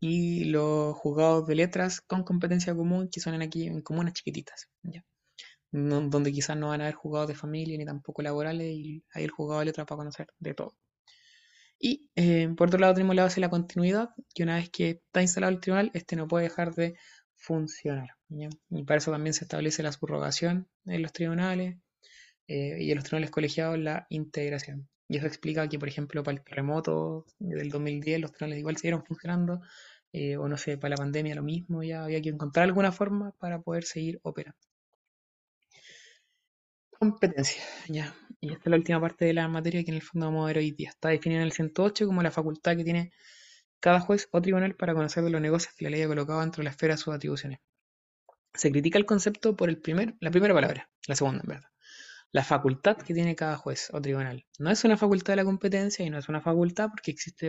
[0.00, 5.04] y los juzgados de letras con competencia común que son aquí en comunas chiquititas, ¿ya?
[5.72, 9.30] donde quizás no van a haber juzgados de familia ni tampoco laborales y hay el
[9.30, 10.76] juzgado de letras para conocer de todo.
[11.80, 14.90] Y eh, por otro lado tenemos la base de la continuidad, que una vez que
[14.90, 16.96] está instalado el tribunal, este no puede dejar de
[17.34, 18.10] funcionar.
[18.28, 21.78] Y para eso también se establece la subrogación en los tribunales
[22.46, 24.88] eh, y en los tribunales colegiados la integración.
[25.08, 29.04] Y eso explica que, por ejemplo, para el terremoto del 2010 los tribunales igual siguieron
[29.04, 29.60] funcionando,
[30.12, 33.32] eh, o no sé, para la pandemia lo mismo, ya había que encontrar alguna forma
[33.32, 34.58] para poder seguir operando.
[36.98, 38.14] Competencia, ya.
[38.40, 40.46] Y esta es la última parte de la materia que en el fondo vamos a
[40.46, 40.90] ver hoy día.
[40.90, 43.12] Está definida en el 108 como la facultad que tiene
[43.80, 46.62] cada juez o tribunal para conocer de los negocios que la ley ha colocado dentro
[46.62, 47.60] de la esfera de sus atribuciones.
[48.54, 51.73] Se critica el concepto por el primer, la primera palabra, la segunda en verdad.
[52.34, 54.44] La facultad que tiene cada juez o tribunal.
[54.58, 57.48] No es una facultad de la competencia y no es una facultad porque existe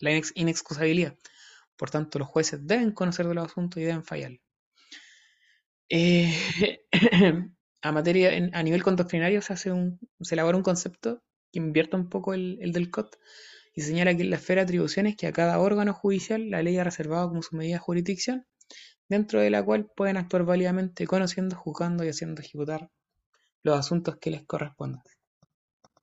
[0.00, 1.16] la inexcusabilidad.
[1.76, 4.32] Por tanto, los jueces deben conocer de los asuntos y deben fallar.
[5.88, 6.34] Eh,
[7.82, 11.22] a materia, a nivel condoctrinario se hace un, se elabora un concepto
[11.52, 13.18] que invierta un poco el, del COT
[13.72, 16.82] y señala que la esfera de atribuciones que a cada órgano judicial la ley ha
[16.82, 18.48] reservado como su medida de jurisdicción,
[19.08, 22.90] dentro de la cual pueden actuar válidamente conociendo, juzgando y haciendo ejecutar
[23.62, 25.02] los asuntos que les correspondan.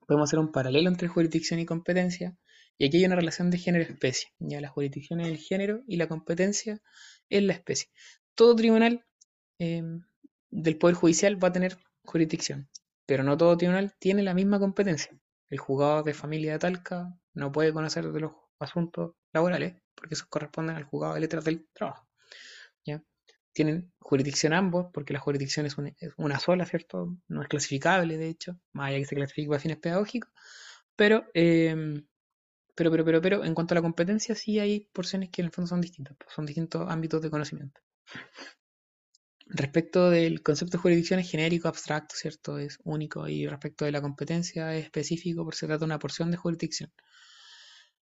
[0.07, 2.38] Podemos hacer un paralelo entre jurisdicción y competencia,
[2.77, 4.30] y aquí hay una relación de género-especie.
[4.40, 6.82] Ya la jurisdicción es el género y la competencia
[7.30, 7.90] es la especie.
[8.36, 9.06] Todo tribunal
[9.60, 10.03] em,
[10.52, 12.69] del Poder Judicial va a tener jurisdicción,
[13.06, 15.18] pero no todo tribunal tiene la misma competencia.
[15.49, 20.27] El juzgado de familia de Talca no puede conocer de los asuntos laborales, porque esos
[20.27, 22.07] corresponden al juzgado de letras del trabajo.
[22.86, 23.02] ¿ya?
[23.56, 25.77] Tienen jurisdicción ambos, porque la jurisdicción es
[26.18, 27.18] una, sola, ¿cierto?
[27.30, 30.30] No es clasificable, de hecho, más allá que se clasifique para fines pedagógicos,
[30.98, 32.06] pero, em,
[32.76, 35.53] pero, pero, pero, pero, en cuanto a la competencia, sí hay porciones que en el
[35.53, 37.82] fondo son distintas, son distintos ámbitos de conocimiento.
[39.48, 42.57] Respecto del concepto de jurisdicción es genérico, abstracto, ¿cierto?
[42.60, 43.27] Es único.
[43.27, 46.91] Y respecto de la competencia es específico porque se trata de una porción de jurisdicción.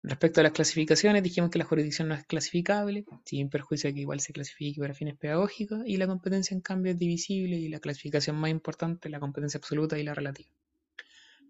[0.08, 4.02] Respecto a las clasificaciones, dijimos que la jurisdicción no es clasificable, sin perjuicio de que
[4.02, 7.80] igual se clasifique para fines pedagógicos, y la competencia en cambio es divisible y la
[7.80, 10.48] clasificación más importante es la competencia absoluta y la relativa.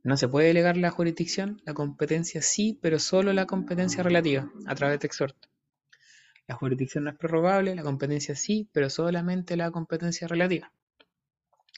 [0.05, 4.75] No se puede delegar la jurisdicción, la competencia sí, pero solo la competencia relativa, a
[4.75, 5.51] través de exhorto.
[6.47, 10.73] La jurisdicción no es prorrogable, la competencia sí, pero solamente la competencia relativa.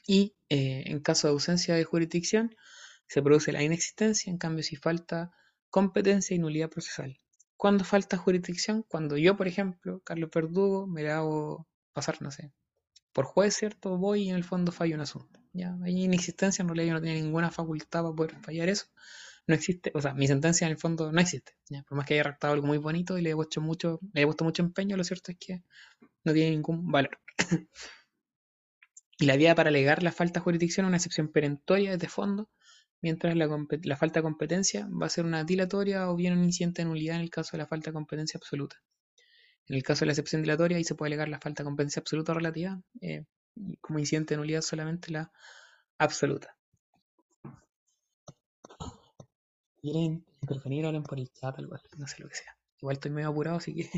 [0.07, 2.55] Y eh, en caso de ausencia de jurisdicción,
[3.05, 5.33] se produce la inexistencia, en cambio si falta
[5.69, 7.19] competencia y nulidad procesal.
[7.57, 8.83] ¿Cuándo falta jurisdicción?
[8.87, 12.51] Cuando yo, por ejemplo, Carlos Verdugo, me la hago pasar, no sé,
[13.13, 13.97] por juez, ¿cierto?
[13.97, 15.39] Voy y en el fondo fallo un asunto.
[15.53, 15.77] ¿ya?
[15.83, 18.87] Hay inexistencia, en realidad yo no tenía ninguna facultad para poder fallar eso
[19.49, 21.53] no existe, o sea, mi sentencia en el fondo no existe.
[21.87, 24.25] Por más que haya redactado algo muy bonito y le he puesto mucho, le he
[24.25, 25.63] puesto mucho empeño, lo cierto es que
[26.23, 27.19] no tiene ningún valor.
[29.17, 32.47] y la vía para alegar la falta de jurisdicción es una excepción perentoria desde fondo,
[33.01, 36.87] mientras la, falta de competencia va a ser una dilatoria o bien un incidente de
[36.87, 38.77] nulidad en el caso de la falta de competencia absoluta.
[39.67, 41.99] En el caso de la excepción dilatoria, ahí se puede alegar la falta de competencia
[41.99, 45.31] absoluta o relativa, eh, y como incidente de nulidad solamente la
[45.97, 46.55] absoluta.
[49.81, 52.55] quieren intervenir, hablen por el chat, algo no sé lo que sea.
[52.81, 53.89] Igual estoy medio apurado, así que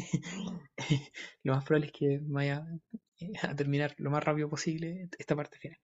[1.43, 2.65] lo más probable es que vaya
[3.19, 5.77] eh, a terminar lo más rápido posible esta parte final.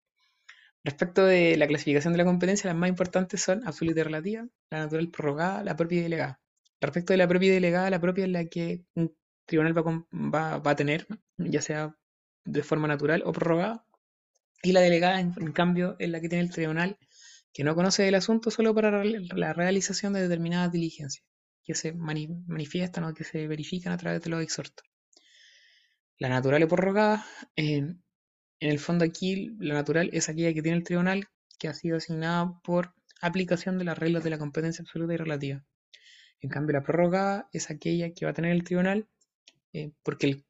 [0.88, 4.80] Respecto de la clasificación de la competencia, las más importantes son absoluta y relativa, la
[4.80, 6.40] natural prorrogada, la propia y delegada.
[6.80, 9.14] Respecto de la propia y delegada, la propia es la que un
[9.46, 11.06] tribunal va, a tener,
[11.38, 11.94] ya sea
[12.46, 13.84] de forma natural o prorrogada,
[14.64, 16.98] y la delegada, en, cambio, es la que tiene el tribunal
[17.52, 21.26] que no conoce el asunto solo para la realización de determinadas diligencias
[21.66, 24.86] que se manifiestan o que se verifican a través de los exhortos.
[26.18, 27.26] La natural y prorrogada,
[28.60, 31.28] en el fondo aquí la natural es aquella que tiene el tribunal
[31.60, 35.64] que ha sido asignada por aplicación de las reglas de la competencia absoluta y relativa.
[36.42, 39.08] En cambio, la prorrogada es aquella que va a tener el tribunal
[39.74, 40.44] eh, porque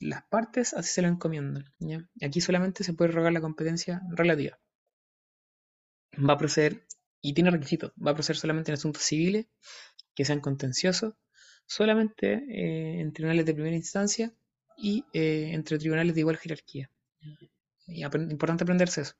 [0.00, 1.66] las partes así se lo encomiendan.
[2.22, 4.58] Aquí solamente se puede rogar la competencia relativa
[6.16, 6.86] va a proceder,
[7.20, 9.46] y tiene requisitos, va a proceder solamente en asuntos civiles
[10.14, 11.14] que sean contenciosos,
[11.66, 14.32] solamente eh, en tribunales de primera instancia
[14.76, 16.90] y eh, entre tribunales de igual jerarquía.
[17.86, 19.14] Y importante aprenderse eso.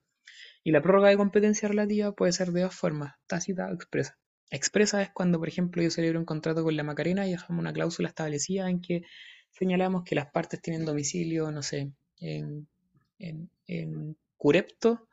[0.65, 4.19] Y la prórroga de competencia relativa puede ser de dos formas, tácita o expresa.
[4.51, 7.73] Expresa es cuando, por ejemplo, yo celebro un contrato con la Macarena y dejamos una
[7.73, 9.03] cláusula establecida en que
[9.51, 12.69] señalamos que las partes tienen domicilio, no sé, en,
[13.19, 15.09] en, en Curepto,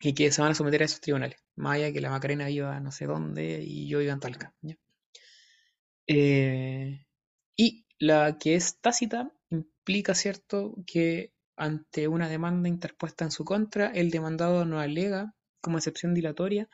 [0.00, 1.38] y que se van a someter a esos tribunales.
[1.56, 4.54] Más allá que la Macarena iba a no sé dónde y yo iba en Talca.
[6.06, 7.04] Eh,
[7.56, 13.88] Y la que es tácita implica, ¿cierto?, que ante una demanda interpuesta en su contra,
[13.88, 16.68] el demandado no alega como excepción dilatoria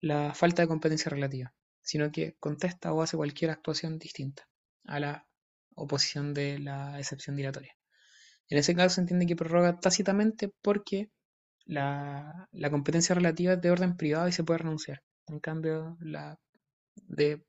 [0.00, 4.48] la falta de competencia relativa, sino que contesta o hace cualquier actuación distinta
[4.84, 5.26] a la
[5.74, 7.76] oposición de la excepción dilatoria.
[8.48, 11.10] En ese caso se entiende que prorroga tácitamente porque
[11.64, 15.02] la, competencia relativa es de orden privado y se puede renunciar.
[15.28, 16.38] En cambio, la,
[16.94, 17.44] de,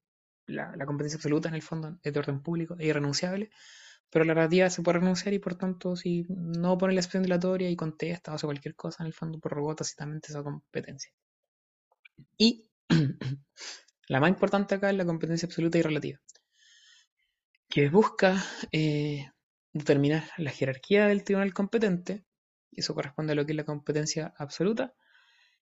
[0.45, 3.49] la, la competencia absoluta en el fondo es de orden público e irrenunciable,
[4.13, 7.67] pero la relativa se puede renunciar y por tanto si no pone la excepción dilatoria
[7.71, 11.11] y contesta o hace cualquier cosa, en el fondo prorrogó tácitamente esa competencia.
[12.37, 12.69] Y
[14.07, 16.19] la más importante acá es la competencia absoluta y relativa,
[17.67, 18.39] que busca
[18.71, 19.31] eh,
[19.73, 22.23] determinar la jerarquía del tribunal competente,
[22.69, 24.93] y eso corresponde a lo que es la competencia absoluta,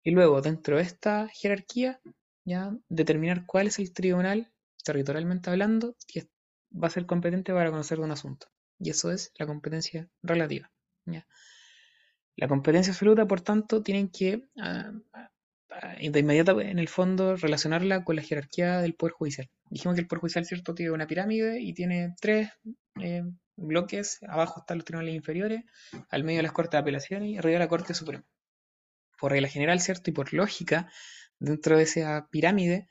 [0.02, 2.02] y luego dentro de esta jerarquía
[2.46, 4.52] ya determinar cuál es el tribunal,
[4.84, 6.30] territorialmente hablando, que
[6.72, 8.48] va a ser competente para conocer de un asunto.
[8.80, 10.72] Y eso es la competencia relativa.
[12.36, 18.16] La competencia absoluta, por tanto, tienen que uh, de inmediato, en el fondo, relacionarla con
[18.16, 19.50] la jerarquía del Poder Judicial.
[19.70, 22.50] Dijimos que el Poder Judicial, ¿cierto?, tiene una pirámide y tiene tres
[23.00, 23.24] eh,
[23.56, 24.20] bloques.
[24.28, 25.64] Abajo están los tribunales inferiores,
[26.10, 28.26] al medio las Cortes de Apelaciones y arriba la Corte Suprema.
[29.20, 30.10] Por regla general, ¿cierto?
[30.10, 30.92] Y por lógica,
[31.40, 32.88] dentro de esa pirámide,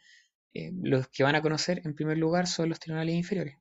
[0.55, 3.57] eh, los que van a conocer en primer lugar son los tribunales inferiores.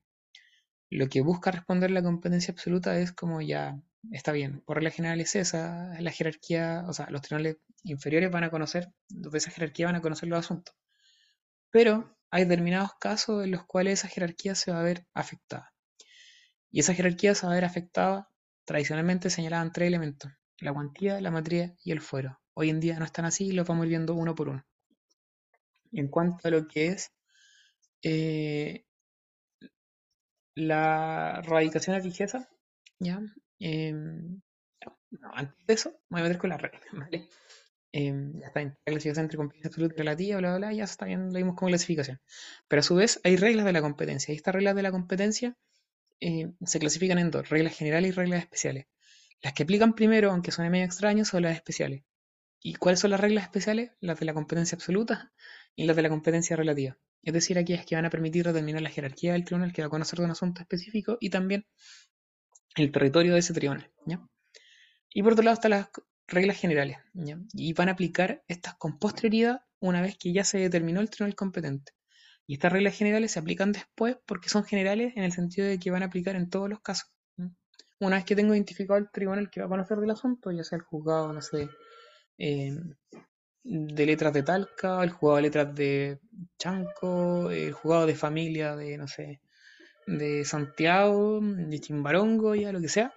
[0.90, 3.80] Lo que busca responder la competencia absoluta es como ya
[4.12, 8.46] está bien, por regla general es esa, la jerarquía, o sea, los tribunales inferiores van
[8.46, 10.76] a conocer, de esa jerarquía van a conocer los asuntos.
[11.72, 15.74] Pero hay determinados casos en los cuales esa jerarquía se va a ver afectada.
[16.72, 18.30] Y esa jerarquía se va a ver afectada,
[18.66, 22.40] tradicionalmente señalaban tres elementos, la cuantía, la materia y el fuero.
[22.54, 24.66] Hoy en día no están así y los vamos viendo uno por uno.
[25.92, 27.12] En cuanto a lo que es
[28.04, 28.86] eh,
[30.58, 32.50] la radicación a fijeza,
[33.00, 33.22] ¿ya?
[33.60, 34.42] Em,
[35.34, 37.30] antes de eso, voy a meter con la regla, ¿vale?
[37.92, 40.84] Em, ya está bien, la clasificación entre competencia absoluta y relativa, bla, bla, bla, ya
[40.84, 42.20] está bien, lo vimos como clasificación.
[42.68, 45.56] Pero a su vez hay reglas de la competencia, y estas reglas de la competencia
[46.20, 48.88] eh, se clasifican en dos, reglas generales y reglas especiales.
[49.42, 52.04] Las que aplican primero, aunque suene medio extraño, son las especiales.
[52.62, 53.92] ¿Y cuáles son las reglas especiales?
[54.00, 55.32] Las de la competencia absoluta
[55.78, 56.98] y las de la competencia relativa.
[57.24, 59.92] Es decir, aquellas que van a permitir determinar la jerarquía del tribunal que va a
[59.92, 61.66] conocer de un asunto específico y también
[62.76, 63.90] el territorio de ese tribunal.
[65.14, 65.90] Y por otro lado están las
[66.28, 66.98] reglas generales.
[67.14, 67.40] ¿ya?
[67.54, 71.36] Y van a aplicar estas con posterioridad una vez que ya se determinó el tribunal
[71.36, 71.94] competente.
[72.48, 75.92] Y estas reglas generales se aplican después porque son generales en el sentido de que
[75.92, 77.12] van a aplicar en todos los casos.
[78.00, 80.78] Una vez que tengo identificado el tribunal que va a conocer del asunto, ya sea
[80.78, 81.68] el juzgado, no sé,
[82.38, 82.76] eh,
[83.70, 86.20] de letras de Talca, el juzgado de letras de
[86.58, 89.42] Chanco, el juzgado de familia de, no sé,
[90.06, 93.14] de Santiago, de Chimbarongo, ya lo que sea,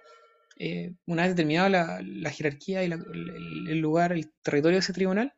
[0.57, 5.33] eh, una vez determinada la, jerarquía y el, lugar, el territorio de ese tribunal,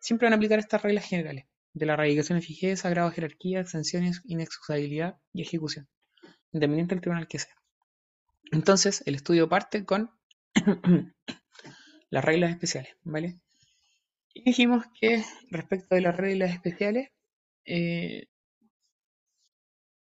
[0.00, 3.60] siempre van a aplicar estas reglas generales de la radicación de fijeza, grado de jerarquía,
[3.60, 5.86] extensiones, inexcusabilidad y ejecución,
[6.52, 7.54] independiente del tribunal que sea.
[8.52, 10.10] Entonces, el estudio parte con
[12.10, 13.38] las reglas especiales, ¿vale?
[14.36, 17.08] Y dijimos que respecto de las reglas especiales,
[17.64, 18.26] eh,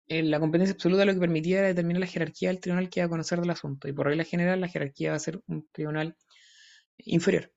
[0.08, 3.10] la competencia absoluta lo que permitía era determinar la jerarquía del tribunal que iba a
[3.10, 3.86] conocer del asunto.
[3.86, 6.16] Y por regla general, la jerarquía va a ser un tribunal
[6.96, 7.52] inferior.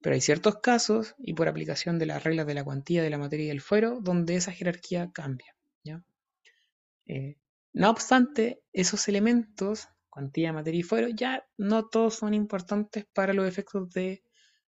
[0.00, 3.18] Pero hay ciertos casos, y por aplicación de las reglas de la cuantía, de la
[3.18, 5.56] materia y del fuero, donde esa jerarquía cambia.
[7.08, 7.36] Eh,
[7.72, 13.48] no obstante, esos elementos, cuantía, materia y fuero, ya no todos son importantes para los
[13.48, 14.22] efectos de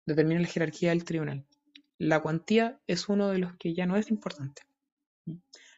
[0.06, 1.45] determinar la jerarquía del tribunal.
[1.98, 4.64] La cuantía es uno de los que ya no es importante.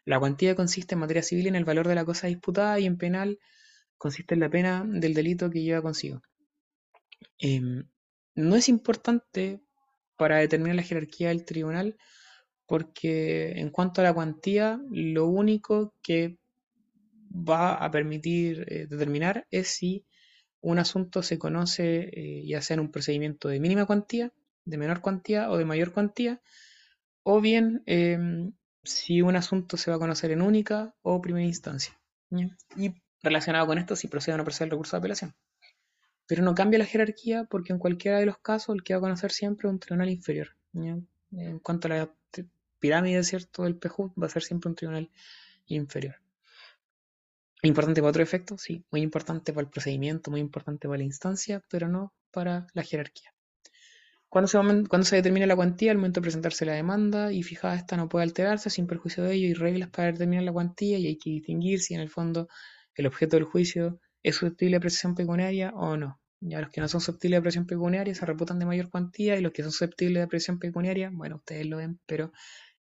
[0.06, 2.98] La cuantía consiste en materia civil en el valor de la cosa disputada y en
[2.98, 3.40] penal
[3.98, 6.22] consiste en la pena del delito que lleva consigo.
[7.40, 7.88] Em,
[8.36, 9.62] no es importante
[10.16, 11.98] para determinar la jerarquía del tribunal
[12.66, 16.38] porque en cuanto a la cuantía, lo único que
[17.32, 20.06] va a permitir eh, determinar es si
[20.68, 24.34] un asunto se conoce eh, ya sea en un procedimiento de mínima cuantía,
[24.66, 26.42] de menor cuantía o de mayor cuantía,
[27.24, 28.52] o bien em,
[28.84, 31.98] si un asunto se va a conocer en única o primera instancia.
[32.76, 35.36] Y relacionado con esto, si procede o no procede el recurso de apelación.
[36.28, 39.02] Pero no cambia la jerarquía porque en cualquiera de los casos el que va a
[39.02, 40.50] conocer siempre es un tribunal inferior.
[40.74, 42.14] En cuanto a la
[42.80, 43.64] pirámide ¿cierto?
[43.64, 45.10] del PJ, va a ser siempre un tribunal
[45.68, 46.16] inferior.
[47.64, 51.64] Importante para otro efecto, sí, muy importante para el procedimiento, muy importante para la instancia,
[51.70, 53.34] pero no para la jerarquía.
[54.30, 54.48] Cuando
[55.04, 58.24] se, determina la cuantía, al momento de presentarse la demanda y fijada esta no puede
[58.24, 61.80] alterarse sin perjuicio de ello, y reglas para determinar la cuantía y hay que distinguir
[61.80, 62.48] si en el fondo
[62.94, 66.20] el objeto del juicio es susceptible de apreciación pecuniaria o no.
[66.42, 69.42] Ya los que no son susceptibles de apreciación pecuniaria se reputan de mayor cuantía y
[69.42, 72.32] los que son susceptibles de apreciación pecuniaria, bueno, ustedes lo ven, pero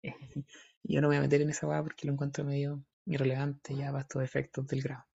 [0.84, 3.88] yo no me voy a meter en esa va porque lo encuentro medio irrelevante ya
[3.88, 5.06] para estos efectos del grado.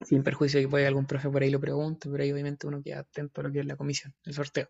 [0.00, 2.82] Sin perjuicio de que puede algún profe por ahí lo pregunte, pero ahí obviamente uno
[2.82, 4.68] queda atento a lo que es la comisión, el sorteo.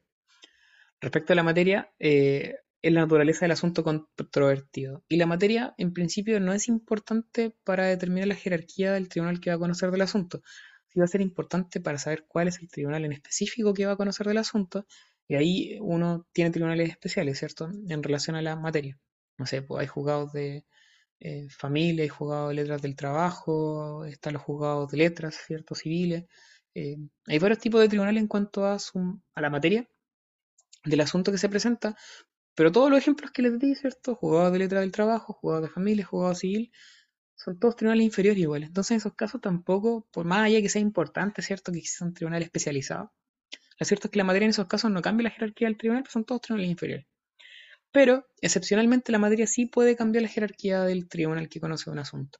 [1.00, 5.04] Respecto a la materia, eh, es la naturaleza del asunto controvertido.
[5.08, 9.50] Y la materia, en principio, no es importante para determinar la jerarquía del tribunal que
[9.50, 10.42] va a conocer del asunto.
[10.86, 13.92] Sí va a ser importante para saber cuál es el tribunal en específico que va
[13.92, 14.86] a conocer del asunto.
[15.26, 17.68] Y ahí uno tiene tribunales especiales, ¿cierto?
[17.88, 18.98] En relación a la materia.
[19.36, 20.64] No sé, pues hay juzgados de
[21.20, 25.74] eh, familia, hay juzgados de letras del trabajo, están los juzgados de letras, ¿cierto?
[25.74, 26.24] Civiles.
[26.74, 26.96] Eh,
[27.26, 28.78] hay varios tipos de tribunales en cuanto a,
[29.36, 29.88] la materia
[30.84, 31.96] del asunto que se presenta,
[32.54, 34.14] pero todos los ejemplos que les di, ¿cierto?
[34.16, 36.72] Jugados de letra del trabajo, jugados de familia, jugados civil,
[37.36, 38.68] son todos tribunales inferiores iguales.
[38.68, 41.72] Entonces, en esos casos tampoco, por más allá que sea importante, ¿cierto?
[41.72, 43.12] Que exista un tribunal especializado.
[43.78, 46.02] Lo cierto es que la materia en esos casos no cambia la jerarquía del tribunal,
[46.04, 47.06] pero son todos tribunales inferiores.
[47.98, 52.38] Pero, excepcionalmente, la materia sí puede cambiar la jerarquía del tribunal que conoce un asunto.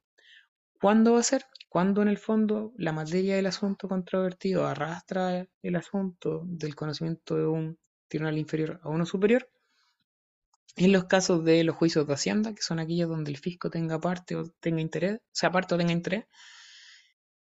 [0.79, 1.43] ¿Cuándo va a ser?
[1.67, 7.45] Cuando en el fondo la materia del asunto controvertido arrastra el asunto del conocimiento de
[7.45, 7.77] un
[8.07, 9.49] tribunal inferior a uno superior,
[10.77, 13.99] en los casos de los juicios de Hacienda, que son aquellos donde el fisco tenga
[13.99, 16.23] parte o tenga interés, sea parte o tenga interés,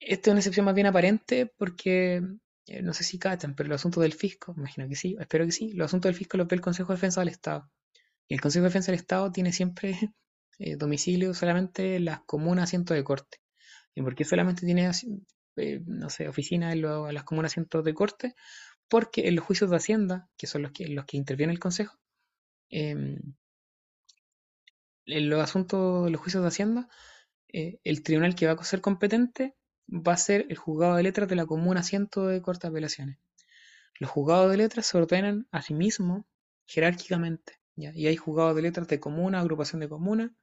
[0.01, 2.21] esta es una excepción más bien aparente porque,
[2.67, 5.53] eh, no sé si cachan, pero los asuntos del fisco, imagino que sí, espero que
[5.53, 7.71] sí, los asuntos del fisco los ve el Consejo de Defensa del Estado.
[8.31, 9.99] El Consejo de Defensa del Estado tiene siempre
[10.59, 13.39] eh, domicilio solamente en las comunas asientos de corte.
[13.95, 14.91] ¿Y por qué solamente tiene,
[15.57, 18.35] eh, no sé, oficina en, las comunas asientos de corte?
[18.89, 22.01] Porque en los juicios de Hacienda, que son los que, los que interviene el Consejo,
[22.71, 23.19] Em,
[25.07, 26.89] en los asuntos de los juicios de Hacienda,
[27.53, 29.57] eh, el tribunal que va a ser competente
[29.89, 33.19] va a ser el juzgado de letras de la comuna asiento de corte de apelaciones.
[33.99, 36.25] Los juzgados de letras se ordenan a sí mismos
[36.67, 37.60] jerárquicamente.
[37.95, 40.35] Y hay juzgados de letras de comuna, agrupación de comuna.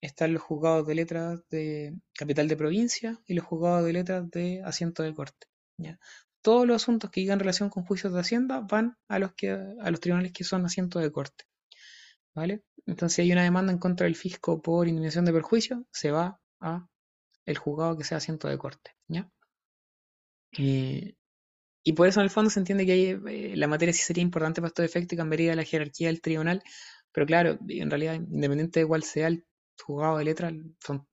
[0.00, 4.62] Están los juzgados de letras de capital de provincia y los juzgados de letras de
[4.64, 5.46] asiento de corte.
[5.76, 5.98] ¿ya?
[6.40, 9.90] Todos los asuntos que digan relación con juicios de Hacienda van a los, que, a
[9.90, 11.44] los tribunales que son asientos de corte.
[12.34, 12.62] ¿vale?
[12.86, 16.40] Entonces, si hay una demanda en contra del fisco por indemnización de perjuicio, se va
[16.60, 16.88] a
[17.46, 19.30] el juzgado que sea asiento de corte, ¿ya?
[20.58, 21.16] Eh,
[21.84, 24.60] y por eso en el fondo se entiende que eh, la materia sí sería importante
[24.60, 26.62] para estos efectos y cambiaría la jerarquía del tribunal,
[27.12, 29.44] pero claro, en realidad, independiente de cuál sea el
[29.82, 30.52] juzgado de letra,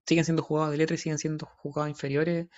[0.06, 2.48] siguen siendo juzgados de letra y siguen siendo juzgados inferiores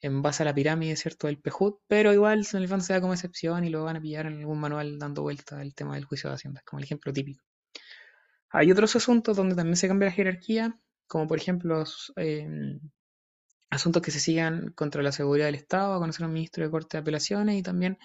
[0.00, 3.00] en base a la pirámide, ¿cierto?, del PEJUD, pero igual en el fondo se da
[3.00, 6.04] como excepción y lo van a pillar en algún manual dando vuelta al tema del
[6.04, 7.44] juicio de Hacienda, como el ejemplo típico.
[8.50, 11.84] Hay otros asuntos donde también se cambia la jerarquía, como por ejemplo
[12.16, 12.80] em,
[13.72, 16.96] asuntos que se sigan contra la seguridad del Estado, a conocer un ministro de Corte
[16.96, 17.98] de Apelaciones y también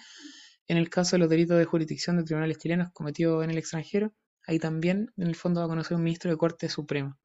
[0.68, 4.14] en el caso de los delitos de jurisdicción de tribunales chilenos cometidos en el extranjero,
[4.46, 7.18] ahí también en el fondo va a conocer un ministro de Corte Suprema.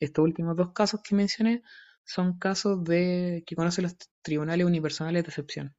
[0.00, 1.62] Estos últimos dos casos que mencioné
[2.04, 5.76] son casos de que conocen los tribunales unipersonales de excepción.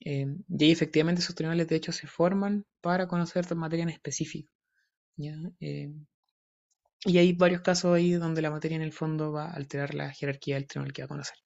[0.00, 4.52] Em, y ahí efectivamente esos tribunales de hecho se forman para conocer materia en específico.
[5.60, 5.92] Eh,
[7.04, 10.10] y hay varios casos ahí donde la materia en el fondo va a alterar la
[10.10, 11.36] jerarquía del tribunal que va a conocer.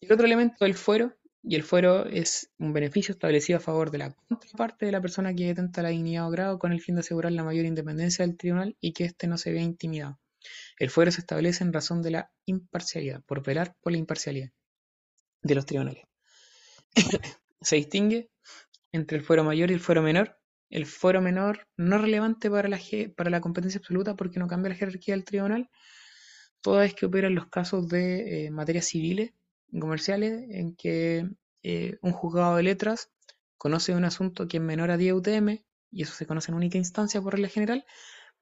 [0.00, 3.98] El otro elemento del fuero, y el fuero es un beneficio establecido a favor de
[3.98, 7.00] la contraparte de la persona que detenta la dignidad o grado con el fin de
[7.00, 10.18] asegurar la mayor independencia del tribunal y que éste no se vea intimidado.
[10.78, 14.50] El fuero se establece en razón de la imparcialidad, por velar por la imparcialidad
[15.42, 16.04] de los tribunales.
[17.60, 18.30] se distingue
[18.92, 20.38] entre el fuero mayor y el fuero menor,
[20.70, 22.78] el fuero menor no relevante para la,
[23.16, 25.70] para la competencia absoluta porque no cambia la jerarquía del tribunal,
[26.60, 29.32] toda vez que opera en los casos de eh, materias civiles
[29.70, 31.28] y comerciales en que
[31.62, 33.10] eh, un juzgado de letras
[33.56, 36.78] conoce un asunto que es menor a 10 UTM, y eso se conoce en única
[36.78, 37.84] instancia por regla general,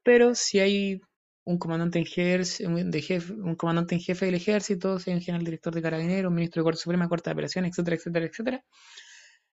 [0.03, 1.01] pero si hay
[1.45, 5.81] un comandante en, jefe, un comandante en jefe del ejército, sea en general director de
[5.81, 8.65] carabineros, un ministro de Corte Suprema, Corte de Apelaciones, etcétera, etcétera, etcétera,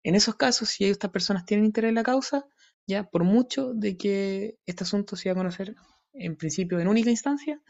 [0.04, 2.46] en esos casos, si estas personas tienen interés en la causa,
[2.88, 5.76] ya por mucho de que este asunto se iba a conocer
[6.14, 7.62] en principio en única instancia,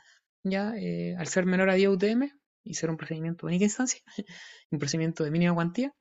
[0.43, 2.29] ya eh, al ser menor a 10 UTM
[2.63, 4.01] y ser un procedimiento de única instancia,
[4.71, 5.93] un procedimiento de mínima cuantía,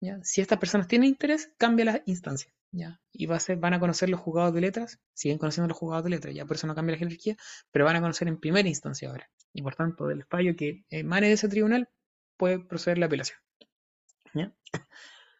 [0.00, 3.74] ya si estas personas tienen interés, cambia la instancia, ya y va a ser, van
[3.74, 6.66] a conocer los juzgados de letras, siguen conociendo los juzgados de letras, ya por eso
[6.66, 7.36] no cambia la jerarquía,
[7.70, 11.28] pero van a conocer en primera instancia ahora, y por tanto del fallo que emane
[11.28, 11.88] de ese tribunal
[12.36, 13.38] puede proceder la apelación.
[14.34, 14.54] ¿ya?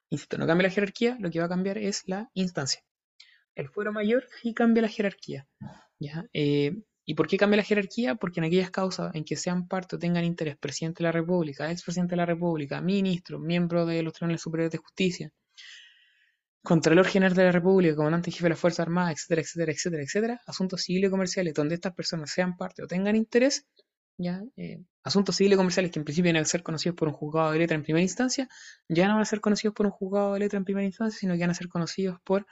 [0.08, 2.82] Insisto, no cambia la jerarquía, lo que va a cambiar es la instancia.
[3.56, 5.48] El fuero mayor sí cambia la jerarquía.
[5.98, 6.26] ¿ya?
[6.32, 8.14] Eh, ¿Y por qué cambia la jerarquía?
[8.16, 11.70] Porque en aquellas causas en que sean parte o tengan interés presidente de la República,
[11.70, 15.32] expresidente de la República, ministro, miembro de los tribunales superiores de justicia,
[16.66, 20.40] Contralor General de la República, comandante jefe de las Fuerzas Armadas, etcétera, etcétera, etcétera, etcétera,
[20.46, 23.66] asuntos civiles y comerciales donde estas personas sean parte o tengan interés,
[24.18, 27.14] ya, eh, asuntos civiles y comerciales que en principio van a ser conocidos por un
[27.14, 28.48] juzgado de letra en primera instancia,
[28.88, 31.34] ya no van a ser conocidos por un juzgado de letra en primera instancia, sino
[31.34, 32.46] que van a ser conocidos por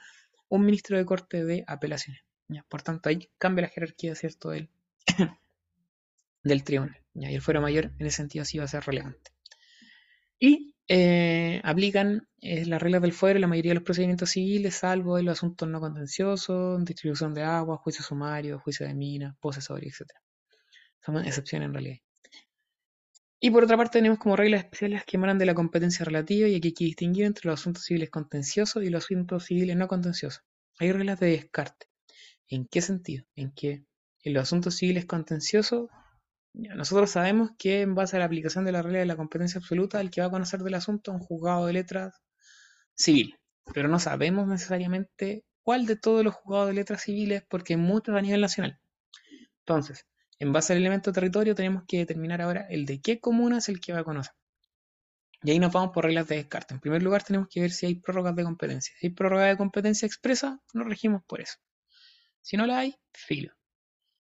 [0.49, 2.23] un ministro de corte de apelaciones.
[2.69, 4.69] Por tanto, ahí cambia la jerarquía, ¿cierto?, del,
[6.63, 7.01] tribunal.
[7.13, 9.31] Y el fuero mayor, en ese sentido, sí va a ser relevante.
[10.39, 14.75] Y eh, aplican eh, las reglas del fuero en la mayoría de los procedimientos civiles,
[14.75, 19.89] salvo en los asuntos no contenciosos, distribución de agua, juicio sumario, juicio de minas, posesorio,
[19.89, 20.11] etc.
[21.03, 21.97] Son excepciones en realidad.
[23.45, 26.55] Y por otra parte tenemos como reglas especiales que emanan de la competencia relativa y
[26.55, 30.43] aquí hay que distinguir entre los asuntos civiles contenciosos y los asuntos civiles no contenciosos.
[30.79, 31.85] Hay reglas de descarte.
[32.47, 33.23] ¿En qué sentido?
[33.35, 33.85] En que
[34.23, 35.91] en los asuntos civiles contenciosos
[36.53, 40.01] nosotros sabemos que en base a la aplicación de la regla de la competencia absoluta,
[40.01, 42.15] el que va a conocer del asunto es un juzgado de letras
[42.95, 43.37] civil,
[43.75, 48.15] pero no sabemos necesariamente cuál de todos los juzgados de letras civiles, porque hay muchos
[48.15, 48.79] a nivel nacional.
[49.59, 50.07] Entonces,
[50.39, 53.79] en base al elemento territorio, tenemos que determinar ahora el de qué comuna es el
[53.79, 54.33] que va a conocer.
[55.43, 56.73] Y ahí nos vamos por reglas de descarte.
[56.73, 58.95] En primer lugar, tenemos que ver si hay prórrogas de competencia.
[58.99, 61.57] Si hay prórroga de competencia expresa, nos regimos por eso.
[62.41, 63.53] Si no la hay, filo.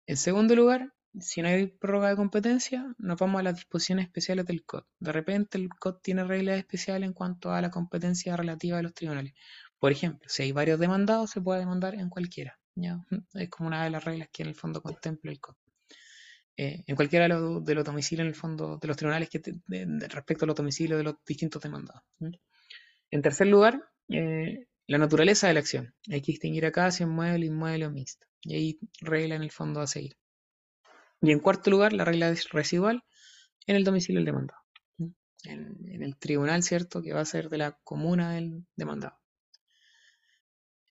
[0.07, 4.47] En segundo lugar, si no hay prórroga de competencia, nos vamos a las disposiciones especiales
[4.47, 4.85] del COD.
[4.99, 8.95] De repente el COD tiene reglas especiales en cuanto a la competencia relativa de los
[8.95, 9.35] tribunales.
[9.79, 12.59] Por ejemplo, si hay varios demandados, se puede demandar en cualquiera.
[13.35, 15.55] Es como una de las reglas que en el fondo contempla el COD.
[16.57, 19.41] Eh, en cualquiera de los, de domicilios, en el fondo, de los tribunales que
[20.09, 22.03] respecto a los domicilios de los distintos demandados.
[23.11, 25.95] En tercer lugar, eh, la naturaleza de la acción.
[26.11, 28.27] Hay que distinguir acá si es mueble, inmueble o mixto.
[28.43, 30.17] Y hay regla en el fondo a seguir.
[31.21, 33.05] Y en cuarto lugar, la regla residual
[33.67, 34.61] en el domicilio del demandado.
[35.45, 37.03] En, el tribunal, ¿cierto?
[37.03, 39.19] Que va a ser de la comuna del demandado.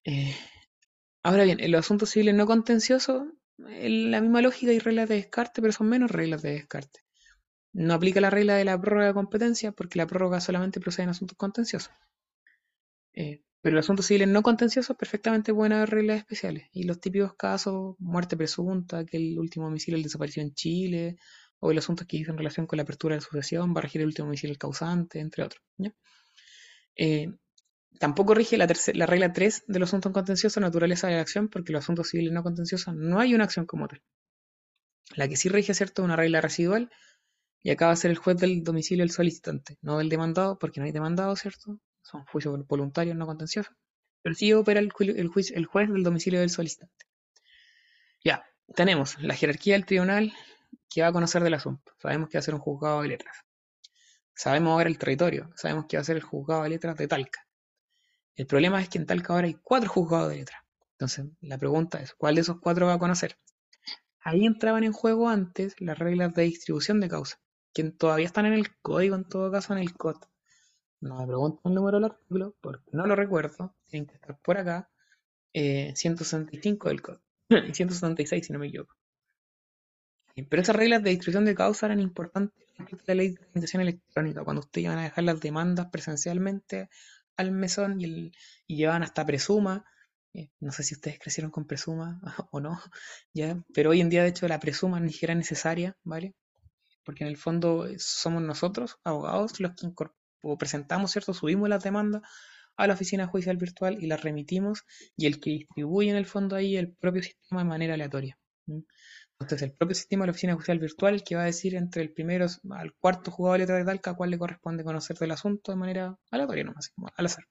[0.03, 0.35] Eh,
[1.23, 3.23] ahora bien, en los asuntos civiles no contenciosos,
[3.69, 7.01] en la misma lógica hay reglas de descarte, pero son menos reglas de descarte.
[7.73, 11.09] No aplica la regla de la prórroga de competencia porque la prórroga solamente procede en
[11.09, 11.93] asuntos contenciosos.
[13.13, 16.67] Eh, pero los asuntos civiles no contenciosos perfectamente pueden haber reglas especiales.
[16.73, 21.17] Y los típicos casos, muerte presunta, que el último homicidio desapareció en Chile,
[21.59, 24.01] o los asuntos que dicen relación con la apertura de la sucesión, va a regir
[24.01, 25.63] el último homicidio el causante, entre otros.
[26.95, 27.27] Eh,
[27.99, 31.73] tampoco rige la, la regla 3 de los asuntos contenciosos, naturaleza de la acción, porque
[31.73, 34.01] los asuntos civiles no contenciosos no hay una acción como tal.
[35.15, 36.89] La que sí rige, ¿cierto?, una regla residual,
[37.63, 40.79] y acá va a ser el juez del domicilio del solicitante, no del demandado, porque
[40.79, 41.79] no hay demandado, ¿cierto?
[42.03, 43.73] son juicios voluntarios no contenciosos,
[44.21, 45.15] pero sí opera el, juicio,
[45.55, 47.05] el juez del domicilio del solicitante.
[48.23, 48.43] Ya,
[48.75, 50.33] tenemos la jerarquía del tribunal
[50.89, 51.93] que va a conocer del asunto.
[51.99, 53.35] Sabemos que va a ser un juzgado de letras.
[54.35, 55.49] Sabemos ahora el territorio.
[55.55, 57.47] Sabemos que va a ser el juzgado de letras de Talca.
[58.35, 60.61] El problema es que en Talca ahora hay cuatro juzgados de letras.
[60.93, 63.37] Entonces, la pregunta es, ¿cuál de esos cuatro va a conocer?
[64.19, 67.39] Ahí entraban en juego antes las reglas de distribución de causa,
[67.73, 70.17] que todavía están en el código, en todo caso en el COD.
[71.01, 73.75] No me pregunto el número del artículo porque no lo recuerdo.
[73.87, 74.89] Tienen que estar por acá.
[75.53, 78.95] 165 eh, del y 176 si no me equivoco.
[80.35, 83.81] Eh, pero esas reglas de distribución de causa eran importantes en la ley de organización
[83.81, 86.89] electrónica, cuando ustedes iban a dejar las demandas presencialmente
[87.37, 88.31] al mesón y, el,
[88.67, 89.85] y llevaban hasta presuma.
[90.33, 92.21] Eh, no sé si ustedes crecieron con presuma
[92.51, 92.81] o no,
[93.33, 93.61] ¿ya?
[93.73, 96.35] pero hoy en día de hecho la presuma ni siquiera es necesaria, ¿vale?
[97.03, 99.87] Porque en el fondo somos nosotros, abogados, los que
[100.57, 101.33] presentamos, ¿cierto?
[101.33, 102.21] Subimos las demandas
[102.77, 104.83] a la oficina judicial virtual y las remitimos
[105.17, 108.37] y el que distribuye en el fondo ahí el propio sistema de manera aleatoria.
[109.41, 112.11] Entonces el propio sistema de la oficina judicial virtual que va a decir entre el
[112.11, 115.77] primero al cuarto jugador de letra de Talca cuál le corresponde conocer del asunto de
[115.77, 117.45] manera aleatoria nomás, al azar.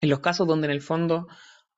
[0.00, 1.26] En los casos donde en el fondo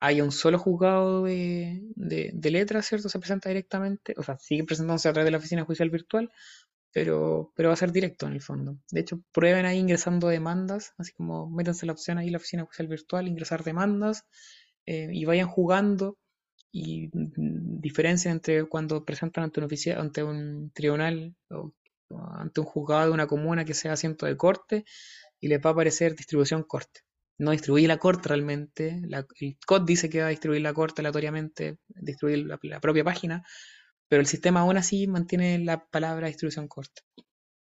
[0.00, 3.08] hay un solo juzgado de, de, letras, ¿cierto?
[3.08, 6.30] Se presenta directamente, o sea, sigue presentándose a través de la oficina judicial virtual,
[6.92, 8.78] pero, pero va a ser directo en el fondo.
[8.90, 12.88] De hecho, prueben ahí ingresando demandas, así como métanse la opción ahí, la oficina judicial
[12.88, 14.24] virtual, ingresar demandas
[14.86, 16.18] eh, y vayan jugando
[16.72, 19.68] y mm, diferencia entre cuando presentan ante un,
[19.98, 21.72] ante un tribunal o,
[22.38, 24.84] ante un juzgado de una comuna que sea asiento de corte
[25.40, 27.00] y les va a aparecer distribución corte.
[27.38, 31.78] No distribuye la corte realmente, el COD dice que va a distribuir la corte aleatoriamente,
[31.88, 33.44] distribuir la propia página,
[34.08, 37.02] pero el sistema aún así mantiene la palabra distribución corta.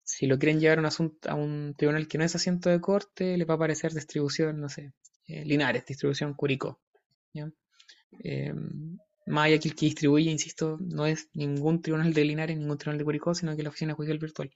[0.05, 2.81] si lo quieren llevar a un, asunto, a un tribunal que no es asiento de
[2.81, 4.93] corte, le va a aparecer distribución, no sé,
[5.27, 6.81] eh, Linares, distribución Curicó.
[8.21, 8.55] Eh,
[9.27, 12.99] más allá que el que distribuye, insisto, no es ningún tribunal de Linares, ningún tribunal
[12.99, 14.51] de Curicó, sino que la oficina judicial virtual.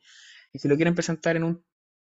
[0.53, 1.63] Y si lo quieren presentar en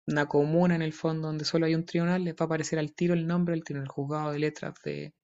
[0.06, 2.94] una comuna en el fondo donde solo hay un tribunal, les va a aparecer al
[2.94, 5.14] tiro el nombre del tribunal, juzgado de letras de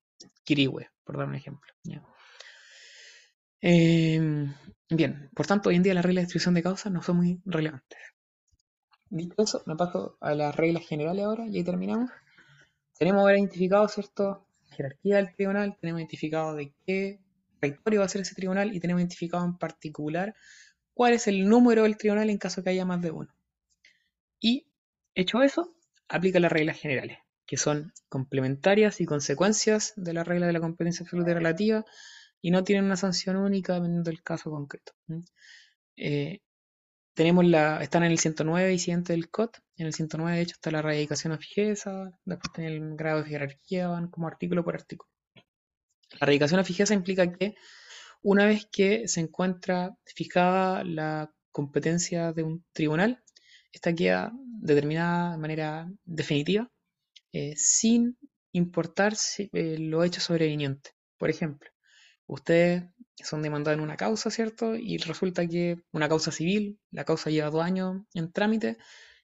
[0.44, 1.72] Quirihue, por dar un ejemplo.
[3.62, 4.54] Em,
[4.88, 7.40] bien, por tanto, hoy en día las reglas de distribución de causas no son muy
[7.44, 7.98] relevantes.
[9.10, 12.10] Dicho eso, me paso a las reglas generales ahora y ahí terminamos.
[12.98, 14.46] Tenemos ahora identificado, ¿cierto?
[14.70, 17.20] Jerarquía del tribunal, tenemos identificado de qué
[17.60, 20.34] rectorio va a ser ese tribunal y tenemos identificado en particular
[20.94, 23.34] cuál es el número del tribunal en caso que haya más de uno.
[24.40, 24.66] Y,
[25.14, 25.74] hecho eso,
[26.08, 31.04] aplica las reglas generales, que son complementarias y consecuencias de la regla de la competencia
[31.04, 31.84] absoluta y relativa
[32.40, 34.92] y no tienen una sanción única dependiendo del caso concreto.
[37.14, 39.58] Tenemos la, están en el 109 y siguiente del COT.
[39.76, 43.28] En el 109, de hecho, está la erradicación a fijeza, después tiene el grado de
[43.28, 45.10] jerarquía, van como artículo por artículo.
[46.12, 47.54] La erradicación a fijeza implica que
[48.22, 53.22] una vez que se encuentra fijada la competencia de un tribunal,
[53.72, 56.70] esta queda determinada de manera definitiva,
[57.32, 58.18] eh, sin
[58.52, 60.90] importar si, eh, lo hecho sobreviniente.
[61.18, 61.70] Por ejemplo,
[62.26, 62.84] ustedes
[63.24, 64.74] son demandados en una causa, ¿cierto?
[64.74, 68.78] Y resulta que una causa civil, la causa lleva dos años en trámite,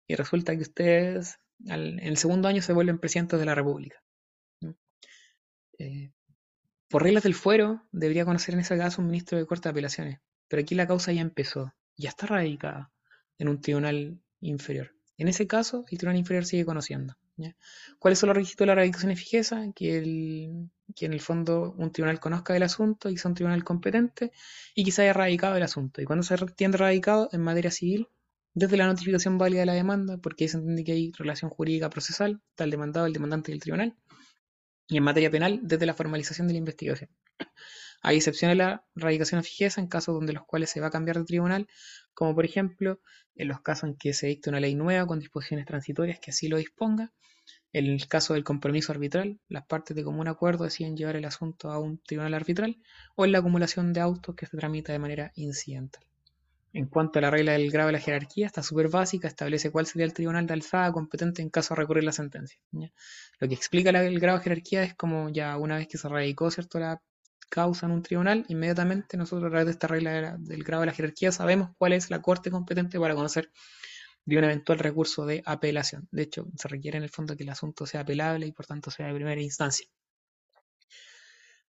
[0.06, 4.02] y resulta que ustedes en el segundo año se vuelven presidentes de la República.
[5.78, 6.12] Eh,
[6.88, 10.20] por reglas del fuero, debería conocer en ese caso un ministro de Corte de Apelaciones,
[10.48, 12.92] pero aquí la causa ya empezó, ya está radicada
[13.38, 14.94] en un tribunal inferior.
[15.16, 17.16] En ese caso, el tribunal inferior sigue conociendo.
[17.98, 19.65] ¿Cuáles son los requisitos de la radicación de fijeza?
[19.74, 23.65] Que, el, que en el fondo un tribunal conozca del asunto y sea un tribunal
[23.65, 24.32] competente
[24.74, 26.01] y que se haya radicado el asunto.
[26.01, 28.09] Y cuando se tiende radicado en materia civil,
[28.55, 31.90] desde la notificación válida de la demanda, porque ahí se entiende que hay relación jurídica
[31.90, 33.97] procesal, el demandado, el demandante y el tribunal,
[34.86, 37.11] y en materia penal, desde la formalización de la investigación.
[38.02, 40.90] Hay excepciones a la radicación a fijeza en casos donde los cuales se va a
[40.90, 41.66] cambiar de tribunal,
[42.15, 43.01] como por ejemplo
[43.35, 46.49] en los casos en que se dicta una ley nueva con disposiciones transitorias que así
[46.49, 47.12] lo disponga.
[47.73, 51.70] En el caso del compromiso arbitral, las partes de común acuerdo deciden llevar el asunto
[51.70, 52.78] a un tribunal arbitral
[53.16, 56.05] o en la acumulación de autos que se tramita de manera incidental.
[56.73, 59.86] En cuanto a la regla del grado de la jerarquía, está súper básica, establece cuál
[59.86, 62.59] sería el tribunal de alzada competente en caso de recurrir la sentencia.
[63.39, 66.51] Lo que explica el grado de jerarquía es como ya una vez que se radicó
[66.51, 66.81] ¿cierto?
[66.81, 67.01] la
[67.46, 70.92] causa en un tribunal, inmediatamente nosotros a través de esta regla del grado de la
[70.92, 73.50] jerarquía sabemos cuál es la corte competente para conocer
[74.24, 76.08] de un eventual recurso de apelación.
[76.10, 78.90] De hecho, se requiere en el fondo que el asunto sea apelable y por tanto
[78.90, 79.86] sea de primera instancia.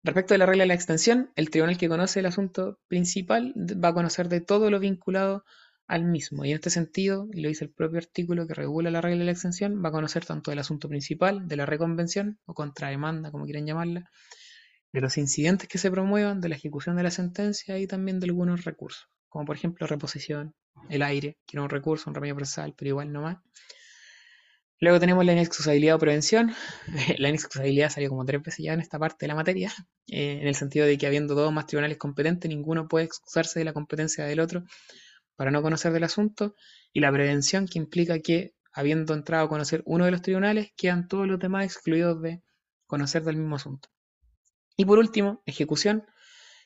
[0.03, 3.89] Respecto a la regla de la extensión, el tribunal que conoce el asunto principal va
[3.89, 5.43] a conocer de todo lo vinculado
[5.87, 6.45] al mismo.
[6.45, 9.25] Y en este sentido, y lo dice el propio artículo que regula la regla de
[9.25, 13.45] la extensión, va a conocer tanto del asunto principal, de la reconvención o contrademanda, como
[13.45, 14.09] quieran llamarla,
[14.95, 18.25] de los incidentes que se promuevan, de la ejecución de la sentencia y también de
[18.25, 20.55] algunos recursos, como por ejemplo reposición,
[20.89, 23.37] el aire, que era un recurso, un remedio procesal, pero igual no más,
[24.81, 26.53] Luego tenemos la inexcusabilidad o prevención.
[27.17, 29.73] la inexcusabilidad salió como tres veces ya en esta parte de la materia,
[30.07, 33.65] eh, en el sentido de que habiendo dos más tribunales competentes, ninguno puede excusarse de
[33.65, 34.63] la competencia del otro
[35.35, 36.55] para no conocer del asunto.
[36.93, 41.07] Y la prevención, que implica que, habiendo entrado a conocer uno de los tribunales, quedan
[41.07, 42.41] todos los demás excluidos de
[42.85, 43.89] conocer del mismo asunto.
[44.77, 46.05] Y por último, ejecución,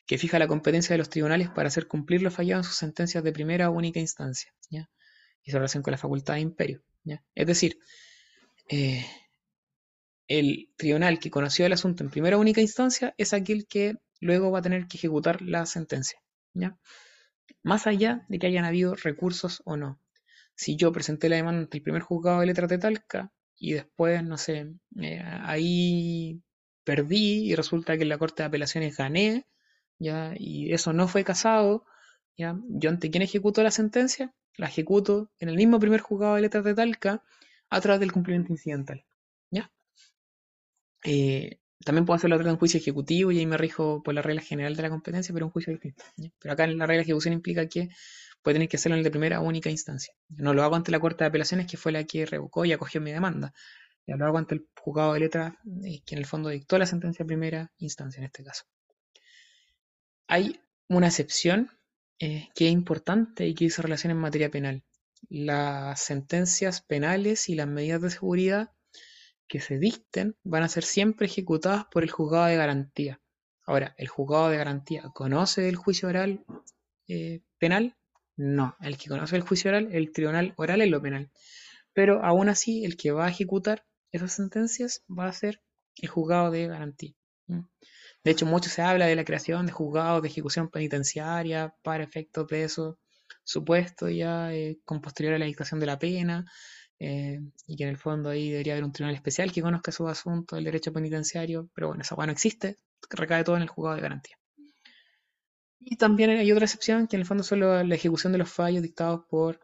[0.06, 3.22] que fija la competencia de los tribunales para hacer cumplir lo fallado en sus sentencias
[3.22, 4.52] de primera o única instancia.
[5.42, 6.82] Y su relación con la facultad de imperio.
[7.34, 7.78] Es decir,
[8.68, 9.06] eh,
[10.28, 14.60] el tribunal que conoció el asunto en primera única instancia es aquel que luego va
[14.60, 16.20] a tener que ejecutar la sentencia.
[17.62, 20.00] Más allá de que hayan habido recursos o no.
[20.54, 24.22] Si yo presenté la demanda ante el primer juzgado de letras de Talca y después,
[24.22, 26.42] no sé, eh, ahí
[26.84, 29.46] perdí y resulta que en la Corte de Apelaciones gané,
[29.98, 30.34] ¿ya?
[30.36, 31.84] y eso no fue casado,
[32.36, 32.58] ¿ya?
[32.68, 36.64] yo ante quién ejecuto la sentencia, la ejecuto en el mismo primer juzgado de letras
[36.64, 37.22] de Talca
[37.70, 39.04] a través del cumplimiento incidental.
[39.50, 39.70] ¿ya?
[41.04, 44.14] Eh, también puedo hacerlo a través de un juicio ejecutivo y ahí me rijo por
[44.14, 46.04] la regla general de la competencia, pero un juicio distinto.
[46.38, 47.88] Pero acá la regla de ejecución implica que
[48.42, 50.14] puede tener que hacerlo en de primera única instancia.
[50.28, 53.00] no lo hago ante la Corte de Apelaciones, que fue la que revocó y acogió
[53.00, 53.52] mi demanda.
[54.06, 55.54] Lo hago ante el juzgado de letras,
[55.84, 58.64] eh, que en el fondo dictó la sentencia primera instancia en este caso.
[60.26, 61.70] Hay una excepción
[62.18, 64.82] eh, que es importante y que dice relación en materia penal.
[65.28, 68.72] Las sentencias penales y las medidas de seguridad
[69.48, 73.20] que se dicten van a ser siempre ejecutadas por el juzgado de garantía.
[73.64, 76.44] Ahora, ¿el juzgado de garantía conoce el juicio oral
[77.08, 77.96] eh, penal?
[78.36, 81.30] No, el que conoce el juicio oral, el tribunal oral es lo penal.
[81.92, 85.62] Pero aún así, el que va a ejecutar esas sentencias va a ser
[85.96, 87.14] el juzgado de garantía.
[88.22, 92.46] De hecho, mucho se habla de la creación de juzgados de ejecución penitenciaria para efectos
[92.48, 92.98] de eso
[93.44, 96.44] supuesto ya eh, con posterior a la dictación de la pena
[96.98, 100.06] eh, y que en el fondo ahí debería haber un tribunal especial que conozca su
[100.06, 102.78] asunto del derecho penitenciario, pero bueno, esa no existe,
[103.08, 104.36] recae todo en el juzgado de garantía.
[105.80, 108.82] Y también hay otra excepción que en el fondo son la ejecución de los fallos
[108.82, 109.60] dictados por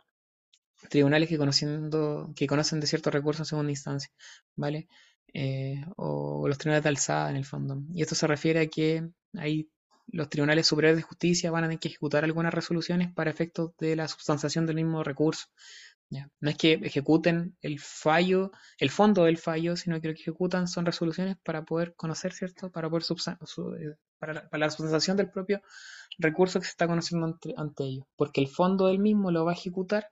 [0.88, 4.10] tribunales que, conociendo, que conocen de ciertos recursos en segunda instancia,
[4.56, 4.88] ¿vale?
[5.32, 7.82] Eh, o los tribunales de alzada en el fondo.
[7.92, 9.68] Y esto se refiere a que hay
[10.08, 13.96] los tribunales superiores de justicia van a tener que ejecutar algunas resoluciones para efectos de
[13.96, 15.46] la substanciación del mismo recurso.
[16.08, 20.68] No es que ejecuten el fallo, el fondo del fallo, sino que lo que ejecutan
[20.68, 22.70] son resoluciones para poder conocer, ¿cierto?
[22.70, 25.60] Para poder eh, para, la, substanciación del propio
[26.18, 28.06] recurso que se está conociendo ante, ante ellos.
[28.14, 30.08] Porque el fondo del mismo lo va a ejecutar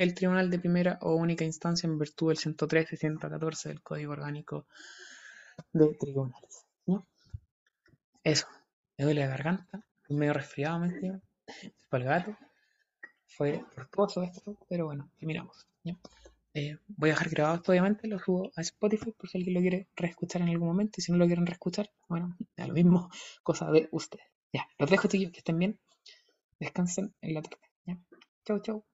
[0.00, 4.12] el tribunal de primera o única instancia en virtud del 113 y 114 del Código
[4.12, 4.66] Orgánico
[5.74, 6.64] de Tribunales.
[8.24, 8.46] Eso,
[8.96, 11.20] me duele la garganta, medio resfriado, me
[11.90, 12.36] gato
[13.26, 15.66] fue tortuoso esto, pero bueno, terminamos.
[16.52, 19.60] Eh, voy a dejar grabado esto, obviamente, lo subo a Spotify por si alguien lo
[19.60, 20.94] quiere reescuchar en algún momento.
[20.98, 23.08] Y si no lo quieren reescuchar, bueno, da lo mismo,
[23.42, 24.26] cosa de ustedes.
[24.52, 25.78] Ya, los dejo, chicos, que estén bien.
[26.58, 27.58] Descansen en la tarde.
[27.86, 27.98] ¿ya?
[28.44, 28.89] Chau, chau.